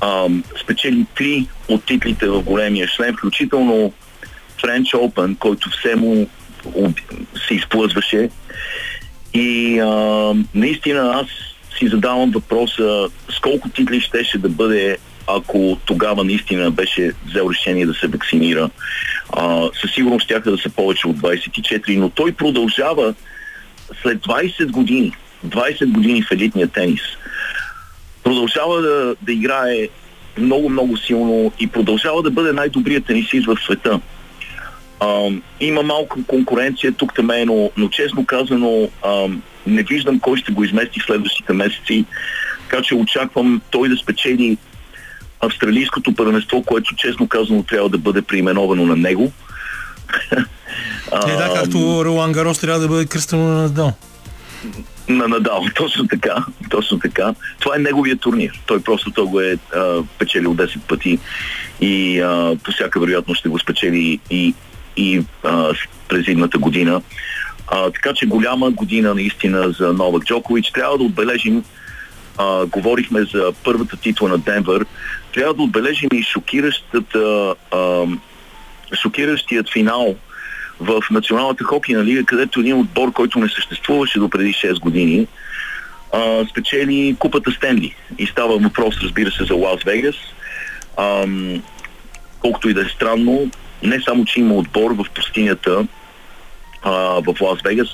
ам, 0.00 0.44
спечели 0.62 1.06
три 1.16 1.46
от 1.68 1.84
титлите 1.84 2.28
в 2.28 2.42
големия 2.42 2.88
шлем, 2.88 3.14
включително 3.16 3.92
French 4.62 4.94
Open, 4.94 5.38
който 5.38 5.70
все 5.70 5.96
му 5.96 6.28
се 7.48 7.54
изплъзваше. 7.54 8.30
И 9.34 9.80
а, 9.80 10.34
наистина 10.54 11.12
аз 11.14 11.26
си 11.78 11.88
задавам 11.88 12.30
въпроса 12.30 13.08
с 13.30 13.40
колко 13.40 13.68
титли 13.68 14.00
щеше 14.00 14.38
да 14.38 14.48
бъде 14.48 14.98
ако 15.28 15.78
тогава 15.84 16.24
наистина 16.24 16.70
беше 16.70 17.12
взел 17.26 17.50
решение 17.50 17.86
да 17.86 17.94
се 17.94 18.06
вакцинира. 18.06 18.70
А, 19.32 19.68
със 19.80 19.90
сигурност 19.94 20.24
ще 20.24 20.40
да 20.40 20.58
са 20.58 20.70
повече 20.70 21.08
от 21.08 21.16
24, 21.16 21.96
но 21.96 22.08
той 22.08 22.32
продължава 22.32 23.14
след 24.02 24.18
20 24.18 24.70
години, 24.70 25.12
20 25.46 25.92
години 25.92 26.22
в 26.22 26.30
елитния 26.30 26.68
тенис 26.68 27.00
продължава 28.28 28.82
да, 28.82 29.14
да 29.22 29.32
играе 29.32 29.88
много, 30.38 30.68
много 30.68 30.96
силно 30.96 31.52
и 31.60 31.66
продължава 31.66 32.22
да 32.22 32.30
бъде 32.30 32.52
най-добрият 32.52 33.06
тенисист 33.06 33.46
в 33.46 33.56
света. 33.64 34.00
А, 35.00 35.28
има 35.60 35.82
малко 35.82 36.18
конкуренция 36.26 36.92
тук 36.92 37.14
там 37.14 37.30
но, 37.46 37.70
но 37.76 37.88
честно 37.88 38.26
казано 38.26 38.88
а, 39.02 39.28
не 39.66 39.82
виждам 39.82 40.20
кой 40.20 40.36
ще 40.36 40.52
го 40.52 40.64
измести 40.64 41.00
в 41.00 41.04
следващите 41.04 41.52
месеци, 41.52 42.04
така 42.70 42.82
че 42.82 42.94
очаквам 42.94 43.60
той 43.70 43.88
да 43.88 43.96
спечели 43.96 44.56
австралийското 45.40 46.14
първенство, 46.14 46.62
което 46.62 46.94
честно 46.96 47.28
казано 47.28 47.62
трябва 47.62 47.88
да 47.88 47.98
бъде 47.98 48.22
преименовано 48.22 48.86
на 48.86 48.96
него. 48.96 49.32
Е, 50.32 51.36
да, 51.36 51.52
както 51.54 52.04
Ролан 52.04 52.32
Гарос 52.32 52.58
трябва 52.58 52.80
да 52.80 52.88
бъде 52.88 53.06
кръстено 53.06 53.44
на 53.44 53.62
Надал 53.62 53.92
на 55.08 55.28
Надал. 55.28 55.64
Точно 55.74 56.08
така. 56.08 56.44
Точно 56.70 56.98
така. 56.98 57.34
Това 57.58 57.76
е 57.76 57.78
неговия 57.78 58.16
турнир. 58.16 58.60
Той 58.66 58.82
просто 58.82 59.10
той 59.10 59.24
го 59.24 59.40
е 59.40 59.58
а, 59.74 60.02
печелил 60.18 60.54
10 60.54 60.80
пъти 60.80 61.18
и 61.80 62.20
а, 62.20 62.56
по 62.64 62.72
всяка 62.72 63.00
вероятност 63.00 63.38
ще 63.38 63.48
го 63.48 63.58
спечели 63.58 64.20
и, 64.30 64.54
и 64.96 65.22
а, 65.44 65.72
през 66.08 66.28
едната 66.28 66.58
година. 66.58 67.02
А, 67.66 67.90
така 67.90 68.12
че 68.14 68.26
голяма 68.26 68.70
година 68.70 69.14
наистина 69.14 69.70
за 69.78 69.92
Новак 69.92 70.24
Джокович. 70.24 70.70
Трябва 70.70 70.98
да 70.98 71.04
отбележим 71.04 71.64
а, 72.38 72.66
говорихме 72.66 73.24
за 73.24 73.52
първата 73.64 73.96
титла 73.96 74.28
на 74.28 74.38
Денвър. 74.38 74.86
Трябва 75.34 75.54
да 75.54 75.62
отбележим 75.62 76.08
и 76.12 76.22
шокиращата 76.22 77.54
а, 77.70 78.06
шокиращият 79.02 79.72
финал 79.72 80.16
в 80.80 81.02
Националната 81.10 81.64
хокейна 81.64 82.04
лига, 82.04 82.24
където 82.24 82.60
един 82.60 82.80
отбор, 82.80 83.12
който 83.12 83.38
не 83.38 83.48
съществуваше 83.48 84.18
до 84.18 84.28
преди 84.28 84.52
6 84.52 84.80
години, 84.80 85.26
а, 86.12 86.44
спечели 86.50 87.16
купата 87.18 87.50
Стенли. 87.50 87.94
И 88.18 88.26
става 88.26 88.58
въпрос, 88.58 88.94
разбира 89.02 89.30
се, 89.30 89.44
за 89.44 89.54
Лас 89.54 89.82
Вегас. 89.84 90.16
Колкото 92.40 92.68
и 92.68 92.74
да 92.74 92.80
е 92.80 92.88
странно, 92.88 93.50
не 93.82 94.00
само, 94.00 94.24
че 94.24 94.40
има 94.40 94.54
отбор 94.54 94.90
в 94.90 95.04
пустинята 95.14 95.86
а, 96.82 96.92
в 97.26 97.40
Лас 97.40 97.58
Вегас, 97.64 97.88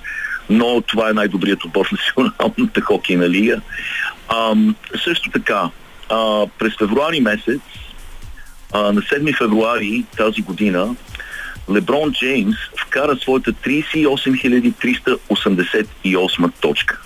но 0.50 0.80
това 0.80 1.10
е 1.10 1.12
най-добрият 1.12 1.64
отбор 1.64 1.86
в 1.86 1.92
Националната 1.92 2.80
хокейна 2.80 3.30
лига. 3.30 3.60
А, 4.28 4.54
също 5.04 5.30
така, 5.30 5.70
а, 6.08 6.46
през 6.58 6.76
февруари 6.78 7.20
месец, 7.20 7.60
а, 8.72 8.92
на 8.92 9.02
7 9.02 9.38
февруари 9.38 10.04
тази 10.16 10.42
година, 10.42 10.94
Леброн 11.72 12.12
Джеймс 12.12 12.56
вкара 12.86 13.16
своята 13.16 13.52
38 13.52 14.72
388 14.72 16.52
точка. 16.60 17.00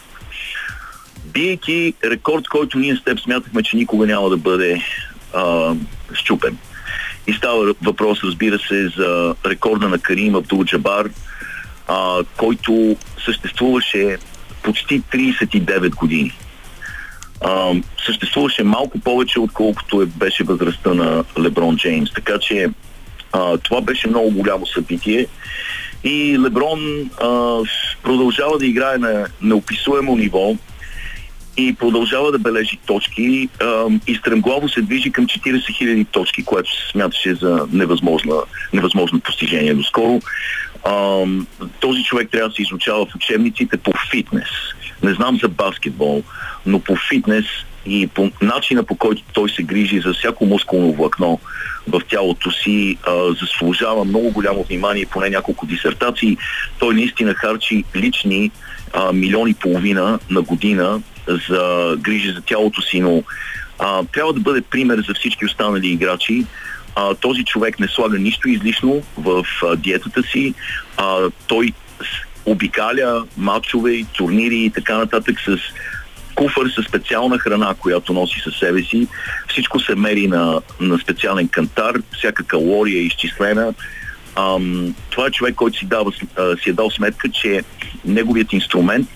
Биейки 1.25 1.95
рекорд, 2.05 2.49
който 2.49 2.79
ние 2.79 2.97
с 2.97 3.05
теб 3.05 3.21
смятахме, 3.21 3.63
че 3.63 3.77
никога 3.77 4.07
няма 4.07 4.31
да 4.31 4.37
бъде 4.37 4.83
а, 5.35 5.75
щупен. 6.13 6.59
И 7.27 7.33
става 7.33 7.75
въпрос, 7.83 8.19
разбира 8.25 8.59
се, 8.59 8.89
за 8.89 9.35
рекорда 9.47 9.89
на 9.89 9.99
Карим 9.99 10.35
Абдул 10.35 10.65
Джабар, 10.65 11.11
а, 11.89 12.25
който 12.37 12.97
съществуваше 13.25 14.19
почти 14.63 15.03
39 15.03 15.95
години. 15.95 16.33
Съществуваше 18.07 18.63
малко 18.63 18.99
повече, 18.99 19.41
отколкото 19.41 20.03
е, 20.03 20.07
беше 20.07 20.45
възрастта 20.45 20.95
на 20.95 21.25
Леброн 21.39 21.77
Джеймс. 21.77 22.13
Така 22.13 22.39
че 22.39 22.71
а, 23.33 23.59
това 23.59 23.81
беше 23.81 24.09
много 24.09 24.31
голямо 24.31 24.67
събитие 24.67 25.27
и 26.05 26.39
Леброн 26.39 27.11
а, 27.21 27.59
продължава 28.03 28.59
да 28.59 28.67
играе 28.67 28.99
на 28.99 29.27
неописуемо 29.43 30.17
ниво 30.17 30.55
и 31.57 31.75
продължава 31.75 32.33
да 32.33 32.39
бележи 32.39 32.79
точки 32.87 33.49
а, 33.63 33.85
и 34.07 34.15
стремглаво 34.15 34.69
се 34.69 34.83
движи 34.83 35.13
към 35.13 35.27
40 35.27 35.57
000 35.57 36.07
точки, 36.07 36.45
което 36.45 36.71
се 36.71 36.91
смяташе 36.91 37.35
за 37.35 37.67
невъзможно, 37.73 38.43
невъзможно 38.73 39.21
постижение 39.21 39.75
доскоро. 39.75 40.21
А, 40.85 41.25
този 41.81 42.05
човек 42.05 42.29
трябва 42.31 42.49
да 42.49 42.55
се 42.55 42.63
изучава 42.63 43.07
в 43.07 43.15
учебниците 43.15 43.77
по 43.77 43.93
фитнес. 44.11 44.49
Не 45.03 45.15
знам 45.15 45.39
за 45.43 45.49
баскетбол, 45.49 46.23
но 46.67 46.81
по 46.81 46.97
фитнес 46.97 47.45
и 47.87 48.07
по 48.07 48.31
начина 48.43 48.83
по 48.83 48.95
който 48.95 49.23
той 49.33 49.51
се 49.51 49.63
грижи 49.63 50.01
за 50.01 50.13
всяко 50.13 50.47
мускулно 50.47 50.93
влакно 50.93 51.41
в 51.89 52.01
тялото 52.09 52.51
си 52.51 52.99
а, 53.07 53.35
заслужава 53.41 54.05
много 54.05 54.31
голямо 54.31 54.63
внимание, 54.63 55.07
поне 55.11 55.31
няколко 55.31 55.67
дисертации. 55.67 56.37
Той 56.79 56.95
наистина 56.95 57.35
харчи 57.35 57.85
лични 57.97 58.51
а, 58.93 59.13
милиони 59.13 59.55
половина 59.55 60.19
на 60.31 60.43
година 60.43 61.01
за 61.49 61.95
грижи 61.99 62.33
за 62.33 62.41
тялото 62.41 62.83
си, 62.83 63.01
но 63.01 63.23
а, 63.79 64.03
трябва 64.13 64.33
да 64.33 64.41
бъде 64.41 64.61
пример 64.61 65.05
за 65.09 65.15
всички 65.15 65.45
останали 65.45 65.89
играчи. 65.89 66.45
А, 66.97 67.15
този 67.15 67.45
човек 67.45 67.81
не 67.81 67.89
слага 67.89 68.19
нищо 68.19 68.49
излишно 68.49 69.03
в 69.17 69.47
а, 69.65 69.77
диетата 69.77 70.23
си. 70.23 70.55
А, 70.97 71.31
той 71.47 71.73
обикаля 72.51 73.25
матчове, 73.37 74.05
турнири 74.17 74.57
и 74.57 74.71
така 74.71 74.97
нататък 74.97 75.37
с 75.41 75.59
куфър 76.35 76.71
със 76.75 76.87
специална 76.87 77.39
храна, 77.39 77.75
която 77.79 78.13
носи 78.13 78.41
със 78.41 78.55
себе 78.59 78.83
си. 78.83 79.07
Всичко 79.49 79.81
се 79.81 79.95
мери 79.95 80.27
на, 80.27 80.61
на 80.81 80.99
специален 80.99 81.49
кантар, 81.49 81.95
всяка 82.19 82.45
калория 82.45 82.99
е 82.99 83.05
изчислена. 83.05 83.75
Ам, 84.37 84.95
това 85.11 85.27
е 85.27 85.31
човек, 85.31 85.55
който 85.55 85.79
си, 85.79 85.87
дава, 85.87 86.13
си 86.63 86.71
е 86.71 86.73
дал 86.73 86.91
сметка, 86.91 87.29
че 87.29 87.63
неговият 88.05 88.53
инструмент 88.53 89.09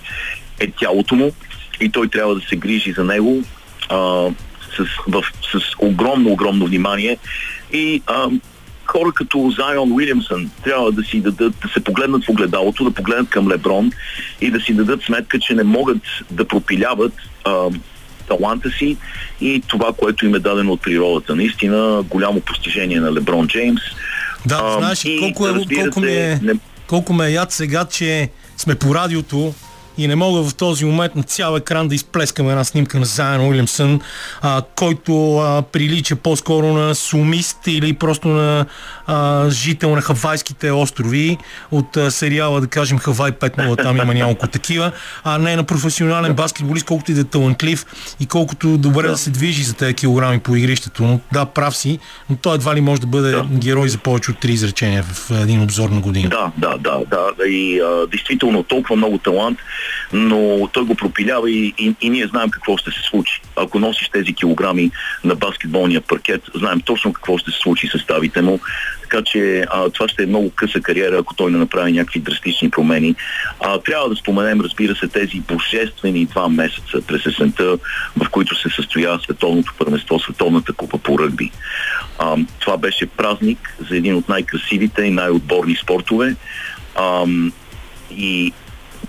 е 0.60 0.70
тялото 0.70 1.14
му 1.14 1.32
и 1.80 1.88
той 1.88 2.08
трябва 2.08 2.34
да 2.34 2.40
се 2.40 2.56
грижи 2.56 2.92
за 2.92 3.04
него 3.04 3.42
а, 3.88 4.28
с, 4.76 4.84
в, 5.08 5.24
с 5.52 5.60
огромно, 5.78 6.30
огромно 6.30 6.66
внимание. 6.66 7.18
И 7.72 8.02
а, 8.06 8.28
хора 8.92 9.12
като 9.14 9.52
Зайон 9.58 9.92
Уилямсън 9.92 10.50
трябва 10.64 10.92
да 10.92 11.02
си 11.02 11.20
дадат, 11.20 11.54
да 11.62 11.68
се 11.68 11.84
погледнат 11.84 12.24
в 12.24 12.28
огледалото, 12.28 12.84
да 12.84 12.90
погледнат 12.90 13.30
към 13.30 13.48
Леброн 13.48 13.92
и 14.40 14.50
да 14.50 14.60
си 14.60 14.74
дадат 14.74 15.02
сметка, 15.02 15.38
че 15.38 15.54
не 15.54 15.62
могат 15.62 16.02
да 16.30 16.48
пропиляват 16.48 17.12
а, 17.44 17.68
таланта 18.28 18.70
си 18.70 18.96
и 19.40 19.62
това, 19.66 19.92
което 19.92 20.26
им 20.26 20.34
е 20.34 20.38
дадено 20.38 20.72
от 20.72 20.82
природата. 20.82 21.36
Наистина 21.36 22.04
голямо 22.08 22.40
постижение 22.40 23.00
на 23.00 23.12
Леброн 23.12 23.48
Джеймс. 23.48 23.80
Да, 24.46 24.60
А, 24.64 24.78
знаеш 24.78 25.04
и, 25.04 25.18
колко, 25.20 25.48
е, 25.48 25.52
колко, 25.74 26.00
ми 26.00 26.12
е, 26.12 26.40
не- 26.42 26.58
колко 26.86 27.12
ме 27.12 27.26
е 27.26 27.30
яд 27.32 27.52
сега, 27.52 27.84
че 27.84 28.28
сме 28.56 28.74
по 28.74 28.94
радиото 28.94 29.54
и 29.98 30.08
не 30.08 30.16
мога 30.16 30.42
в 30.42 30.54
този 30.54 30.84
момент 30.84 31.14
на 31.16 31.22
цял 31.22 31.56
екран 31.56 31.88
да 31.88 31.94
изплескам 31.94 32.48
една 32.48 32.64
снимка 32.64 32.98
на 32.98 33.04
Зайан 33.04 33.40
Уилямсън, 33.40 34.00
а, 34.42 34.62
който 34.76 35.38
а, 35.38 35.62
прилича 35.62 36.16
по-скоро 36.16 36.66
на 36.66 36.94
сумист 36.94 37.58
или 37.66 37.92
просто 37.92 38.28
на 38.28 38.66
а, 39.06 39.50
жител 39.50 39.94
на 39.94 40.02
Хавайските 40.02 40.70
острови 40.70 41.38
от 41.70 41.96
а, 41.96 42.10
сериала, 42.10 42.60
да 42.60 42.66
кажем, 42.66 42.98
Хавай 42.98 43.32
5.0, 43.32 43.82
там 43.82 43.96
има 43.96 44.14
няколко 44.14 44.46
такива, 44.46 44.92
а 45.24 45.38
не 45.38 45.56
на 45.56 45.64
професионален 45.64 46.34
баскетболист, 46.34 46.86
колкото 46.86 47.10
и 47.10 47.14
да 47.14 47.20
е 47.20 47.24
талантлив 47.24 47.86
и 48.20 48.26
колкото 48.26 48.78
добре 48.78 49.08
да 49.08 49.16
се 49.16 49.30
движи 49.30 49.62
за 49.62 49.74
тези 49.74 49.94
килограми 49.94 50.38
по 50.38 50.56
игрището. 50.56 51.02
Но 51.02 51.20
да, 51.32 51.44
прав 51.46 51.76
си, 51.76 51.98
но 52.30 52.36
той 52.36 52.54
едва 52.54 52.74
ли 52.74 52.80
може 52.80 53.00
да 53.00 53.06
бъде 53.06 53.30
Да. 53.30 53.44
герой 53.50 53.88
за 53.88 53.98
повече 53.98 54.30
от 54.30 54.38
три 54.38 54.52
изречения 54.52 55.02
в 55.02 55.30
един 55.42 55.62
обзор 55.62 55.88
на 55.88 56.00
година. 56.00 56.28
Да, 56.28 56.52
да, 56.56 56.78
да, 56.78 57.00
да. 57.10 57.48
И 57.48 57.80
а, 57.80 58.06
действително 58.06 58.62
толкова 58.62 58.96
много 58.96 59.18
талант, 59.18 59.58
но 60.12 60.68
той 60.72 60.84
го 60.84 60.94
пропилява 60.94 61.50
и, 61.50 61.74
и, 61.78 61.94
и 62.00 62.10
ние 62.10 62.26
знаем 62.26 62.50
какво 62.50 62.76
ще 62.76 62.90
се 62.90 63.02
случи. 63.02 63.40
Ако 63.56 63.78
носиш 63.78 64.08
тези 64.08 64.32
килограми 64.32 64.90
на 65.24 65.34
баскетболния 65.34 66.00
паркет, 66.00 66.42
знаем 66.54 66.80
точно 66.80 67.12
какво 67.12 67.38
ще 67.38 67.50
се 67.50 67.58
случи 67.58 67.88
с 67.88 67.98
ставите 67.98 68.42
му. 68.42 68.60
Така 69.02 69.22
че 69.22 69.64
а, 69.70 69.90
това 69.90 70.08
ще 70.08 70.22
е 70.22 70.26
много 70.26 70.50
къса 70.50 70.80
кариера, 70.80 71.18
ако 71.18 71.34
той 71.34 71.50
не 71.50 71.58
направи 71.58 71.92
някакви 71.92 72.20
драстични 72.20 72.70
промени. 72.70 73.14
А, 73.60 73.78
трябва 73.78 74.08
да 74.08 74.16
споменем, 74.16 74.60
разбира 74.60 74.96
се, 74.96 75.08
тези 75.08 75.40
божествени 75.40 76.26
два 76.26 76.48
месеца 76.48 77.02
през 77.06 77.26
есента, 77.26 77.78
в 78.16 78.30
които 78.30 78.54
се 78.54 78.68
състоя 78.68 79.18
световното 79.24 79.74
първенство, 79.78 80.18
световната 80.18 80.72
купа 80.72 80.98
по 80.98 81.18
ръгби. 81.18 81.50
А, 82.18 82.36
това 82.58 82.76
беше 82.76 83.06
празник 83.06 83.76
за 83.90 83.96
един 83.96 84.14
от 84.14 84.28
най-красивите 84.28 85.02
и 85.02 85.10
най-отборни 85.10 85.76
спортове. 85.76 86.36
Ам, 86.96 87.52
и 88.16 88.52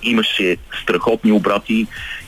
имаше 0.03 0.57
страхотни 0.81 1.31
обрати. 1.31 1.87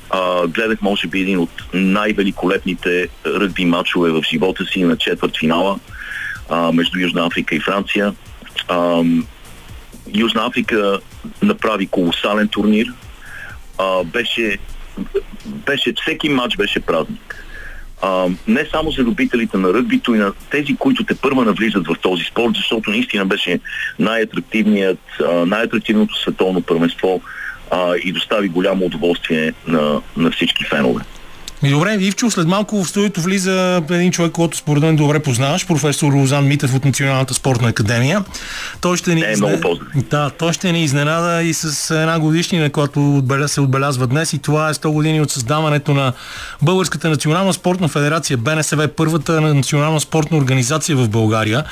А, 0.09 0.47
гледах, 0.47 0.82
може 0.82 1.07
би, 1.07 1.19
един 1.19 1.39
от 1.39 1.49
най-великолепните 1.73 3.07
ръгби 3.26 3.65
матчове 3.65 4.11
в 4.11 4.23
живота 4.32 4.65
си 4.65 4.84
на 4.84 4.97
четвърт 4.97 5.38
финала 5.38 5.80
а, 6.49 6.71
между 6.71 6.99
Южна 6.99 7.26
Африка 7.26 7.55
и 7.55 7.59
Франция. 7.59 8.13
Ам, 8.67 9.28
Южна 10.13 10.45
Африка 10.45 10.99
направи 11.41 11.88
колосален 11.88 12.47
турнир. 12.47 12.93
А, 13.78 14.03
беше, 14.03 14.57
беше, 15.45 15.93
всеки 16.01 16.30
матч 16.30 16.57
беше 16.57 16.80
празник. 16.80 17.45
А, 18.01 18.28
не 18.47 18.65
само 18.71 18.91
за 18.91 19.01
любителите 19.01 19.57
на 19.57 19.73
ръгбито 19.73 20.15
и 20.15 20.17
на 20.17 20.34
тези, 20.51 20.76
които 20.76 21.03
те 21.03 21.15
първа 21.15 21.45
навлизат 21.45 21.88
в 21.88 21.95
този 22.01 22.23
спорт, 22.23 22.53
защото 22.55 22.89
наистина 22.89 23.26
беше 23.26 23.59
най-атрактивният, 23.99 24.99
а, 25.28 25.45
най-атрактивното 25.45 26.21
световно 26.21 26.61
първенство 26.61 27.21
а, 27.72 27.95
и 28.03 28.11
достави 28.11 28.47
голямо 28.47 28.86
удоволствие 28.86 29.53
на, 29.68 30.01
на 30.18 30.32
всички 30.32 30.63
фенове. 30.63 31.03
Ми 31.64 31.70
добре, 31.70 31.97
Ивчо, 31.99 32.32
след 32.32 32.47
малко 32.47 32.84
в 32.84 32.89
студиото 32.89 33.22
влиза 33.22 33.82
един 33.89 34.12
човек, 34.12 34.32
който 34.32 34.58
според 34.58 34.84
мен 34.84 34.95
добре 34.95 35.20
познаваш, 35.20 35.68
професор 35.68 36.14
Лозан 36.14 36.47
Митев 36.47 36.74
от 36.76 36.86
Националната 36.86 37.34
спортна 37.34 37.68
академия. 37.70 38.24
Той 38.82 38.97
ще 38.97 39.16
ни, 39.16 39.22
Е, 39.22 39.36
много 39.38 39.62
поздрави. 39.62 40.01
да, 40.10 40.30
той 40.30 40.53
ще 40.53 40.72
ни 40.72 40.84
изненада 40.84 41.43
и 41.43 41.53
с 41.53 41.91
една 41.95 42.20
годишнина, 42.20 42.70
която 42.70 43.24
се 43.47 43.62
отбелязва 43.62 44.08
днес 44.08 44.34
и 44.34 44.38
това 44.39 44.70
е 44.70 44.74
100 44.74 44.88
години 44.88 45.22
от 45.22 45.32
създаването 45.32 45.93
на 45.93 46.14
Българската 46.62 47.10
национална 47.10 47.53
спортна 47.53 47.88
федерация 47.88 48.38
БНСВ, 48.38 48.88
първата 48.88 49.41
национална 49.41 49.99
спортна 49.99 50.38
организация 50.38 50.95
в 50.95 51.10
България. 51.10 51.64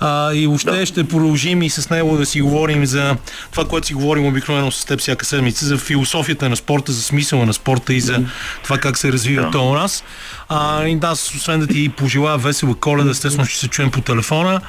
А, 0.00 0.32
и 0.34 0.46
въобще 0.46 0.70
Да. 0.70 0.86
ще 0.86 1.04
продължим 1.04 1.62
и 1.62 1.70
с 1.70 1.90
него 1.90 2.16
да 2.16 2.26
си 2.26 2.40
говорим 2.40 2.86
за 2.86 3.16
това, 3.50 3.64
което 3.64 3.86
си 3.86 3.94
говорим 3.94 4.26
обикновено 4.26 4.70
с 4.70 4.84
теб 4.84 5.00
всяка 5.00 5.24
седмица, 5.26 5.66
за 5.66 5.78
философията 5.78 6.48
на 6.48 6.56
спорта, 6.56 6.92
за 6.92 7.02
смисъла 7.02 7.46
на 7.46 7.52
спорта 7.52 7.94
и 7.94 8.00
за 8.00 8.20
това 8.64 8.78
как 8.78 8.98
се 8.98 9.12
развива 9.22 9.50
Да. 9.50 9.58
у 9.58 9.74
нас. 9.74 10.04
А, 10.48 10.86
и 10.86 10.96
да, 10.96 11.12
освен 11.12 11.60
да 11.60 11.66
ти 11.66 11.88
пожелая 11.88 12.38
весела 12.38 12.74
коледа, 12.74 13.10
естествено 13.10 13.46
ще 13.46 13.58
се 13.58 13.68
чуем 13.68 13.90
по 13.90 14.00
телефона 14.00 14.60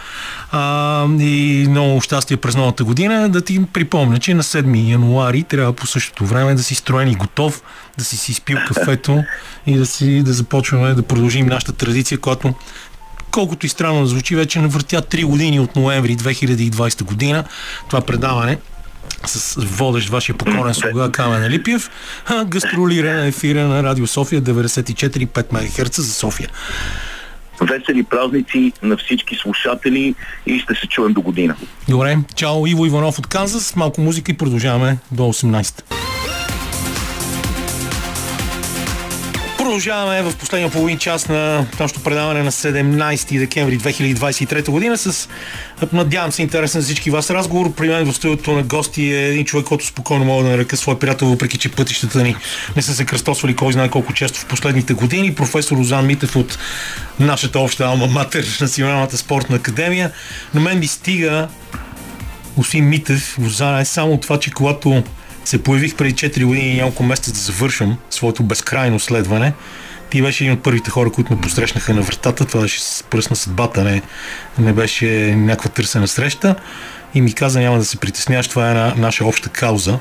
а, 0.52 1.06
и 1.20 1.66
много 1.70 2.02
щастие 2.02 2.38
през 2.38 2.56
новата 2.56 2.84
година. 2.84 3.30
Да 3.30 3.42
ти 3.42 3.66
припомня, 3.74 4.20
че 4.20 4.34
на 4.34 4.44
7 4.44 4.92
януари 4.92 5.44
трябва 5.44 5.74
по 5.74 5.88
същото 5.88 6.26
време 6.26 6.56
да 6.56 6.64
си 6.64 6.76
строен 6.76 7.10
и 7.10 7.16
готов, 7.16 7.62
да 7.98 8.04
си 8.04 8.18
си 8.18 8.32
изпил 8.32 8.58
кафето 8.68 9.24
и 9.68 9.78
да, 9.78 9.86
си, 9.86 10.24
да 10.24 10.34
започваме 10.34 10.94
да 10.94 11.04
продължим 11.04 11.46
нашата 11.46 11.74
традиция, 11.74 12.18
която 12.18 12.54
колкото 13.32 13.66
и 13.66 13.70
странно 13.70 14.02
да 14.02 14.08
звучи, 14.08 14.36
вече 14.36 14.60
не 14.60 14.68
въртя 14.68 15.02
3 15.02 15.26
години 15.26 15.60
от 15.60 15.76
ноември 15.76 16.18
2020 16.18 17.04
година. 17.04 17.44
Това 17.90 18.02
предаване 18.02 18.58
с 19.26 19.56
водещ 19.58 20.10
вашия 20.10 20.36
покорен 20.38 20.74
слуга 20.74 21.12
Камен 21.12 21.52
Липиев, 21.52 21.90
гастролира 22.46 23.14
на 23.14 23.28
ефира 23.28 23.68
на 23.68 23.84
Радио 23.84 24.08
София 24.08 24.42
94,5 24.42 25.54
МГц 25.54 26.00
за 26.00 26.14
София. 26.14 26.50
Весели 27.62 28.04
празници 28.04 28.72
на 28.84 28.98
всички 28.98 29.36
слушатели 29.36 30.16
и 30.46 30.60
ще 30.60 30.76
се 30.76 30.88
чуем 30.88 31.14
до 31.14 31.22
година. 31.22 31.56
Добре, 31.90 32.18
чао 32.36 32.68
Иво 32.68 32.86
Иванов 32.86 33.20
от 33.20 33.28
Канзас, 33.28 33.76
малко 33.76 34.02
музика 34.02 34.32
и 34.32 34.38
продължаваме 34.38 34.98
до 35.12 35.24
18. 35.24 36.13
Продължаваме 39.74 40.22
в 40.22 40.36
последния 40.36 40.72
половин 40.72 40.98
час 40.98 41.28
на 41.28 41.66
нашето 41.80 42.04
предаване 42.04 42.44
на 42.44 42.52
17 42.52 43.40
декември 43.40 43.80
2023 43.80 44.70
година 44.70 44.98
с, 44.98 45.30
надявам 45.94 46.32
се, 46.32 46.42
интересен 46.42 46.82
за 46.82 46.86
всички 46.86 47.10
вас 47.10 47.30
разговор. 47.30 47.74
При 47.74 47.88
мен 47.88 48.06
в 48.06 48.14
студиото 48.14 48.52
на 48.52 48.64
гости 48.64 49.04
е 49.04 49.28
един 49.28 49.46
човек, 49.46 49.66
който 49.66 49.86
спокойно 49.86 50.26
мога 50.26 50.44
да 50.44 50.50
нарека 50.50 50.78
свой 50.78 51.00
приятел, 51.00 51.28
въпреки 51.28 51.58
че 51.58 51.72
пътищата 51.72 52.24
ни 52.24 52.36
не 52.76 52.82
са 52.82 52.94
се 52.94 53.06
кръстосвали 53.06 53.56
кой 53.56 53.74
знае 53.74 53.90
колко 53.90 54.14
често 54.14 54.40
в 54.40 54.46
последните 54.46 54.94
години. 54.94 55.36
Професор 55.36 55.78
Озан 55.78 56.06
Митев 56.06 56.36
от 56.36 56.58
нашата 57.20 57.60
обща 57.60 57.86
алма 57.86 58.08
матер, 58.08 58.58
Националната 58.62 59.18
спортна 59.18 59.56
академия. 59.56 60.12
На 60.54 60.62
мен 60.62 60.80
ми 60.80 60.88
стига 60.88 61.48
господин 62.58 62.90
Митев, 62.90 63.38
Озан, 63.46 63.80
е 63.80 63.86
само 63.86 64.18
това, 64.18 64.40
че 64.40 64.52
когато 64.52 65.04
се 65.46 65.64
появих 65.64 65.96
преди 65.96 66.14
4 66.14 66.46
години 66.46 66.68
и 66.68 66.76
няколко 66.76 67.04
месеца 67.04 67.32
да 67.32 67.40
завършвам 67.40 67.98
своето 68.10 68.44
безкрайно 68.44 69.00
следване. 69.00 69.54
Ти 70.10 70.22
беше 70.22 70.44
един 70.44 70.54
от 70.54 70.64
първите 70.64 70.92
хора, 70.92 71.12
които 71.12 71.34
ме 71.34 71.42
посрещнаха 71.42 71.94
на 71.94 72.02
вратата. 72.02 72.46
Това 72.46 72.62
беше 72.62 72.82
с 72.82 73.04
пръст 73.10 73.30
на 73.30 73.36
съдбата, 73.36 73.84
не, 73.84 74.02
не 74.60 74.74
беше 74.74 75.36
някаква 75.36 75.70
търсена 75.70 76.08
среща. 76.08 76.56
И 77.14 77.22
ми 77.22 77.34
каза, 77.34 77.60
няма 77.60 77.78
да 77.78 77.86
се 77.86 77.98
притесняваш, 77.98 78.48
това 78.48 78.68
е 78.68 78.70
една 78.70 78.94
наша 78.98 79.26
обща 79.26 79.50
кауза. 79.50 80.00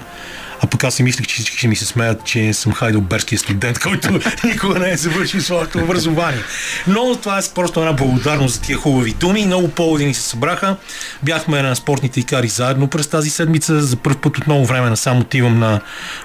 А 0.63 0.67
пък 0.67 0.85
аз 0.85 0.95
си 0.95 1.03
мислех, 1.03 1.27
че 1.27 1.35
всички 1.35 1.57
ще 1.57 1.69
ми 1.69 1.77
се 1.77 1.87
смеят, 1.87 2.25
че 2.25 2.53
съм 2.53 2.73
хайдълберския 2.73 3.39
студент, 3.39 3.79
който 3.83 4.21
никога 4.45 4.79
не 4.79 4.91
е 4.91 4.97
завършил 4.97 5.41
своето 5.41 5.79
образование. 5.79 6.43
Но 6.87 7.17
това 7.17 7.39
е 7.39 7.43
просто 7.55 7.81
една 7.81 7.93
благодарност 7.93 8.55
за 8.55 8.61
тия 8.61 8.79
хубави 8.79 9.13
думи. 9.13 9.47
Много 9.47 9.69
поводи 9.69 10.07
ни 10.07 10.15
се 10.15 10.23
събраха. 10.23 10.77
Бяхме 11.23 11.63
на 11.63 11.77
спортните 11.77 12.21
икари 12.21 12.49
заедно 12.49 12.89
през 12.89 13.07
тази 13.07 13.31
седмица. 13.31 13.83
За 13.83 13.97
първ 13.97 14.17
път 14.17 14.39
от 14.39 14.47
много 14.47 14.67
време 14.67 14.91
насам 14.91 15.21
отивам 15.21 15.59
на 15.59 15.81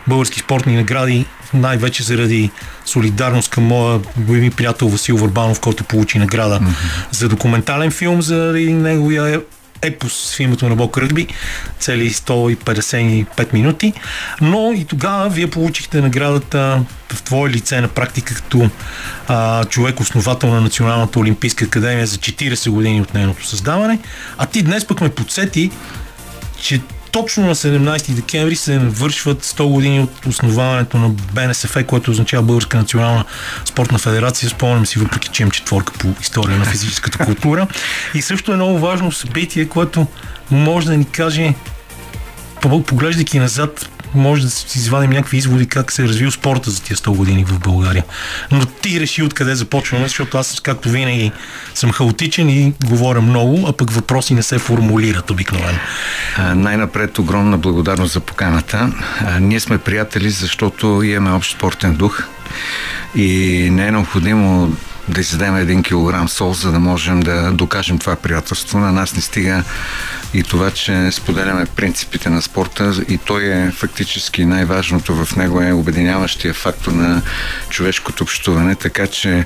български 0.07 0.39
спортни 0.39 0.75
награди, 0.75 1.25
най-вече 1.53 2.03
заради 2.03 2.51
солидарност 2.85 3.49
към 3.49 3.63
моя 3.63 3.99
любими 4.17 4.51
приятел 4.51 4.87
Васил 4.87 5.17
Върбанов, 5.17 5.59
който 5.59 5.83
получи 5.83 6.19
награда 6.19 6.59
mm-hmm. 6.59 7.11
за 7.11 7.29
документален 7.29 7.91
филм 7.91 8.21
заради 8.21 8.73
неговия 8.73 9.41
епос 9.81 10.35
в 10.35 10.39
името 10.39 10.69
на 10.69 10.75
Бог 10.75 10.97
Ръгби, 10.97 11.27
цели 11.79 12.09
155 12.13 13.53
минути, 13.53 13.93
но 14.41 14.73
и 14.75 14.85
тогава 14.85 15.29
вие 15.29 15.49
получихте 15.49 16.01
наградата 16.01 16.83
в 17.13 17.23
твое 17.23 17.49
лице 17.49 17.81
на 17.81 17.87
практика 17.87 18.35
като 18.35 18.69
а, 19.27 19.65
човек 19.65 19.99
основател 19.99 20.49
на 20.49 20.61
Националната 20.61 21.19
олимпийска 21.19 21.65
академия 21.65 22.07
за 22.07 22.17
40 22.17 22.69
години 22.69 23.01
от 23.01 23.13
нейното 23.13 23.45
създаване, 23.45 23.99
а 24.37 24.45
ти 24.45 24.63
днес 24.63 24.85
пък 24.85 25.01
ме 25.01 25.09
подсети, 25.09 25.71
че 26.61 26.81
точно 27.21 27.45
на 27.45 27.55
17 27.55 28.13
декември 28.13 28.55
се 28.55 28.79
навършват 28.79 29.45
100 29.45 29.71
години 29.71 29.99
от 29.99 30.25
основаването 30.25 30.97
на 30.97 31.09
БНСФ, 31.09 31.85
което 31.87 32.11
означава 32.11 32.43
Българска 32.43 32.77
национална 32.77 33.25
спортна 33.65 33.97
федерация. 33.97 34.49
Спомням 34.49 34.85
си, 34.85 34.99
въпреки 34.99 35.29
че 35.29 35.43
имам 35.43 35.51
четворка 35.51 35.93
по 35.93 36.07
история 36.21 36.57
на 36.57 36.65
физическата 36.65 37.25
култура. 37.25 37.67
И 38.13 38.21
също 38.21 38.51
е 38.51 38.55
много 38.55 38.79
важно 38.79 39.11
събитие, 39.11 39.65
което 39.65 40.07
може 40.51 40.87
да 40.87 40.97
ни 40.97 41.05
каже, 41.05 41.53
поглеждайки 42.85 43.39
назад, 43.39 43.89
може 44.17 44.41
да 44.41 44.49
си 44.49 44.79
извадим 44.79 45.09
някакви 45.09 45.37
изводи 45.37 45.67
как 45.67 45.91
се 45.91 46.03
е 46.03 46.07
развил 46.07 46.31
спорта 46.31 46.71
за 46.71 46.81
тия 46.81 46.97
100 46.97 47.15
години 47.15 47.45
в 47.45 47.59
България. 47.59 48.03
Но 48.51 48.65
ти 48.65 48.99
реши 48.99 49.23
откъде 49.23 49.55
започваме, 49.55 50.07
защото 50.07 50.37
аз, 50.37 50.59
както 50.59 50.89
винаги, 50.89 51.31
съм 51.75 51.91
хаотичен 51.91 52.49
и 52.49 52.73
говоря 52.85 53.21
много, 53.21 53.67
а 53.67 53.73
пък 53.73 53.91
въпроси 53.91 54.33
не 54.33 54.43
се 54.43 54.59
формулират 54.59 55.29
обикновено. 55.31 55.79
най-напред 56.55 57.19
огромна 57.19 57.57
благодарност 57.57 58.13
за 58.13 58.19
поканата. 58.19 58.91
А, 59.19 59.39
ние 59.39 59.59
сме 59.59 59.77
приятели, 59.77 60.29
защото 60.29 61.03
имаме 61.03 61.35
общ 61.35 61.51
спортен 61.51 61.95
дух 61.95 62.23
и 63.15 63.69
не 63.71 63.87
е 63.87 63.91
необходимо 63.91 64.75
да 65.09 65.21
изядем 65.21 65.55
един 65.55 65.83
килограм 65.83 66.29
сол, 66.29 66.53
за 66.53 66.71
да 66.71 66.79
можем 66.79 67.19
да 67.19 67.51
докажем 67.51 67.99
това 67.99 68.15
приятелство. 68.15 68.79
На 68.79 68.91
нас 68.91 69.15
не 69.15 69.21
стига 69.21 69.63
и 70.33 70.43
това, 70.43 70.71
че 70.71 71.11
споделяме 71.11 71.65
принципите 71.65 72.29
на 72.29 72.41
спорта 72.41 72.93
и 73.09 73.17
той 73.17 73.43
е 73.43 73.71
фактически 73.71 74.45
най-важното 74.45 75.25
в 75.25 75.35
него 75.35 75.61
е 75.61 75.71
обединяващия 75.71 76.53
фактор 76.53 76.91
на 76.91 77.21
човешкото 77.69 78.23
общуване, 78.23 78.75
така 78.75 79.07
че 79.07 79.45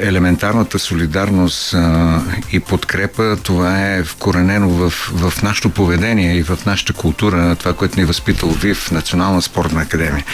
елементарната 0.00 0.78
солидарност 0.78 1.74
и 2.52 2.60
подкрепа, 2.60 3.36
това 3.42 3.86
е 3.86 4.04
вкоренено 4.04 4.68
в, 4.68 4.90
в 4.90 5.42
нашето 5.42 5.70
поведение 5.70 6.36
и 6.36 6.42
в 6.42 6.58
нашата 6.66 6.92
култура, 6.92 7.56
това, 7.56 7.72
което 7.72 7.96
ни 7.96 8.02
е 8.02 8.06
възпитал 8.06 8.50
ВИВ, 8.50 8.90
Национална 8.90 9.42
спортна 9.42 9.82
академия. 9.82 10.24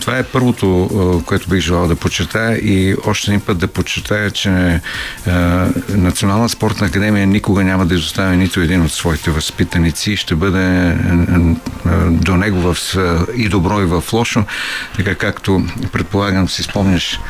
Това 0.00 0.18
е 0.18 0.22
първото, 0.22 1.22
което 1.26 1.48
бих 1.48 1.60
желал 1.60 1.88
да 1.88 1.96
подчертая 1.96 2.58
и 2.58 2.96
още 3.06 3.30
един 3.30 3.40
път 3.40 3.58
да 3.58 3.66
подчертая, 3.66 4.30
че 4.30 4.80
Национална 5.88 6.48
спортна 6.48 6.86
академия 6.86 7.26
никога 7.26 7.64
няма 7.64 7.86
да 7.86 7.94
изоставя 7.94 8.36
нито 8.36 8.60
един 8.60 8.82
от 8.82 8.92
своите 8.92 9.15
своите 9.16 9.30
възпитаници 9.30 10.16
ще 10.16 10.34
бъде 10.34 10.88
е, 10.88 10.90
е, 10.90 11.90
до 12.10 12.36
него 12.36 12.74
в, 12.74 12.76
и 13.34 13.48
добро 13.48 13.82
и 13.82 13.84
в 13.84 14.04
лошо, 14.12 14.44
така 14.96 15.14
както 15.14 15.66
предполагам 15.92 16.48
си 16.48 16.62
спомняш 16.62 17.20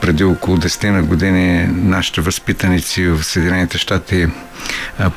преди 0.00 0.24
около 0.24 0.56
10 0.56 0.90
на 0.90 1.02
години 1.02 1.68
нашите 1.72 2.20
възпитаници 2.20 3.08
в 3.08 3.24
Съединените 3.24 3.78
щати 3.78 4.26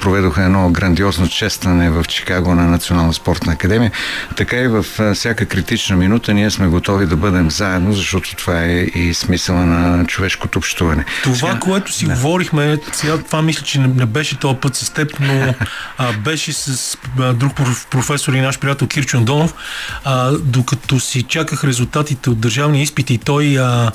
проведоха 0.02 0.44
едно 0.44 0.70
грандиозно 0.70 1.28
честване 1.28 1.90
в 1.90 2.06
Чикаго 2.08 2.56
на 2.56 2.68
Национална 2.68 3.14
спортна 3.14 3.54
академия. 3.54 3.92
Така 4.36 4.58
и 4.58 4.68
в 4.68 4.86
всяка 5.14 5.46
критична 5.46 5.96
минута 5.96 6.34
ние 6.34 6.52
сме 6.52 6.68
готови 6.68 7.06
да 7.06 7.16
бъдем 7.16 7.52
заедно, 7.52 7.94
защото 7.94 8.36
това 8.36 8.64
е 8.64 8.78
и 8.80 9.14
смисъла 9.14 9.66
на 9.66 10.06
човешкото 10.06 10.60
общуване. 10.60 11.06
Това, 11.24 11.36
сега... 11.36 11.60
което 11.60 11.92
си 11.92 12.06
да. 12.06 12.14
говорихме, 12.14 12.78
сега 12.92 13.18
това 13.18 13.42
мисля, 13.42 13.64
че 13.64 13.80
не, 13.80 13.88
не 13.88 14.06
беше 14.06 14.40
този 14.40 14.58
път 14.58 14.76
с 14.76 14.90
теб, 14.90 15.20
но 15.20 15.54
а, 15.98 16.14
беше 16.14 16.54
с 16.54 16.98
а, 17.20 17.34
друг 17.34 17.54
професор 17.90 18.34
и 18.34 18.42
наш 18.42 18.60
приятел 18.60 18.88
Кирчо 18.88 19.18
Андонов, 19.18 19.54
а, 20.04 20.32
докато 20.32 21.00
си 21.00 21.24
чаках 21.24 21.64
резултатите 21.64 22.30
от 22.30 22.40
държавния 22.40 22.84
изпит 22.84 23.10
и 23.10 23.18
той 23.18 23.60
а, 23.60 23.92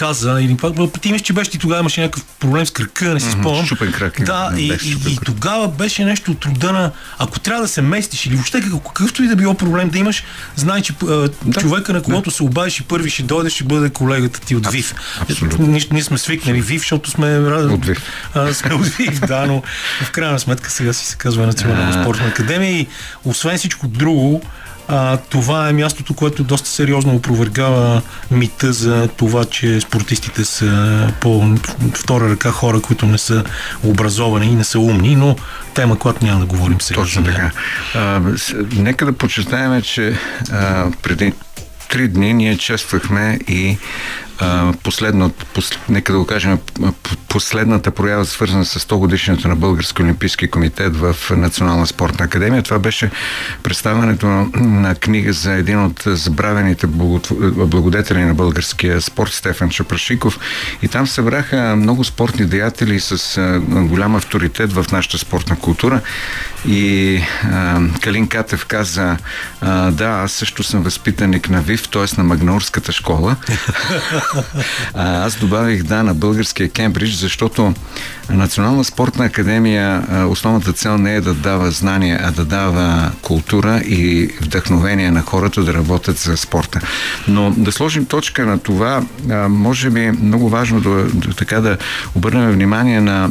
каза, 0.00 0.38
или 0.40 0.56
пак, 0.56 0.74
ти 1.00 1.12
мисля, 1.12 1.24
че 1.24 1.32
беше 1.32 1.50
ти 1.50 1.58
тогава 1.58 1.80
имаше 1.80 2.00
някакъв 2.00 2.24
проблем 2.24 2.66
с 2.66 2.70
кръка, 2.70 3.14
не 3.14 3.20
си 3.20 3.30
спомням. 3.30 3.66
Щупен 3.66 3.92
крак. 3.92 4.24
Да, 4.24 4.52
и, 4.56 4.78
и, 4.84 5.12
и, 5.12 5.18
тогава 5.24 5.68
беше 5.68 6.04
нещо 6.04 6.30
от 6.30 6.44
рода 6.44 6.72
на, 6.72 6.92
ако 7.18 7.40
трябва 7.40 7.62
да 7.62 7.68
се 7.68 7.82
местиш 7.82 8.26
или 8.26 8.34
въобще 8.34 8.60
какъвто 8.60 9.22
и 9.22 9.28
да 9.28 9.36
било 9.36 9.54
проблем 9.54 9.88
да 9.88 9.98
имаш, 9.98 10.24
знай, 10.56 10.82
че 10.82 10.92
да, 11.02 11.60
човека, 11.60 11.92
на 11.92 12.02
когото 12.02 12.30
да. 12.30 12.36
се 12.36 12.42
обадиш 12.42 12.80
и 12.80 12.82
първи 12.82 13.10
ще 13.10 13.22
дойде, 13.22 13.50
ще 13.50 13.64
бъде 13.64 13.90
колегата 13.90 14.40
ти 14.40 14.56
от 14.56 14.66
ВИВ. 14.66 14.94
Абсолютно. 15.20 15.66
Ние, 15.66 15.86
ние 15.92 16.02
сме 16.02 16.18
свикнали 16.18 16.60
ВИВ, 16.60 16.80
защото 16.80 17.10
сме 17.10 17.38
от 17.38 17.86
ВИВ. 17.86 18.02
А, 18.34 18.54
сме 18.54 18.74
от 18.74 18.86
ВИВ, 18.86 19.20
да, 19.20 19.46
но 19.46 19.62
в 20.02 20.10
крайна 20.10 20.38
сметка 20.38 20.70
сега 20.70 20.92
си 20.92 21.06
се 21.06 21.16
казва 21.16 21.46
Национална 21.46 22.02
спортна 22.02 22.26
академия 22.26 22.72
и 22.72 22.86
освен 23.24 23.58
всичко 23.58 23.88
друго, 23.88 24.42
а, 24.92 25.16
това 25.16 25.68
е 25.68 25.72
мястото, 25.72 26.14
което 26.14 26.44
доста 26.44 26.68
сериозно 26.68 27.14
опровергава 27.14 28.02
мита 28.30 28.72
за 28.72 29.08
това, 29.16 29.44
че 29.44 29.80
спортистите 29.80 30.44
са 30.44 31.12
по 31.20 31.56
втора 31.94 32.30
ръка 32.30 32.50
хора, 32.50 32.80
които 32.80 33.06
не 33.06 33.18
са 33.18 33.44
образовани 33.84 34.46
и 34.46 34.54
не 34.54 34.64
са 34.64 34.78
умни, 34.80 35.16
но 35.16 35.36
тема, 35.74 35.98
която 35.98 36.24
няма 36.24 36.40
да 36.40 36.46
говорим 36.46 36.80
сега. 36.80 37.00
Точно 37.00 37.24
така. 37.24 37.50
А, 37.94 38.20
нека 38.76 39.06
да 39.06 39.12
почетаем, 39.12 39.82
че 39.82 40.18
а, 40.52 40.90
преди 41.02 41.32
три 41.88 42.08
дни 42.08 42.34
ние 42.34 42.56
чествахме 42.56 43.38
и 43.48 43.78
последно, 44.82 45.30
пос, 45.30 45.70
нека 45.88 46.12
да 46.12 46.18
го 46.18 46.26
кажем, 46.26 46.58
последната 47.28 47.90
проява, 47.90 48.24
свързана 48.24 48.64
с 48.64 48.80
100 48.80 48.96
годишната 48.96 49.48
на 49.48 49.56
Български 49.56 50.02
олимпийски 50.02 50.48
комитет 50.48 50.96
в 50.96 51.16
Национална 51.30 51.86
спортна 51.86 52.24
академия. 52.24 52.62
Това 52.62 52.78
беше 52.78 53.10
представянето 53.62 54.26
на 54.54 54.94
книга 54.94 55.32
за 55.32 55.52
един 55.52 55.84
от 55.84 56.02
забравените 56.06 56.86
благодетели 56.86 58.24
на 58.24 58.34
българския 58.34 59.00
спорт, 59.00 59.32
Стефан 59.32 59.70
Чапрашиков. 59.70 60.38
И 60.82 60.88
там 60.88 61.06
събраха 61.06 61.76
много 61.76 62.04
спортни 62.04 62.46
деятели 62.46 63.00
с 63.00 63.40
голям 63.68 64.16
авторитет 64.16 64.72
в 64.72 64.86
нашата 64.92 65.18
спортна 65.18 65.56
култура. 65.56 66.00
И 66.66 67.20
а, 67.44 67.80
Калин 68.00 68.28
Катев 68.28 68.66
каза, 68.66 69.16
а, 69.60 69.90
да, 69.90 70.08
аз 70.08 70.32
също 70.32 70.62
съм 70.62 70.82
възпитаник 70.82 71.50
на 71.50 71.60
ВИВ, 71.60 71.88
т.е. 71.88 72.04
на 72.16 72.24
Магнаурската 72.24 72.92
школа. 72.92 73.36
А, 74.94 75.24
аз 75.26 75.34
добавих 75.34 75.82
да 75.82 76.02
на 76.02 76.14
българския 76.14 76.70
Кембридж, 76.70 77.14
защото 77.14 77.74
Национална 78.30 78.84
спортна 78.84 79.24
академия 79.24 80.04
основната 80.28 80.72
цел 80.72 80.98
не 80.98 81.14
е 81.14 81.20
да 81.20 81.34
дава 81.34 81.70
знания, 81.70 82.20
а 82.22 82.30
да 82.30 82.44
дава 82.44 83.12
култура 83.22 83.78
и 83.78 84.30
вдъхновение 84.40 85.10
на 85.10 85.22
хората 85.22 85.64
да 85.64 85.74
работят 85.74 86.18
за 86.18 86.36
спорта. 86.36 86.80
Но 87.28 87.50
да 87.50 87.72
сложим 87.72 88.06
точка 88.06 88.46
на 88.46 88.58
това, 88.58 89.02
може 89.48 89.90
би 89.90 90.10
много 90.10 90.48
важно 90.48 90.80
да, 90.80 91.04
да 91.04 91.34
така 91.34 91.60
да 91.60 91.78
обърнем 92.14 92.52
внимание 92.52 93.00
на 93.00 93.30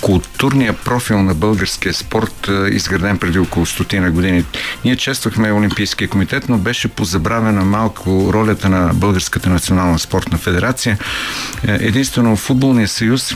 културния 0.00 0.72
профил 0.72 1.22
на 1.22 1.34
българския 1.34 1.94
спорт, 1.94 2.50
изграден 2.70 3.18
преди 3.18 3.38
около 3.38 3.66
стотина 3.66 4.10
години. 4.10 4.44
Ние 4.84 4.96
чествахме 4.96 5.52
Олимпийския 5.52 6.08
комитет, 6.08 6.48
но 6.48 6.58
беше 6.58 6.88
позабравена 6.88 7.64
малко 7.64 8.30
ролята 8.32 8.68
на 8.68 8.94
Българската 8.94 9.50
национална 9.50 9.98
спортна 9.98 10.38
федерация. 10.38 10.98
Е, 11.68 11.72
единствено 11.72 12.36
Футболния 12.36 12.88
съюз 12.88 13.34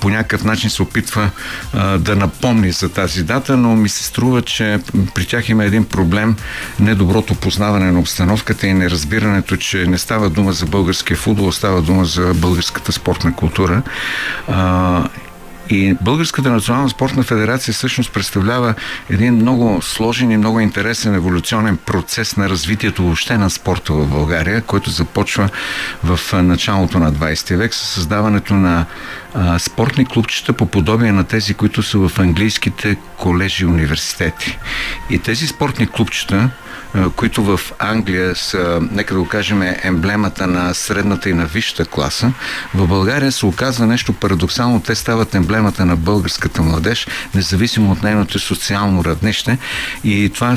по 0.00 0.08
някакъв 0.08 0.44
начин 0.44 0.70
се 0.70 0.82
опитва 0.82 1.30
а, 1.74 1.98
да 1.98 2.16
напомни 2.16 2.72
за 2.72 2.88
тази 2.88 3.22
дата, 3.22 3.56
но 3.56 3.76
ми 3.76 3.88
се 3.88 4.04
струва, 4.04 4.42
че 4.42 4.78
при 5.14 5.26
тях 5.26 5.48
има 5.48 5.64
един 5.64 5.84
проблем 5.84 6.36
недоброто 6.80 7.34
познаване 7.34 7.92
на 7.92 8.00
обстановката 8.00 8.66
и 8.66 8.74
неразбирането, 8.74 9.56
че 9.56 9.86
не 9.86 9.98
става 9.98 10.30
дума 10.30 10.52
за 10.52 10.66
българския 10.66 11.16
футбол, 11.16 11.52
става 11.52 11.82
дума 11.82 12.04
за 12.04 12.34
българската 12.34 12.92
спортна 12.92 13.34
култура. 13.34 13.82
А, 14.48 15.08
и 15.70 15.94
Българската 16.00 16.50
национална 16.50 16.88
спортна 16.88 17.22
федерация 17.22 17.74
всъщност 17.74 18.12
представлява 18.12 18.74
един 19.10 19.34
много 19.34 19.82
сложен 19.82 20.30
и 20.30 20.36
много 20.36 20.60
интересен 20.60 21.14
еволюционен 21.14 21.76
процес 21.76 22.36
на 22.36 22.48
развитието 22.48 23.02
въобще 23.02 23.38
на 23.38 23.50
спорта 23.50 23.92
в 23.92 24.06
България, 24.06 24.62
който 24.62 24.90
започва 24.90 25.48
в 26.04 26.42
началото 26.42 26.98
на 26.98 27.12
20 27.12 27.56
век 27.56 27.74
с 27.74 27.78
създаването 27.78 28.54
на 28.54 28.86
а, 29.34 29.58
спортни 29.58 30.06
клубчета 30.06 30.52
по 30.52 30.66
подобие 30.66 31.12
на 31.12 31.24
тези, 31.24 31.54
които 31.54 31.82
са 31.82 31.98
в 31.98 32.18
английските 32.18 32.96
колежи 33.16 33.64
и 33.64 33.66
университети. 33.66 34.58
И 35.10 35.18
тези 35.18 35.46
спортни 35.46 35.86
клубчета 35.86 36.50
които 37.16 37.42
в 37.42 37.60
Англия 37.78 38.36
са, 38.36 38.80
нека 38.92 39.14
да 39.14 39.20
го 39.20 39.28
кажем, 39.28 39.62
емблемата 39.82 40.46
на 40.46 40.74
средната 40.74 41.30
и 41.30 41.32
на 41.32 41.46
висшата 41.46 41.84
класа, 41.84 42.32
в 42.74 42.86
България 42.86 43.32
се 43.32 43.46
оказва 43.46 43.86
нещо 43.86 44.12
парадоксално. 44.12 44.80
Те 44.80 44.94
стават 44.94 45.34
емблемата 45.34 45.86
на 45.86 45.96
българската 45.96 46.62
младеж, 46.62 47.06
независимо 47.34 47.92
от 47.92 48.02
нейното 48.02 48.38
социално 48.38 49.04
равнище. 49.04 49.58
И 50.04 50.30
това 50.34 50.56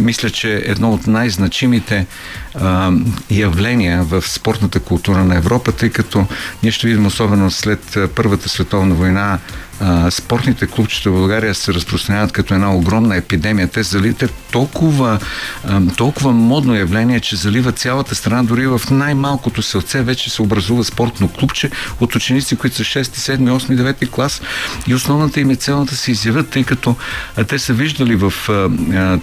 мисля, 0.00 0.30
че 0.30 0.54
е 0.54 0.62
едно 0.64 0.92
от 0.92 1.06
най-значимите 1.06 2.06
а, 2.54 2.92
явления 3.30 4.02
в 4.02 4.28
спортната 4.28 4.80
култура 4.80 5.24
на 5.24 5.36
Европа, 5.36 5.72
тъй 5.72 5.90
като 5.90 6.26
ние 6.62 6.72
ще 6.72 6.86
видим 6.86 7.06
особено 7.06 7.50
след 7.50 7.98
Първата 8.14 8.48
световна 8.48 8.94
война 8.94 9.38
спортните 10.10 10.66
клубчета 10.66 11.10
в 11.10 11.14
България 11.14 11.54
се 11.54 11.74
разпространяват 11.74 12.32
като 12.32 12.54
една 12.54 12.74
огромна 12.74 13.16
епидемия. 13.16 13.68
Те 13.68 13.82
заливат 13.82 14.32
толкова, 14.52 15.18
толкова 15.96 16.32
модно 16.32 16.74
явление, 16.74 17.20
че 17.20 17.36
залива 17.36 17.72
цялата 17.72 18.14
страна. 18.14 18.42
Дори 18.42 18.66
в 18.66 18.80
най-малкото 18.90 19.62
селце 19.62 20.02
вече 20.02 20.30
се 20.30 20.42
образува 20.42 20.84
спортно 20.84 21.28
клубче 21.28 21.70
от 22.00 22.14
ученици, 22.14 22.56
които 22.56 22.76
са 22.76 22.82
6, 22.82 23.02
7, 23.02 23.58
8, 23.58 23.94
9 23.94 24.10
клас. 24.10 24.42
И 24.86 24.94
основната 24.94 25.40
им 25.40 25.50
е 25.50 25.56
цел 25.56 25.84
да 25.84 25.96
се 25.96 26.10
изявят, 26.10 26.48
тъй 26.48 26.64
като 26.64 26.96
те 27.48 27.58
са 27.58 27.72
виждали 27.72 28.16
в 28.16 28.32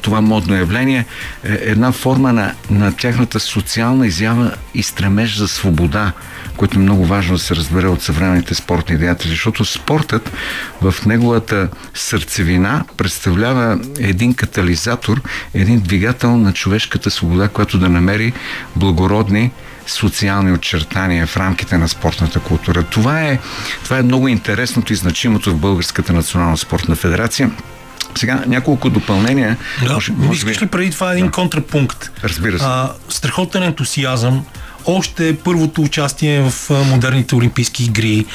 това 0.01 0.21
модно 0.21 0.55
явление 0.55 1.05
е, 1.43 1.53
една 1.61 1.91
форма 1.91 2.33
на, 2.33 2.53
на 2.69 2.95
тяхната 2.95 3.39
социална 3.39 4.07
изява 4.07 4.51
и 4.73 4.83
стремеж 4.83 5.37
за 5.37 5.47
свобода, 5.47 6.11
което 6.57 6.79
е 6.79 6.81
много 6.81 7.05
важно 7.05 7.35
да 7.35 7.41
се 7.41 7.55
разбере 7.55 7.87
от 7.87 8.01
съвременните 8.01 8.55
спортни 8.55 8.97
деятели, 8.97 9.29
защото 9.29 9.65
спортът 9.65 10.31
в 10.81 11.05
неговата 11.05 11.69
сърцевина 11.93 12.83
представлява 12.97 13.79
един 13.99 14.33
катализатор, 14.33 15.21
един 15.53 15.79
двигател 15.79 16.37
на 16.37 16.53
човешката 16.53 17.11
свобода, 17.11 17.47
която 17.47 17.77
да 17.77 17.89
намери 17.89 18.33
благородни 18.75 19.51
социални 19.87 20.51
очертания 20.51 21.27
в 21.27 21.37
рамките 21.37 21.77
на 21.77 21.89
спортната 21.89 22.39
култура. 22.39 22.83
Това 22.83 23.21
е, 23.21 23.39
това 23.83 23.97
е 23.97 24.03
много 24.03 24.27
интересното 24.27 24.93
и 24.93 24.95
значимото 24.95 25.51
в 25.51 25.57
Българската 25.57 26.13
национална 26.13 26.57
спортна 26.57 26.95
федерация. 26.95 27.51
Сега 28.15 28.43
няколко 28.47 28.89
допълнения. 28.89 29.57
Да, 29.83 29.93
може, 29.93 30.11
може 30.11 30.37
искаш 30.37 30.61
ли 30.61 30.65
преди 30.65 30.91
това 30.91 31.11
един 31.11 31.25
да. 31.25 31.31
контрапункт? 31.31 32.11
Разбира 32.23 32.59
се. 32.59 32.65
А, 32.67 32.91
страхотен 33.09 33.63
ентусиазъм, 33.63 34.45
още 34.87 35.37
първото 35.43 35.81
участие 35.81 36.41
в 36.49 36.69
модерните 36.69 37.35
олимпийски 37.35 37.83
игри, 37.83 38.25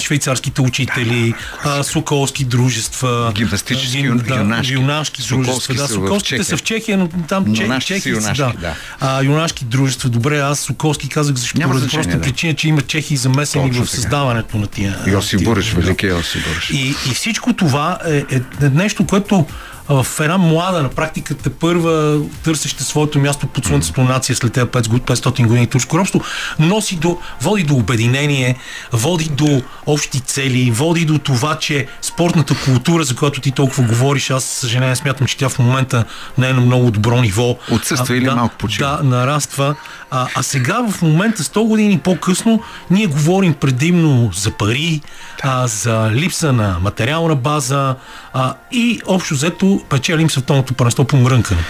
швейцарските 0.00 0.60
учители, 0.60 1.34
соколски 1.82 2.44
дружества, 2.44 3.32
гимнастически 3.34 4.02
да, 4.02 4.34
юнашки, 4.34 4.72
юнашки 4.72 5.22
дружества. 5.28 5.74
Да, 5.74 5.88
соколските 5.88 6.44
са 6.44 6.56
в 6.56 6.62
Чехия, 6.62 6.98
но 6.98 7.08
там 7.28 7.54
чехи 7.80 8.08
юнашки, 8.08 8.42
да. 8.60 8.74
А, 9.00 9.22
юнашки 9.22 9.64
дружества. 9.64 10.08
Добре, 10.08 10.38
аз 10.38 10.60
Соколски 10.60 11.08
казах 11.08 11.36
защо. 11.36 11.58
Няма 11.58 11.74
просто 11.74 12.08
да. 12.08 12.20
причина, 12.20 12.54
че 12.54 12.68
има 12.68 12.82
чехи 12.82 13.16
замесени 13.16 13.70
в 13.70 13.86
създаването 13.86 14.58
на 14.58 14.66
тия. 14.66 14.98
Йоси 15.06 15.44
Буреш, 15.44 15.72
велики 15.72 16.06
Йоси 16.06 16.38
Буреш. 16.38 16.70
И, 16.70 16.94
и 17.10 17.14
всичко 17.14 17.52
това 17.52 17.98
е, 18.06 18.24
е 18.62 18.68
нещо, 18.68 19.06
което 19.06 19.46
в 19.90 20.06
една 20.20 20.38
млада 20.38 20.82
на 20.82 20.88
практиката 20.88 21.50
първа 21.50 22.20
търсеща 22.44 22.84
своето 22.84 23.18
място 23.18 23.46
под 23.46 23.64
слънцето 23.64 24.00
нация 24.00 24.36
след 24.36 24.52
тези 24.52 24.66
500 24.66 25.46
години 25.46 25.66
турско 25.66 25.98
робство, 25.98 26.20
носи 26.58 26.96
до, 26.96 27.18
води 27.40 27.62
до 27.62 27.74
обединение, 27.74 28.56
води 28.92 29.24
до 29.24 29.62
общи 29.86 30.20
цели, 30.20 30.70
води 30.70 31.04
до 31.04 31.18
това, 31.18 31.58
че 31.58 31.86
спортната 32.02 32.54
култура, 32.64 33.04
за 33.04 33.16
която 33.16 33.40
ти 33.40 33.50
толкова 33.50 33.82
говориш, 33.82 34.30
аз 34.30 34.44
съжаление 34.44 34.96
смятам, 34.96 35.26
че 35.26 35.36
тя 35.36 35.48
в 35.48 35.58
момента 35.58 36.04
не 36.38 36.48
е 36.48 36.52
на 36.52 36.60
много 36.60 36.90
добро 36.90 37.20
ниво. 37.20 37.56
Отсъства 37.70 38.16
или 38.16 38.24
да, 38.24 38.36
малко 38.36 38.54
почива. 38.58 38.98
Да, 39.02 39.08
нараства. 39.08 39.74
А, 40.10 40.26
а 40.34 40.42
сега 40.42 40.90
в 40.90 41.02
момента, 41.02 41.42
100 41.42 41.66
години 41.66 41.98
по-късно, 41.98 42.62
ние 42.90 43.06
говорим 43.06 43.54
предимно 43.54 44.30
за 44.34 44.50
пари, 44.50 45.00
а, 45.42 45.66
за 45.66 46.10
липса 46.10 46.52
на 46.52 46.78
материална 46.82 47.34
база 47.34 47.96
а, 48.32 48.54
и 48.72 49.00
общо 49.06 49.34
взето 49.34 49.79
печелим 49.88 50.30
световното 50.30 50.74
първенство 50.74 51.04
по 51.04 51.16
мрънкане. 51.16 51.60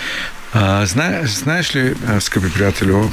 А, 0.54 0.86
зна, 0.86 1.20
знаеш 1.24 1.76
ли, 1.76 1.94
скъпи 2.20 2.52
приятелю, 2.52 3.10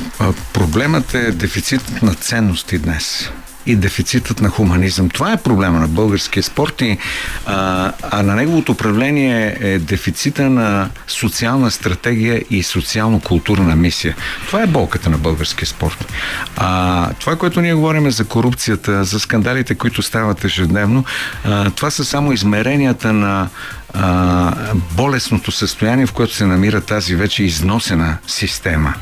проблемът 0.53 1.13
е 1.13 1.31
дефицит 1.31 2.01
на 2.01 2.13
ценности 2.13 2.77
днес 2.77 3.31
и 3.67 3.75
дефицитът 3.75 4.41
на 4.41 4.49
хуманизъм. 4.49 5.09
Това 5.09 5.33
е 5.33 5.37
проблема 5.37 5.79
на 5.79 5.87
българския 5.87 6.43
спорт 6.43 6.81
и, 6.81 6.97
а, 7.45 7.91
а 8.11 8.23
на 8.23 8.35
неговото 8.35 8.71
управление 8.71 9.57
е 9.59 9.79
дефицита 9.79 10.49
на 10.49 10.89
социална 11.07 11.71
стратегия 11.71 12.43
и 12.49 12.63
социално-културна 12.63 13.75
мисия. 13.75 14.15
Това 14.47 14.61
е 14.61 14.67
болката 14.67 15.09
на 15.09 15.17
българския 15.17 15.67
спорт. 15.67 16.13
А, 16.55 17.09
това, 17.13 17.35
което 17.35 17.61
ние 17.61 17.73
говорим 17.73 18.05
е 18.05 18.11
за 18.11 18.25
корупцията, 18.25 19.03
за 19.03 19.19
скандалите, 19.19 19.75
които 19.75 20.01
стават 20.01 20.45
ежедневно, 20.45 21.05
а, 21.45 21.69
това 21.69 21.91
са 21.91 22.05
само 22.05 22.31
измеренията 22.31 23.13
на 23.13 23.49
а, 23.93 24.53
болесното 24.91 25.51
състояние, 25.51 26.05
в 26.05 26.13
което 26.13 26.33
се 26.33 26.45
намира 26.45 26.81
тази 26.81 27.15
вече 27.15 27.43
износена 27.43 28.17
система. 28.27 28.93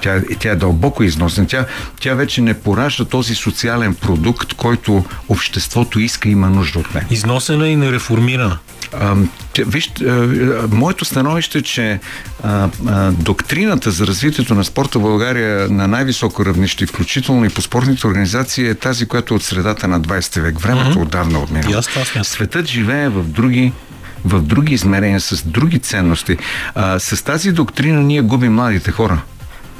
Тя, 0.00 0.22
тя 0.38 0.50
е 0.50 0.56
дълбоко 0.56 1.02
износена. 1.02 1.46
Тя, 1.46 1.66
тя 2.00 2.14
вече 2.14 2.40
не 2.40 2.54
поражда 2.54 3.04
този 3.04 3.34
социален 3.34 3.94
продукт, 3.94 4.54
който 4.54 5.04
обществото 5.28 6.00
иска 6.00 6.28
и 6.28 6.32
има 6.32 6.50
нужда 6.50 6.78
от 6.78 6.94
него. 6.94 7.06
Износена 7.10 7.68
и 7.68 7.76
нереформирана. 7.76 8.58
А, 9.00 9.16
виж, 9.58 9.90
моето 10.70 11.04
становище 11.04 11.58
е, 11.58 11.62
че 11.62 12.00
а, 12.42 12.68
а, 12.86 13.10
доктрината 13.10 13.90
за 13.90 14.06
развитието 14.06 14.54
на 14.54 14.64
спорта 14.64 14.98
в 14.98 15.02
България 15.02 15.68
на 15.70 15.88
най-високо 15.88 16.44
равнище, 16.44 16.86
включително 16.86 17.44
и 17.44 17.48
по 17.48 17.62
спортните 17.62 18.06
организации, 18.06 18.66
е 18.66 18.74
тази, 18.74 19.06
която 19.06 19.34
е 19.34 19.36
от 19.36 19.42
средата 19.42 19.88
на 19.88 20.00
20 20.00 20.40
век. 20.40 20.60
Времето 20.60 20.98
mm-hmm. 20.98 21.02
отдавна 21.02 21.38
отмина. 21.38 21.82
Светът 22.22 22.66
живее 22.66 23.08
в 23.08 23.22
други 23.22 23.72
в 24.24 24.42
други 24.42 24.74
измерения, 24.74 25.20
с 25.20 25.42
други 25.46 25.78
ценности. 25.78 26.36
А, 26.74 26.98
с 26.98 27.24
тази 27.24 27.52
доктрина 27.52 28.00
ние 28.00 28.22
губим 28.22 28.54
младите 28.54 28.90
хора 28.90 29.22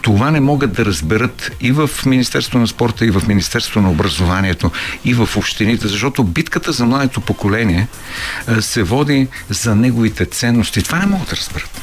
това 0.03 0.31
не 0.31 0.41
могат 0.41 0.73
да 0.73 0.85
разберат 0.85 1.53
и 1.61 1.73
в 1.73 1.91
Министерство 2.07 2.59
на 2.59 2.67
спорта, 2.67 3.07
и 3.07 3.11
в 3.11 3.23
Министерство 3.29 3.81
на 3.81 3.91
образованието, 3.91 4.71
и 5.05 5.15
в 5.15 5.29
общините, 5.37 5.89
защото 5.89 6.25
битката 6.25 6.73
за 6.73 6.87
младото 6.87 7.21
поколение 7.21 7.89
се 8.61 8.83
води 8.83 9.29
за 9.49 9.75
неговите 9.75 10.27
ценности. 10.27 10.83
Това 10.83 10.99
не 10.99 11.07
могат 11.07 11.29
да 11.29 11.37
разберат. 11.37 11.81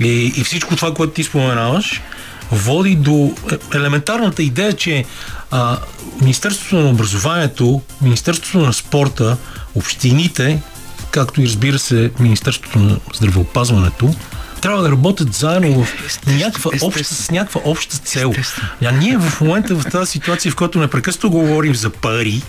И, 0.00 0.32
и 0.36 0.44
всичко 0.44 0.76
това, 0.76 0.94
което 0.94 1.12
ти 1.12 1.24
споменаваш, 1.24 2.02
води 2.50 2.96
до 2.96 3.34
елементарната 3.74 4.42
идея, 4.42 4.72
че 4.72 5.04
а, 5.50 5.78
Министерството 6.20 6.76
на 6.76 6.90
образованието, 6.90 7.82
Министерството 8.02 8.66
на 8.66 8.72
спорта, 8.72 9.36
общините, 9.74 10.62
както 11.10 11.40
и 11.40 11.44
разбира 11.46 11.78
се 11.78 12.10
Министерството 12.20 12.78
на 12.78 12.98
здравеопазването, 13.14 14.14
трябва 14.60 14.82
да 14.82 14.90
работят 14.90 15.32
заедно 15.34 15.84
в 15.84 16.26
някаква 16.26 16.70
обща, 16.82 17.04
с 17.04 17.30
някаква 17.30 17.60
обща 17.64 17.96
цел. 17.96 18.34
А 18.84 18.92
ние 18.92 19.18
в 19.18 19.40
момента 19.40 19.74
в 19.74 19.84
тази 19.90 20.10
ситуация, 20.10 20.52
в 20.52 20.56
която 20.56 20.78
непрекъснато 20.78 21.30
говорим 21.30 21.74
за 21.74 21.90
пари, 21.90 22.42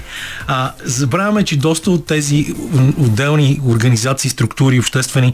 а, 0.47 0.71
забравяме, 0.83 1.43
че 1.43 1.57
доста 1.57 1.91
от 1.91 2.05
тези 2.05 2.53
отделни 2.97 3.61
организации, 3.65 4.29
структури, 4.29 4.79
обществени 4.79 5.33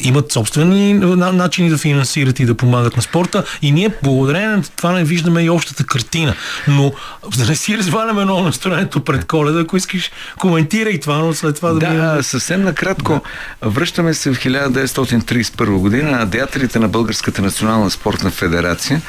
имат 0.00 0.32
собствени 0.32 0.94
начини 0.94 1.70
да 1.70 1.78
финансират 1.78 2.40
и 2.40 2.46
да 2.46 2.54
помагат 2.54 2.96
на 2.96 3.02
спорта 3.02 3.44
и 3.62 3.72
ние 3.72 3.90
благодарение 4.02 4.48
на 4.48 4.62
това 4.76 4.92
не 4.92 5.04
виждаме 5.04 5.42
и 5.42 5.50
общата 5.50 5.84
картина. 5.84 6.34
Но 6.68 6.92
да 7.36 7.46
не 7.46 7.56
си 7.56 7.78
разваляме 7.78 8.24
много 8.24 8.42
настроението 8.42 9.00
пред 9.00 9.24
коледа, 9.24 9.60
ако 9.60 9.76
искаш 9.76 10.10
коментирай 10.38 11.00
това, 11.00 11.18
но 11.18 11.34
след 11.34 11.56
това 11.56 11.72
да 11.72 11.78
Да, 11.78 11.90
минем... 11.90 12.22
съвсем 12.22 12.62
накратко. 12.62 13.20
Да. 13.62 13.68
Връщаме 13.68 14.14
се 14.14 14.32
в 14.34 14.38
1931 14.38 15.78
година. 15.78 16.26
Деятелите 16.26 16.78
на 16.78 16.88
Българската 16.88 17.42
национална 17.42 17.90
спортна 17.90 18.30
федерация 18.30 19.02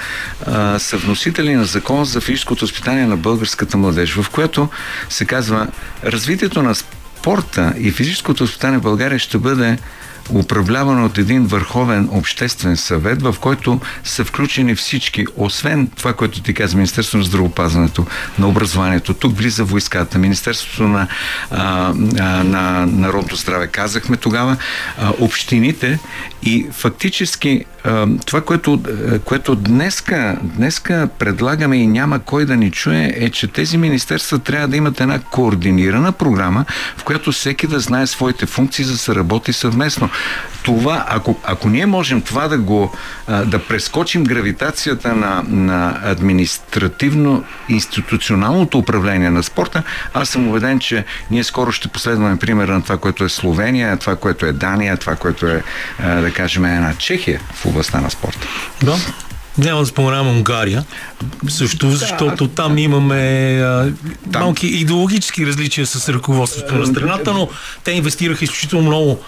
а, 0.48 0.80
са 0.80 0.98
вносители 0.98 1.56
на 1.56 1.66
закон 1.66 2.06
за 2.06 2.22
физическото 2.22 2.66
възпитание 2.66 3.06
на 3.06 3.18
българската 3.18 3.78
младеж, 3.78 4.14
в 4.14 4.30
което 4.30 4.70
се 5.10 5.26
казва 5.26 5.68
развитието 6.04 6.64
на 6.64 6.76
спорта 6.76 7.74
и 7.78 7.92
физическото 7.92 8.44
възпитание 8.44 8.80
в 8.80 8.82
България 8.82 9.20
ще 9.20 9.38
бъде 9.38 9.78
управлявана 10.34 11.06
от 11.06 11.18
един 11.18 11.46
върховен 11.46 12.10
обществен 12.12 12.78
съвет, 12.78 13.22
в 13.22 13.36
който 13.40 13.80
са 14.04 14.26
включени 14.26 14.76
всички, 14.76 15.26
освен 15.36 15.88
това, 15.88 16.14
което 16.14 16.42
ти 16.42 16.54
каза, 16.54 16.78
Министерството 16.78 17.18
на 17.18 17.24
здравопазването, 17.24 18.06
на 18.40 18.48
образованието, 18.48 19.14
тук 19.14 19.38
влиза 19.38 19.64
войската, 19.64 20.18
Министерството 20.18 20.84
на, 20.84 21.08
а, 21.52 21.94
а, 22.20 22.44
на 22.44 22.86
народното 22.86 23.36
здраве, 23.36 23.68
казахме 23.68 24.18
тогава, 24.18 24.58
а, 24.98 25.14
общините 25.20 26.00
и 26.44 26.68
фактически 26.72 27.66
това, 28.26 28.42
което, 28.42 28.82
което 29.26 29.56
днеска, 29.56 30.38
днеска 30.42 31.10
предлагаме 31.20 31.78
и 31.78 31.88
няма 31.88 32.20
кой 32.20 32.46
да 32.46 32.56
ни 32.56 32.72
чуе, 32.72 33.14
е, 33.16 33.30
че 33.30 33.48
тези 33.48 33.78
министерства 33.78 34.40
трябва 34.40 34.68
да 34.68 34.78
имат 34.78 35.02
една 35.02 35.20
координирана 35.20 36.12
програма, 36.12 36.66
в 36.98 37.04
която 37.04 37.32
всеки 37.32 37.68
да 37.68 37.80
знае 37.80 38.08
своите 38.08 38.46
функции, 38.46 38.86
за 38.86 38.92
да 38.92 38.98
се 38.98 39.16
работи 39.16 39.54
съвместно. 39.54 40.10
Това, 40.64 41.06
ако, 41.08 41.36
ако 41.44 41.70
ние 41.70 41.86
можем 41.86 42.22
това 42.22 42.48
да 42.48 42.58
го, 42.58 42.94
да 43.46 43.60
прескочим 43.60 44.24
гравитацията 44.24 45.16
на, 45.16 45.44
на 45.48 46.00
административно-институционалното 46.04 48.76
управление 48.76 49.30
на 49.30 49.44
спорта, 49.44 49.84
аз 50.14 50.30
съм 50.30 50.48
убеден, 50.48 50.80
че 50.80 51.06
ние 51.32 51.44
скоро 51.44 51.72
ще 51.72 51.88
последваме 51.88 52.38
примера 52.38 52.74
на 52.74 52.84
това, 52.84 52.98
което 52.98 53.24
е 53.24 53.30
Словения, 53.30 53.98
това, 53.98 54.16
което 54.16 54.46
е 54.46 54.54
Дания, 54.54 54.98
това, 54.98 55.16
което 55.16 55.48
е, 55.48 55.64
да 56.00 56.32
кажем, 56.34 56.66
една 56.66 56.94
Чехия 56.98 57.42
в 57.54 57.66
областта 57.66 58.02
на 58.02 58.12
спорта. 58.12 58.48
Да. 58.84 58.96
Няма 59.58 59.80
да 59.80 59.86
споменавам 59.86 60.28
Унгария, 60.28 60.86
също, 61.50 61.92
защото 61.92 62.48
там 62.48 62.78
имаме 62.78 63.60
а, 63.62 63.92
там... 64.32 64.42
малки 64.42 64.68
идеологически 64.68 65.48
различия 65.48 65.86
с 65.86 66.10
ръководството 66.10 66.76
на 66.76 66.88
страната, 66.88 67.34
но 67.34 67.50
те 67.84 67.92
инвестираха 67.92 68.44
изключително 68.44 68.88
много 68.88 69.20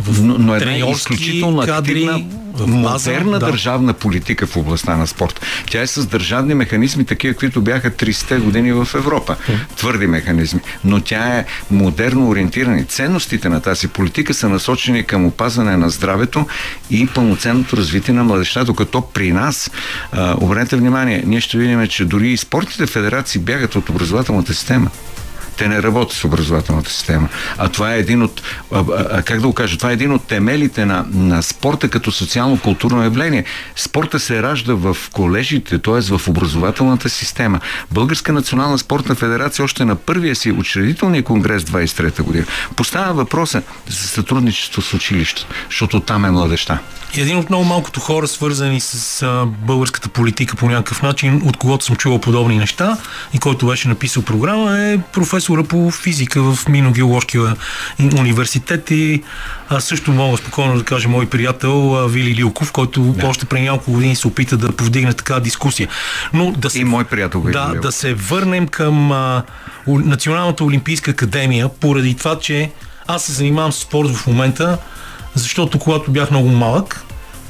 в 0.00 0.22
но, 0.22 0.38
но 0.38 0.54
една 0.54 0.90
изключително 0.90 1.66
кадри, 1.66 2.04
активна, 2.04 2.24
модерна 2.66 3.38
да. 3.38 3.46
държавна 3.46 3.92
политика 3.92 4.46
в 4.46 4.56
областта 4.56 4.96
на 4.96 5.06
спорт. 5.06 5.40
Тя 5.70 5.80
е 5.80 5.86
с 5.86 6.06
държавни 6.06 6.54
механизми, 6.54 7.04
такива, 7.04 7.34
които 7.34 7.60
бяха 7.60 7.90
30-те 7.90 8.36
години 8.36 8.72
в 8.72 8.88
Европа. 8.94 9.36
Твърди 9.76 10.06
механизми. 10.06 10.60
Но 10.84 11.00
тя 11.00 11.38
е 11.38 11.44
модерно 11.70 12.28
ориентирана. 12.28 12.84
Ценностите 12.84 13.48
на 13.48 13.60
тази 13.60 13.88
политика 13.88 14.34
са 14.34 14.48
насочени 14.48 15.04
към 15.04 15.26
опазване 15.26 15.76
на 15.76 15.90
здравето 15.90 16.46
и 16.90 17.06
пълноценното 17.06 17.76
развитие 17.76 18.14
на 18.14 18.24
младеща, 18.24 18.64
докато 18.64 19.00
при 19.00 19.32
нас, 19.32 19.70
обърнете 20.36 20.76
внимание, 20.76 21.22
ние 21.26 21.40
ще 21.40 21.58
видим, 21.58 21.86
че 21.86 22.04
дори 22.04 22.30
и 22.30 22.36
спортните 22.36 22.86
федерации 22.86 23.40
бягат 23.40 23.76
от 23.76 23.88
образователната 23.88 24.54
система. 24.54 24.90
Те 25.56 25.68
не 25.68 25.82
работят 25.82 26.16
с 26.16 26.24
образователната 26.24 26.90
система. 26.90 27.28
А 27.58 27.68
това 27.68 27.94
е 27.94 27.98
един 27.98 28.22
от, 28.22 28.42
как 29.24 29.40
да 29.40 29.46
го 29.46 29.52
кажа, 29.52 29.76
това 29.76 29.90
е 29.90 29.92
един 29.92 30.12
от 30.12 30.26
темелите 30.26 30.86
на, 30.86 31.06
на 31.12 31.42
спорта 31.42 31.88
като 31.88 32.12
социално-културно 32.12 33.02
явление. 33.02 33.44
Спорта 33.76 34.20
се 34.20 34.42
ражда 34.42 34.74
в 34.74 34.96
колежите, 35.12 35.78
т.е. 35.78 36.00
в 36.00 36.28
образователната 36.28 37.08
система. 37.08 37.60
Българска 37.90 38.32
национална 38.32 38.78
спортна 38.78 39.14
федерация 39.14 39.64
още 39.64 39.84
на 39.84 39.96
първия 39.96 40.36
си 40.36 40.52
учредителния 40.52 41.22
конгрес 41.22 41.62
23-та 41.62 42.22
година 42.22 42.46
поставя 42.76 43.14
въпроса 43.14 43.62
за 43.88 44.08
сътрудничество 44.08 44.82
с 44.82 44.94
училища, 44.94 45.46
защото 45.68 46.00
там 46.00 46.24
е 46.24 46.30
младеща. 46.30 46.78
И 47.16 47.20
един 47.20 47.38
от 47.38 47.48
много 47.48 47.64
малкото 47.64 48.00
хора, 48.00 48.28
свързани 48.28 48.80
с 48.80 49.22
а, 49.22 49.46
българската 49.46 50.08
политика 50.08 50.56
по 50.56 50.68
някакъв 50.68 51.02
начин, 51.02 51.42
от 51.44 51.56
когото 51.56 51.84
съм 51.84 51.96
чувал 51.96 52.18
подобни 52.18 52.58
неща 52.58 52.96
и 53.34 53.38
който 53.38 53.66
беше 53.66 53.88
написал 53.88 54.22
програма, 54.22 54.80
е 54.80 54.98
професора 55.42 55.64
по 55.64 55.90
физика 55.90 56.42
в 56.42 56.68
Мино-геоложкия 56.68 57.56
университет 58.18 58.90
и 58.90 59.22
а, 59.68 59.80
също 59.80 60.12
мога 60.12 60.36
спокойно 60.36 60.78
да 60.78 60.84
кажа 60.84 61.08
мой 61.08 61.26
приятел 61.26 62.08
Вили 62.08 62.34
Лилков, 62.34 62.72
който 62.72 63.02
да. 63.02 63.26
още 63.26 63.46
преди 63.46 63.64
няколко 63.64 63.92
години 63.92 64.16
се 64.16 64.28
опита 64.28 64.56
да 64.56 64.72
повдигне 64.72 65.12
така 65.12 65.40
дискусия. 65.40 65.88
Но 66.32 66.52
да 66.52 66.70
се, 66.70 66.78
и 66.78 66.84
мой 66.84 67.04
приятел 67.04 67.40
да, 67.40 67.74
да 67.82 67.92
се 67.92 68.14
върнем 68.14 68.68
към 68.68 69.12
а, 69.12 69.42
Националната 69.86 70.64
олимпийска 70.64 71.10
академия, 71.10 71.68
поради 71.68 72.14
това, 72.14 72.38
че 72.38 72.70
аз 73.06 73.24
се 73.24 73.32
занимавам 73.32 73.72
с 73.72 73.78
спорт 73.78 74.08
в 74.10 74.26
момента, 74.26 74.78
защото 75.34 75.78
когато 75.78 76.10
бях 76.10 76.30
много 76.30 76.48
малък, 76.48 77.04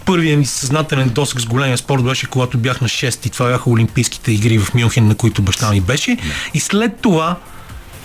първият 0.05 0.39
ми 0.39 0.47
съзнателен 0.47 1.09
досък 1.09 1.41
с 1.41 1.47
големия 1.47 1.79
спорт 1.79 2.05
беше 2.05 2.27
когато 2.27 2.59
бях 2.59 2.81
на 2.81 2.89
6 2.89 3.27
и 3.27 3.31
това 3.31 3.49
бяха 3.49 3.71
Олимпийските 3.71 4.33
игри 4.33 4.59
в 4.59 4.75
Мюнхен, 4.75 5.09
на 5.09 5.15
които 5.15 5.43
баща 5.43 5.71
ми 5.71 5.81
беше. 5.81 6.17
И 6.55 6.61
след 6.61 7.01
това 7.01 7.37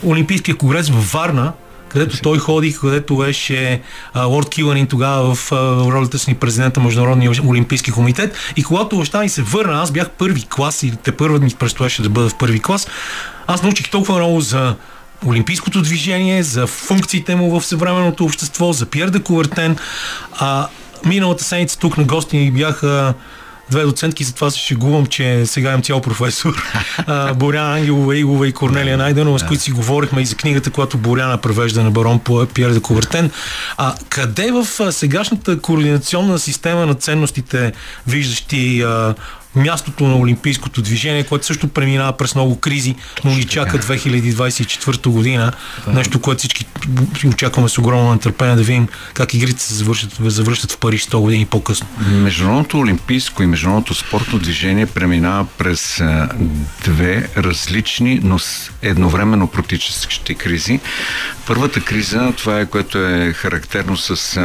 Олимпийския 0.06 0.58
конгрес 0.58 0.90
във 0.90 1.12
Варна, 1.12 1.54
където 1.90 2.22
той 2.22 2.38
ходи, 2.38 2.78
където 2.82 3.18
беше 3.18 3.82
а, 4.14 4.24
Лорд 4.24 4.50
Киланин 4.50 4.88
тогава 4.88 5.36
в 5.36 5.52
а, 5.52 5.56
ролята 5.76 6.20
си 6.20 6.34
президента 6.34 6.80
Международния 6.80 7.32
олимпийски 7.48 7.92
комитет. 7.92 8.36
И 8.56 8.64
когато 8.64 8.98
баща 8.98 9.20
ми 9.20 9.30
се 9.30 9.42
върна, 9.42 9.82
аз 9.82 9.92
бях 9.92 10.10
първи 10.10 10.46
клас 10.50 10.84
и 10.84 10.94
те 11.04 11.12
първат 11.12 11.42
ми 11.42 11.50
предстояше 11.60 12.02
да 12.02 12.10
бъда 12.10 12.30
в 12.30 12.38
първи 12.38 12.60
клас, 12.60 12.88
аз 13.48 13.64
научих 13.64 13.90
толкова 13.90 14.18
много 14.18 14.42
за 14.42 14.76
олимпийското 15.26 15.82
движение, 15.82 16.44
за 16.44 16.68
функциите 16.68 17.36
му 17.36 17.60
в 17.60 17.66
съвременното 17.66 18.26
общество, 18.26 18.74
за 18.74 18.86
Пьер 18.86 19.10
де 19.10 19.20
Кувертен. 19.20 19.78
А, 20.40 20.68
миналата 21.06 21.44
седмица 21.44 21.80
тук 21.80 21.98
на 21.98 22.04
гости 22.04 22.38
ни 22.38 22.52
бяха 22.52 23.14
две 23.70 23.84
доцентки, 23.84 24.24
затова 24.24 24.52
се 24.52 24.60
шегувам, 24.60 25.06
че 25.06 25.46
сега 25.46 25.70
имам 25.70 25.82
цял 25.82 26.02
професор. 26.02 26.64
Боряна 27.36 27.74
Ангелова, 27.74 28.18
Игова 28.18 28.48
и 28.48 28.54
Корнелия 28.54 28.98
Найденова, 28.98 29.40
с 29.40 29.46
които 29.46 29.64
си 29.64 29.72
говорихме 29.72 30.22
и 30.22 30.26
за 30.26 30.36
книгата, 30.36 30.72
която 30.72 30.98
Боряна 30.98 31.38
превежда 31.38 31.84
на 31.84 31.92
барон 31.92 32.20
по 32.20 32.46
Пьер 32.46 32.70
де 32.70 32.80
Кувертен. 32.80 33.32
А 33.78 33.96
къде 34.10 34.52
в 34.52 34.92
сегашната 34.92 35.60
координационна 35.60 36.40
система 36.40 36.86
на 36.86 36.94
ценностите, 36.94 37.74
виждащи 38.08 38.82
а, 38.82 39.16
мястото 39.58 40.08
на 40.08 40.18
олимпийското 40.18 40.82
движение, 40.82 41.24
което 41.24 41.46
също 41.46 41.68
преминава 41.68 42.18
през 42.18 42.36
много 42.36 42.60
кризи, 42.60 42.96
но 43.24 43.32
ни 43.32 43.44
чака 43.44 43.80
2024 43.80 45.08
година. 45.08 45.52
Да. 45.86 45.94
Нещо, 45.94 46.20
което 46.20 46.40
всички 46.40 46.66
очакваме 47.28 47.70
с 47.70 47.78
огромно 47.78 48.14
нетърпение 48.14 48.56
да 48.56 48.64
видим 48.64 48.88
как 49.14 49.34
игрите 49.34 49.62
се 49.62 49.74
завършат, 49.74 50.18
завръщат 50.20 50.72
в 50.72 50.78
Париж 50.78 51.06
100 51.06 51.20
години 51.20 51.46
по-късно. 51.46 51.88
Международното 52.00 52.80
олимпийско 52.80 53.44
и 53.44 53.46
международното 53.46 53.94
спортно 53.94 54.40
движение 54.40 54.86
преминава 54.86 55.46
през 55.58 56.02
две 56.84 57.30
различни, 57.38 58.20
но 58.24 58.40
едновременно 58.82 59.48
протичащи 59.48 60.36
кризи. 60.36 60.80
Първата 61.48 61.82
криза, 61.82 62.34
това 62.38 62.60
е 62.60 62.66
което 62.66 62.98
е 62.98 63.34
характерно 63.34 63.98
с 63.98 64.40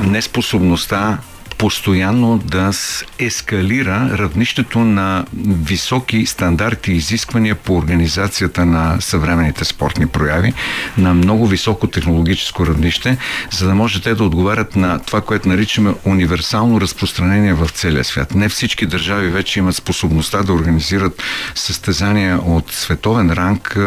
неспособността 0.00 1.18
постоянно 1.58 2.38
да 2.38 2.70
ескалира 3.18 4.10
равнището 4.18 4.78
на 4.78 5.24
високи 5.46 6.26
стандарти 6.26 6.92
и 6.92 6.96
изисквания 6.96 7.54
по 7.54 7.76
организацията 7.76 8.66
на 8.66 9.00
съвременните 9.00 9.64
спортни 9.64 10.06
прояви 10.06 10.52
на 10.98 11.14
много 11.14 11.46
високо 11.46 11.86
технологическо 11.86 12.66
равнище, 12.66 13.16
за 13.50 13.66
да 13.66 13.74
може 13.74 14.02
те 14.02 14.14
да 14.14 14.24
отговарят 14.24 14.76
на 14.76 14.98
това, 14.98 15.20
което 15.20 15.48
наричаме 15.48 15.94
универсално 16.04 16.80
разпространение 16.80 17.54
в 17.54 17.68
целия 17.68 18.04
свят. 18.04 18.34
Не 18.34 18.48
всички 18.48 18.86
държави 18.86 19.28
вече 19.28 19.58
имат 19.58 19.76
способността 19.76 20.42
да 20.42 20.52
организират 20.52 21.22
състезания 21.54 22.38
от 22.38 22.72
световен 22.72 23.30
ранг, 23.30 23.78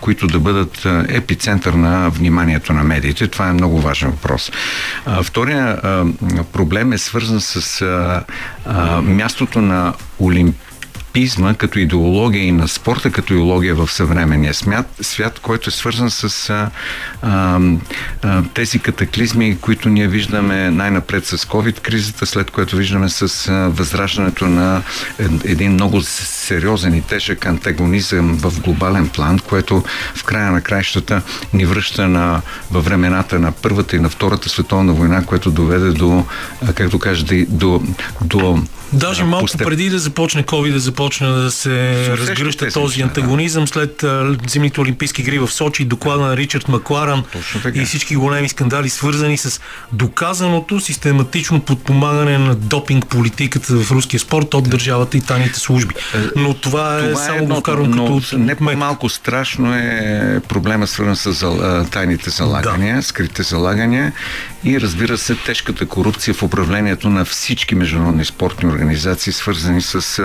които 0.00 0.26
да 0.26 0.38
бъдат 0.40 0.86
епицентър 1.08 1.72
на 1.72 2.10
вниманието 2.10 2.72
на 2.72 2.82
медиите. 2.84 3.28
Това 3.28 3.48
е 3.48 3.52
много 3.52 3.80
важен 3.80 4.10
въпрос. 4.10 4.52
Втория 5.22 5.80
проблем 6.52 6.92
е 6.92 6.98
свързан 6.98 7.11
с 7.40 7.82
а, 7.82 8.24
а, 8.66 9.02
мястото 9.02 9.60
на 9.60 9.94
Олимпиада 10.20 10.61
олимпизма 11.16 11.54
като 11.54 11.78
идеология 11.78 12.44
и 12.44 12.52
на 12.52 12.68
спорта 12.68 13.10
като 13.10 13.32
идеология 13.34 13.74
в 13.74 13.92
съвременния 13.92 14.54
свят, 14.54 14.86
свят 15.00 15.38
който 15.38 15.68
е 15.68 15.72
свързан 15.72 16.10
с 16.10 16.50
а, 16.50 16.70
а, 17.22 18.42
тези 18.54 18.78
катаклизми, 18.78 19.58
които 19.60 19.88
ние 19.88 20.08
виждаме 20.08 20.70
най-напред 20.70 21.26
с 21.26 21.38
COVID-кризата, 21.38 22.26
след 22.26 22.50
което 22.50 22.76
виждаме 22.76 23.08
с 23.08 23.48
а, 23.48 23.68
възраждането 23.68 24.46
на 24.46 24.82
един 25.44 25.72
много 25.72 26.00
сериозен 26.02 26.94
и 26.94 27.02
тежък 27.02 27.46
антагонизъм 27.46 28.38
в 28.38 28.60
глобален 28.60 29.08
план, 29.08 29.38
което 29.38 29.84
в 30.14 30.24
края 30.24 30.52
на 30.52 30.60
краищата 30.60 31.22
ни 31.52 31.64
връща 31.64 32.08
на, 32.08 32.42
във 32.70 32.84
времената 32.84 33.38
на 33.38 33.52
Първата 33.52 33.96
и 33.96 34.00
на 34.00 34.08
Втората 34.08 34.48
световна 34.48 34.92
война, 34.92 35.26
което 35.26 35.50
доведе 35.50 35.90
до, 35.90 36.26
както 36.74 36.98
кажа, 36.98 37.24
до, 37.48 37.82
до 38.20 38.62
Даже 38.92 39.24
малко 39.24 39.44
постеп... 39.44 39.66
преди 39.66 39.90
да 39.90 39.98
започне 39.98 40.42
COVID, 40.42 40.72
да 40.72 40.78
започне 40.78 41.28
да 41.28 41.50
се 41.50 42.06
разгръща 42.18 42.70
този 42.72 42.98
да. 42.98 43.04
антагонизъм, 43.04 43.68
след 43.68 44.04
зимните 44.48 44.80
олимпийски 44.80 45.22
игри 45.22 45.38
в 45.38 45.48
Сочи, 45.48 45.84
доклада 45.84 46.22
на 46.22 46.36
Ричард 46.36 46.68
Макларан 46.68 47.24
и 47.74 47.84
всички 47.84 48.16
големи 48.16 48.48
скандали, 48.48 48.88
свързани 48.88 49.36
с 49.36 49.60
доказаното 49.92 50.80
систематично 50.80 51.60
подпомагане 51.60 52.38
на 52.38 52.54
допинг 52.54 53.06
политиката 53.06 53.76
в 53.76 53.90
руския 53.90 54.20
спорт 54.20 54.54
от 54.54 54.70
държавата 54.70 55.16
и 55.16 55.20
тайните 55.20 55.58
служби. 55.58 55.94
Е, 56.14 56.18
но 56.36 56.54
това, 56.54 56.98
е 56.98 57.12
това 57.12 57.24
е 57.24 57.26
само 57.26 57.46
го 57.46 57.56
вкарвам 57.56 57.92
като... 57.92 58.20
Не 58.38 58.54
по-малко 58.54 59.08
страшно 59.08 59.74
е 59.74 60.40
проблема 60.48 60.86
свързан 60.86 61.16
с 61.16 61.46
тайните 61.90 62.30
залагания, 62.30 62.96
да. 62.96 63.02
скрите 63.02 63.42
залагания 63.42 64.12
и 64.64 64.80
разбира 64.80 65.18
се 65.18 65.34
тежката 65.34 65.86
корупция 65.86 66.34
в 66.34 66.42
управлението 66.42 67.08
на 67.08 67.24
всички 67.24 67.74
международни 67.74 68.24
спортни 68.24 68.68
организации, 68.68 69.32
свързани 69.32 69.80
с 69.82 70.18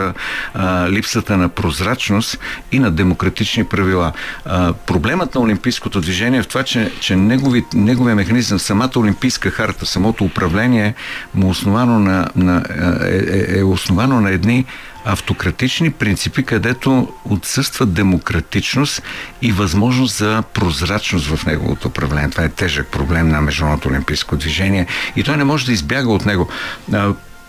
а, 0.54 0.90
липсата 0.90 1.38
на 1.38 1.50
прозрачност 1.50 2.40
и 2.72 2.80
на 2.80 2.92
демократични 2.92 3.64
правила. 3.64 4.12
А, 4.46 4.74
проблемът 4.74 5.36
на 5.36 5.42
Олимпийското 5.42 6.02
движение 6.02 6.40
е 6.40 6.44
в 6.44 6.48
това, 6.48 6.64
че, 6.64 6.92
че 7.00 7.16
негови, 7.16 7.66
неговия 7.74 8.16
механизъм, 8.16 8.60
самата 8.60 8.92
Олимпийска 8.98 9.52
харта, 9.52 9.86
самото 9.86 10.24
управление 10.24 10.94
му 11.34 11.50
основано 11.50 12.00
на, 12.00 12.30
на, 12.36 12.64
е, 13.06 13.56
е, 13.56 13.60
е 13.60 13.64
основано 13.64 14.22
на 14.22 14.32
едни 14.32 14.66
автократични 15.08 15.92
принципи, 15.92 16.44
където 16.44 17.14
отсъства 17.26 17.86
демократичност 17.86 19.02
и 19.42 19.52
възможност 19.52 20.18
за 20.18 20.44
прозрачност 20.54 21.28
в 21.28 21.46
неговото 21.46 21.88
управление. 21.88 22.30
Това 22.30 22.44
е 22.44 22.50
тежък 22.50 22.88
проблем 22.88 23.30
на 23.30 23.42
Международното 23.42 23.90
олимпийско 23.90 24.38
движение 24.38 24.88
и 25.16 25.24
той 25.24 25.38
не 25.38 25.44
може 25.44 25.66
да 25.66 25.72
избяга 25.72 26.10
от 26.10 26.26
него. 26.26 26.50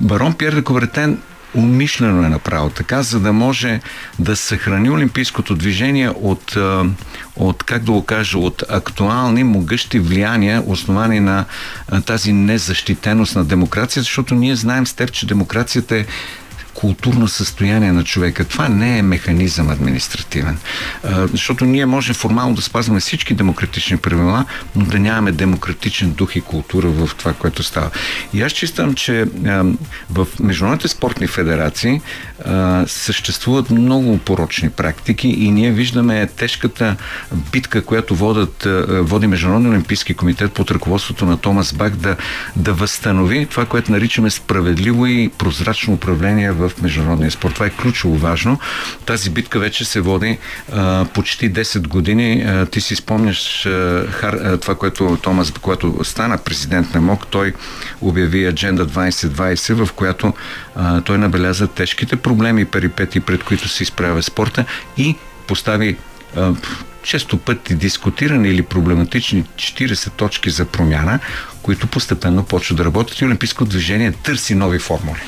Барон 0.00 0.34
Пьер 0.34 0.54
де 0.54 0.64
Ковретен 0.64 1.18
умишлено 1.54 2.22
е 2.24 2.28
направил 2.28 2.70
така, 2.70 3.02
за 3.02 3.20
да 3.20 3.32
може 3.32 3.80
да 4.18 4.36
съхрани 4.36 4.90
олимпийското 4.90 5.54
движение 5.54 6.08
от, 6.08 6.56
от 7.36 7.62
как 7.62 7.84
да 7.84 7.92
го 7.92 8.04
кажа, 8.04 8.38
от 8.38 8.62
актуални 8.68 9.44
могъщи 9.44 9.98
влияния, 9.98 10.62
основани 10.66 11.20
на 11.20 11.44
тази 12.06 12.32
незащитеност 12.32 13.36
на 13.36 13.44
демокрацията, 13.44 14.04
защото 14.04 14.34
ние 14.34 14.56
знаем 14.56 14.86
с 14.86 14.92
теб, 14.92 15.12
че 15.12 15.26
демокрацията 15.26 15.96
е 15.96 16.04
културно 16.78 17.28
състояние 17.28 17.92
на 17.92 18.04
човека. 18.04 18.44
Това 18.44 18.68
не 18.68 18.98
е 18.98 19.02
механизъм 19.02 19.70
административен. 19.70 20.58
А, 21.04 21.26
защото 21.26 21.64
ние 21.64 21.86
можем 21.86 22.14
формално 22.14 22.54
да 22.54 22.62
спазваме 22.62 23.00
всички 23.00 23.34
демократични 23.34 23.96
правила, 23.96 24.44
но 24.76 24.84
да 24.84 24.98
нямаме 24.98 25.32
демократичен 25.32 26.10
дух 26.10 26.36
и 26.36 26.40
култура 26.40 26.88
в 26.88 27.10
това, 27.18 27.32
което 27.32 27.62
става. 27.62 27.90
И 28.34 28.42
аз 28.42 28.52
чистам, 28.52 28.94
че 28.94 29.22
а, 29.22 29.64
в 30.10 30.26
международните 30.40 30.88
спортни 30.88 31.26
федерации 31.26 32.00
а, 32.44 32.84
съществуват 32.86 33.70
много 33.70 34.18
порочни 34.18 34.70
практики 34.70 35.28
и 35.28 35.50
ние 35.50 35.70
виждаме 35.70 36.26
тежката 36.26 36.96
битка, 37.52 37.84
която 37.84 38.14
водят, 38.14 38.66
води 38.88 39.26
Международния 39.26 39.72
олимпийски 39.72 40.14
комитет 40.14 40.52
под 40.52 40.70
ръководството 40.70 41.26
на 41.26 41.36
Томас 41.36 41.72
Бак 41.72 41.96
да, 41.96 42.16
да 42.56 42.72
възстанови 42.72 43.46
това, 43.46 43.64
което 43.66 43.92
наричаме 43.92 44.30
справедливо 44.30 45.06
и 45.06 45.30
прозрачно 45.38 45.94
управление 45.94 46.52
в 46.52 46.67
в 46.68 46.82
международния 46.82 47.30
спорт. 47.30 47.54
Това 47.54 47.66
е 47.66 47.70
ключово 47.70 48.16
важно. 48.16 48.58
Тази 49.06 49.30
битка 49.30 49.58
вече 49.58 49.84
се 49.84 50.00
води 50.00 50.38
а, 50.72 51.06
почти 51.14 51.52
10 51.52 51.88
години. 51.88 52.42
А, 52.42 52.66
ти 52.66 52.80
си 52.80 52.96
спомняш 52.96 53.66
а, 53.66 54.06
хар, 54.10 54.32
а, 54.34 54.56
това, 54.58 54.74
което 54.74 55.18
Томас, 55.22 55.50
когато 55.50 56.04
стана 56.04 56.38
президент 56.38 56.94
на 56.94 57.00
МОК, 57.00 57.26
той 57.26 57.54
обяви 58.00 58.46
Адженда 58.46 58.86
2020, 58.86 59.84
в 59.84 59.92
която 59.92 60.34
а, 60.76 61.00
той 61.00 61.18
набеляза 61.18 61.66
тежките 61.66 62.16
проблеми 62.16 62.60
и 62.60 62.64
перипети, 62.64 63.20
пред 63.20 63.44
които 63.44 63.68
се 63.68 63.82
изправя 63.82 64.22
спорта 64.22 64.64
и 64.96 65.16
постави 65.46 65.96
а, 66.36 66.52
често 67.02 67.38
пъти 67.38 67.74
дискутирани 67.74 68.48
или 68.48 68.62
проблематични 68.62 69.44
40 69.56 70.12
точки 70.12 70.50
за 70.50 70.64
промяна, 70.64 71.18
които 71.62 71.86
постепенно 71.86 72.44
почват 72.44 72.76
да 72.76 72.84
работят 72.84 73.20
и 73.20 73.24
Олимпийско 73.24 73.64
движение 73.64 74.12
търси 74.12 74.54
нови 74.54 74.78
формули. 74.78 75.20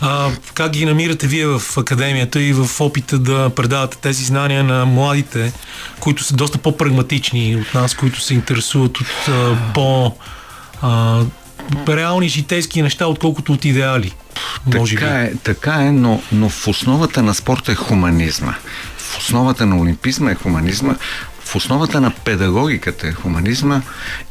А, 0.00 0.30
как 0.54 0.72
ги 0.72 0.86
намирате 0.86 1.26
вие 1.26 1.46
в 1.46 1.62
академията 1.76 2.42
и 2.42 2.52
в 2.52 2.80
опита 2.80 3.18
да 3.18 3.50
предавате 3.50 3.96
тези 3.98 4.24
знания 4.24 4.64
на 4.64 4.86
младите, 4.86 5.52
които 6.00 6.24
са 6.24 6.34
доста 6.34 6.58
по-прагматични 6.58 7.56
от 7.56 7.74
нас, 7.74 7.94
които 7.94 8.20
се 8.20 8.34
интересуват 8.34 9.00
от 9.00 9.28
а, 9.28 9.56
по 9.74 10.14
а, 10.82 11.22
реални 11.88 12.28
житейски 12.28 12.82
неща, 12.82 13.06
отколкото 13.06 13.52
от 13.52 13.64
идеали? 13.64 14.14
Може 14.74 14.94
така, 14.94 15.06
би. 15.06 15.26
Е, 15.26 15.34
така 15.42 15.72
е, 15.72 15.92
но, 15.92 16.22
но 16.32 16.48
в 16.48 16.68
основата 16.68 17.22
на 17.22 17.34
спорта 17.34 17.72
е 17.72 17.74
хуманизма. 17.74 18.54
В 18.98 19.18
основата 19.18 19.66
на 19.66 19.78
олимпизма 19.80 20.30
е 20.30 20.34
хуманизма, 20.34 20.94
в 21.44 21.56
основата 21.56 22.00
на 22.00 22.10
педагогиката 22.10 23.08
е 23.08 23.12
хуманизма 23.12 23.82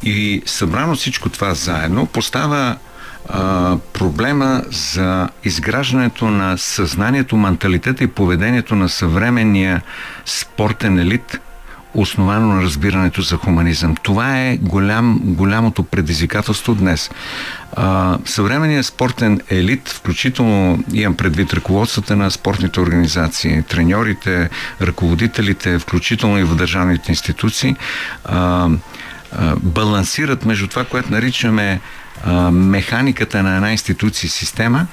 и 0.02 0.42
събрано 0.46 0.96
всичко 0.96 1.28
това 1.28 1.54
заедно 1.54 2.06
поставя 2.06 2.76
а, 3.28 3.76
проблема 3.92 4.62
за 4.70 5.28
изграждането 5.44 6.24
на 6.24 6.58
съзнанието, 6.58 7.36
менталитета 7.36 8.04
и 8.04 8.06
поведението 8.06 8.74
на 8.74 8.88
съвременния 8.88 9.82
спортен 10.24 10.98
елит 10.98 11.40
основано 11.94 12.54
на 12.54 12.62
разбирането 12.62 13.22
за 13.22 13.36
хуманизъм. 13.36 13.96
Това 14.02 14.40
е 14.40 14.56
голям, 14.56 15.20
голямото 15.22 15.82
предизвикателство 15.82 16.74
днес. 16.74 17.10
А, 17.76 18.18
съвременният 18.24 18.86
спортен 18.86 19.40
елит, 19.50 19.88
включително 19.88 20.84
имам 20.92 21.16
предвид 21.16 21.52
ръководствата 21.52 22.16
на 22.16 22.30
спортните 22.30 22.80
организации, 22.80 23.62
треньорите, 23.62 24.50
ръководителите, 24.82 25.78
включително 25.78 26.38
и 26.38 26.44
в 26.44 26.56
държавните 26.56 27.12
институции, 27.12 27.76
а, 28.24 28.68
балансират 29.56 30.44
между 30.44 30.66
това, 30.66 30.84
което 30.84 31.12
наричаме 31.12 31.80
а, 32.24 32.50
механиката 32.50 33.42
на 33.42 33.54
една 33.56 33.72
институция 33.72 34.30
система, 34.30 34.86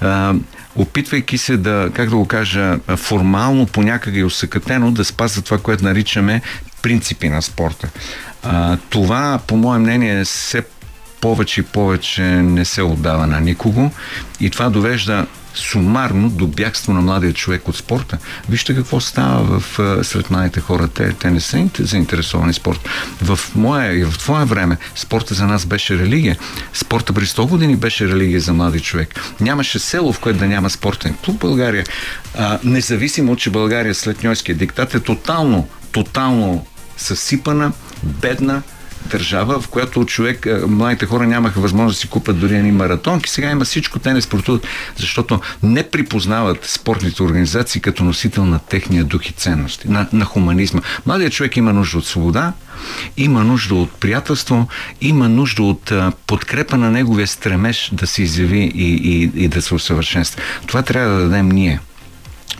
а, 0.00 0.34
опитвайки 0.76 1.38
се 1.38 1.56
да, 1.56 1.90
как 1.94 2.10
да 2.10 2.16
го 2.16 2.26
кажа, 2.26 2.78
формално, 2.96 3.66
понякога 3.66 4.18
и 4.18 4.24
усъкътено 4.24 4.92
да 4.92 5.04
спазва 5.04 5.42
това, 5.42 5.58
което 5.58 5.84
наричаме 5.84 6.42
принципи 6.82 7.28
на 7.28 7.42
спорта. 7.42 7.88
А, 8.42 8.76
това, 8.90 9.40
по 9.46 9.56
мое 9.56 9.78
мнение, 9.78 10.24
все 10.24 10.62
повече 11.20 11.60
и 11.60 11.64
повече 11.64 12.22
не 12.22 12.64
се 12.64 12.82
отдава 12.82 13.26
на 13.26 13.40
никого 13.40 13.90
и 14.40 14.50
това 14.50 14.70
довежда 14.70 15.26
сумарно 15.58 16.30
до 16.30 16.46
бягство 16.46 16.92
на 16.92 17.00
младия 17.00 17.32
човек 17.32 17.68
от 17.68 17.76
спорта. 17.76 18.18
Вижте 18.48 18.74
какво 18.74 19.00
става 19.00 19.60
в, 19.60 19.80
сред 20.04 20.30
младите 20.30 20.60
хора. 20.60 20.88
Те, 20.88 21.12
те 21.12 21.30
не 21.30 21.40
са 21.40 21.68
заинтересовани 21.78 22.54
спорт. 22.54 22.88
В 23.22 23.40
моя 23.54 23.98
и 23.98 24.04
в 24.04 24.18
твое 24.18 24.44
време 24.44 24.76
спорта 24.94 25.34
за 25.34 25.46
нас 25.46 25.66
беше 25.66 25.98
религия. 25.98 26.36
Спорта 26.72 27.12
при 27.12 27.26
100 27.26 27.48
години 27.48 27.76
беше 27.76 28.08
религия 28.08 28.40
за 28.40 28.52
млади 28.52 28.80
човек. 28.80 29.20
Нямаше 29.40 29.78
село, 29.78 30.12
в 30.12 30.20
което 30.20 30.38
да 30.38 30.46
няма 30.46 30.70
спортен 30.70 31.14
клуб 31.24 31.38
България. 31.40 31.84
А, 32.38 32.58
независимо, 32.64 33.36
че 33.36 33.50
България 33.50 33.94
след 33.94 34.24
Ньойския 34.24 34.54
диктат 34.54 34.94
е 34.94 35.00
тотално, 35.00 35.68
тотално 35.92 36.66
съсипана, 36.96 37.72
бедна, 38.02 38.62
държава, 39.06 39.60
в 39.60 39.68
която 39.68 40.04
човек, 40.04 40.46
младите 40.68 41.06
хора 41.06 41.26
нямаха 41.26 41.60
възможност 41.60 41.96
да 41.96 42.00
си 42.00 42.08
купат 42.08 42.38
дори 42.38 42.62
ни 42.62 42.72
маратонки. 42.72 43.30
Сега 43.30 43.50
има 43.50 43.64
всичко, 43.64 43.98
те 43.98 44.12
не 44.12 44.20
спортуват, 44.20 44.66
защото 44.96 45.40
не 45.62 45.90
припознават 45.90 46.64
спортните 46.64 47.22
организации 47.22 47.80
като 47.80 48.04
носител 48.04 48.44
на 48.44 48.58
техния 48.58 49.04
дух 49.04 49.26
и 49.26 49.32
ценности, 49.32 49.88
на, 49.88 50.08
на 50.12 50.24
хуманизма. 50.24 50.80
Младият 51.06 51.32
човек 51.32 51.56
има 51.56 51.72
нужда 51.72 51.98
от 51.98 52.06
свобода, 52.06 52.52
има 53.16 53.44
нужда 53.44 53.74
от 53.74 53.92
приятелство, 53.92 54.68
има 55.00 55.28
нужда 55.28 55.62
от 55.62 55.92
а, 55.92 56.12
подкрепа 56.26 56.76
на 56.76 56.90
неговия 56.90 57.26
стремеж 57.26 57.90
да 57.92 58.06
се 58.06 58.22
изяви 58.22 58.72
и, 58.74 58.94
и, 58.94 59.44
и 59.44 59.48
да 59.48 59.62
се 59.62 59.74
усъвършенства. 59.74 60.42
Това 60.66 60.82
трябва 60.82 61.14
да 61.14 61.22
дадем 61.22 61.48
ние. 61.48 61.80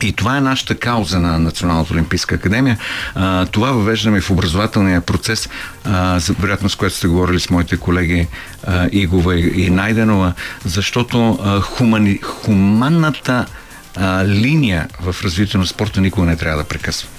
И 0.01 0.13
това 0.13 0.37
е 0.37 0.41
нашата 0.41 0.75
кауза 0.75 1.19
на 1.19 1.39
Националната 1.39 1.93
олимпийска 1.93 2.35
академия. 2.35 2.77
А, 3.15 3.45
това 3.45 3.71
въвеждаме 3.71 4.21
в 4.21 4.31
образователния 4.31 5.01
процес, 5.01 5.49
а, 5.85 6.19
за 6.19 6.33
вероятно 6.33 6.69
с 6.69 6.75
което 6.75 6.95
сте 6.95 7.07
говорили 7.07 7.39
с 7.39 7.49
моите 7.49 7.77
колеги 7.77 8.27
а, 8.67 8.89
Игова 8.91 9.39
и, 9.39 9.69
Найденова, 9.69 10.33
защото 10.65 11.39
а, 11.43 11.59
хумани, 11.59 12.19
хуманната 12.23 13.45
а, 13.95 14.25
линия 14.25 14.87
в 15.01 15.15
развитието 15.23 15.57
на 15.57 15.67
спорта 15.67 16.01
никога 16.01 16.27
не 16.27 16.35
трябва 16.35 16.57
да 16.57 16.67
прекъсва. 16.67 17.09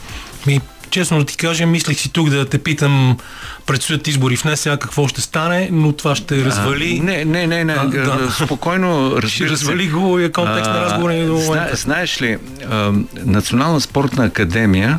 Честно 0.91 1.19
да 1.19 1.25
ти 1.25 1.37
кажа, 1.37 1.67
мислех 1.67 1.99
си 1.99 2.13
тук 2.13 2.31
да 2.31 2.49
те 2.49 2.59
питам 2.59 3.17
предстоят 3.67 4.09
избори 4.09 4.37
в 4.37 4.45
НСА, 4.45 4.77
какво 4.81 5.09
ще 5.09 5.21
стане, 5.21 5.69
но 5.73 5.93
това 5.93 6.15
ще 6.15 6.45
развали. 6.45 6.99
А, 7.01 7.05
не, 7.05 7.25
не, 7.25 7.47
не, 7.47 7.65
не. 7.65 7.73
А, 7.73 7.87
да. 7.87 8.31
Спокойно, 8.45 9.17
Ще 9.27 9.49
развали 9.49 9.89
го 9.89 10.19
и 10.19 10.33
контекст 10.33 10.71
на 10.71 10.81
разговора 10.81 11.27
до 11.27 11.37
Зна, 11.37 11.69
знаеш 11.73 12.23
ли, 12.23 12.39
а, 12.71 12.93
Национална 13.25 13.81
спортна 13.81 14.25
академия 14.25 14.99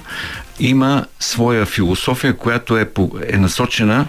има 0.59 1.05
своя 1.19 1.65
философия, 1.65 2.37
която 2.37 2.77
е, 2.77 2.87
е 3.27 3.37
насочена 3.37 4.05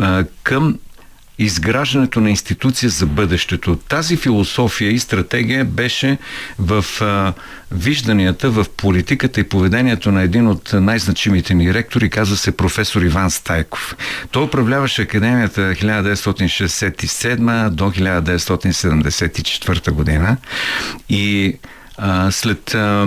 а, 0.00 0.24
към 0.42 0.78
изграждането 1.44 2.20
на 2.20 2.30
институция 2.30 2.90
за 2.90 3.06
бъдещето. 3.06 3.76
Тази 3.76 4.16
философия 4.16 4.90
и 4.90 4.98
стратегия 4.98 5.64
беше 5.64 6.18
в 6.58 6.84
а, 7.00 7.32
вижданията, 7.70 8.50
в 8.50 8.66
политиката 8.76 9.40
и 9.40 9.44
поведението 9.44 10.12
на 10.12 10.22
един 10.22 10.48
от 10.48 10.70
най-значимите 10.72 11.54
ни 11.54 11.74
ректори, 11.74 12.10
казва 12.10 12.36
се 12.36 12.56
професор 12.56 13.02
Иван 13.02 13.30
Стайков. 13.30 13.96
Той 14.30 14.44
управляваше 14.44 15.02
академията 15.02 15.60
1967 15.60 17.68
до 17.68 17.84
1974 17.84 19.90
година 19.90 20.36
и 21.08 21.54
а, 21.98 22.30
след 22.30 22.74
а, 22.74 23.06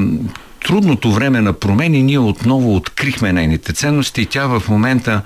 трудното 0.65 1.11
време 1.11 1.41
на 1.41 1.53
промени 1.53 2.03
ние 2.03 2.19
отново 2.19 2.75
открихме 2.75 3.33
нейните 3.33 3.73
ценности 3.73 4.21
и 4.21 4.25
тя 4.25 4.47
в 4.47 4.63
момента 4.69 5.21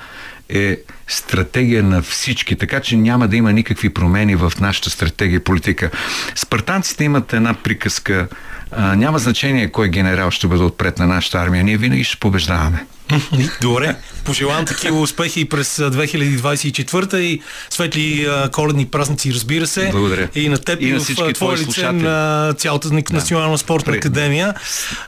е 0.50 0.78
стратегия 1.10 1.84
на 1.84 2.02
всички, 2.02 2.56
така 2.56 2.80
че 2.80 2.98
няма 2.98 3.28
да 3.28 3.36
има 3.36 3.54
никакви 3.54 3.90
промени 3.90 4.36
в 4.36 4.54
нашата 4.60 4.90
стратегия 4.90 5.38
и 5.38 5.44
политика. 5.44 5.92
Спартанците 6.36 7.04
имат 7.04 7.34
една 7.34 7.54
приказка. 7.54 8.28
А, 8.72 8.96
няма 8.96 9.20
значение 9.20 9.72
кой 9.72 9.90
генерал 9.90 10.32
ще 10.32 10.48
бъде 10.48 10.64
отпред 10.64 11.00
на 11.00 11.08
нашата 11.08 11.40
армия. 11.40 11.64
Ние 11.64 11.78
винаги 11.78 12.04
ще 12.04 12.18
побеждаваме. 12.18 12.86
Добре. 13.62 13.96
Пожелавам 14.24 14.66
такива 14.66 15.00
успехи 15.00 15.50
през 15.50 15.78
2024 15.78 17.18
и 17.18 17.42
светли 17.70 18.26
а, 18.30 18.50
коледни 18.50 18.86
празници, 18.86 19.34
разбира 19.34 19.68
се. 19.68 19.90
Благодаря. 19.92 20.30
И 20.36 20.50
на 20.50 20.58
теб 20.58 20.82
и, 20.82 20.92
на 20.92 21.00
в 21.00 21.34
твое 21.34 21.58
лице 21.58 21.92
на 21.92 22.54
цялата 22.58 22.90
да. 22.90 23.02
Национална 23.14 23.58
спортна 23.58 23.94
академия. 23.94 24.54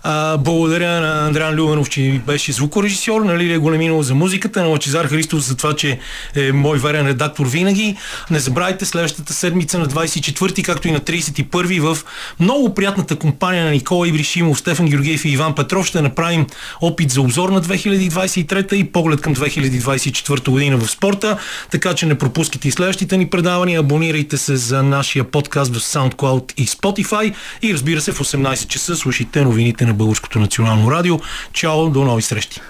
А, 0.04 0.38
благодаря 0.38 1.02
на 1.02 1.26
Андриан 1.26 1.56
Любенов, 1.56 1.90
че 1.90 2.22
беше 2.28 2.52
звукорежисьор, 2.52 3.22
на 3.22 3.38
Лилия 3.38 3.60
Големинова 3.60 4.04
за 4.04 4.16
музиката, 4.16 4.62
на 4.62 4.68
Лачезар 4.68 5.06
Христос 5.06 5.48
за 5.48 5.58
това, 5.58 5.76
че 5.76 6.00
е 6.36 6.52
мой 6.52 6.80
верен 6.80 7.08
редактор 7.08 7.48
винаги. 7.48 7.98
Не 8.30 8.40
забравяйте 8.40 8.86
следващата 8.86 9.34
седмица 9.34 9.80
на 9.80 9.86
24, 9.86 10.64
както 10.64 10.88
и 10.88 10.92
на 10.92 11.00
31 11.00 11.80
в 11.80 11.98
много 12.40 12.74
приятната 12.74 13.16
компания 13.16 13.66
на 13.66 13.72
Никола 13.72 14.08
Ибришимов, 14.08 14.60
Стефан 14.60 14.86
Георгиев 14.86 15.26
и 15.26 15.30
Иван 15.30 15.56
Петров 15.56 15.88
ще 15.88 16.02
направим 16.02 16.48
опит 16.82 17.12
за 17.12 17.22
обзор 17.22 17.50
на 17.50 17.62
2000 17.62 17.91
2023 17.92 18.74
и 18.74 18.92
поглед 18.92 19.22
към 19.22 19.36
2024 19.36 20.50
година 20.50 20.78
в 20.78 20.92
спорта, 20.92 21.38
така 21.72 21.94
че 21.94 22.06
не 22.06 22.18
пропускайте 22.18 22.68
и 22.68 22.72
следващите 22.72 23.18
ни 23.18 23.30
предавания, 23.30 23.80
абонирайте 23.80 24.38
се 24.38 24.56
за 24.56 24.84
нашия 24.84 25.24
подкаст 25.24 25.76
в 25.76 25.80
SoundCloud 25.80 26.54
и 26.58 26.68
Spotify 26.68 27.34
и 27.62 27.74
разбира 27.74 28.02
се 28.02 28.12
в 28.12 28.20
18 28.20 28.68
часа 28.68 28.96
слушайте 28.96 29.42
новините 29.42 29.86
на 29.86 29.94
Българското 29.94 30.40
национално 30.40 30.92
радио. 30.92 31.20
Чао, 31.54 31.90
до 31.90 32.04
нови 32.04 32.22
срещи! 32.22 32.62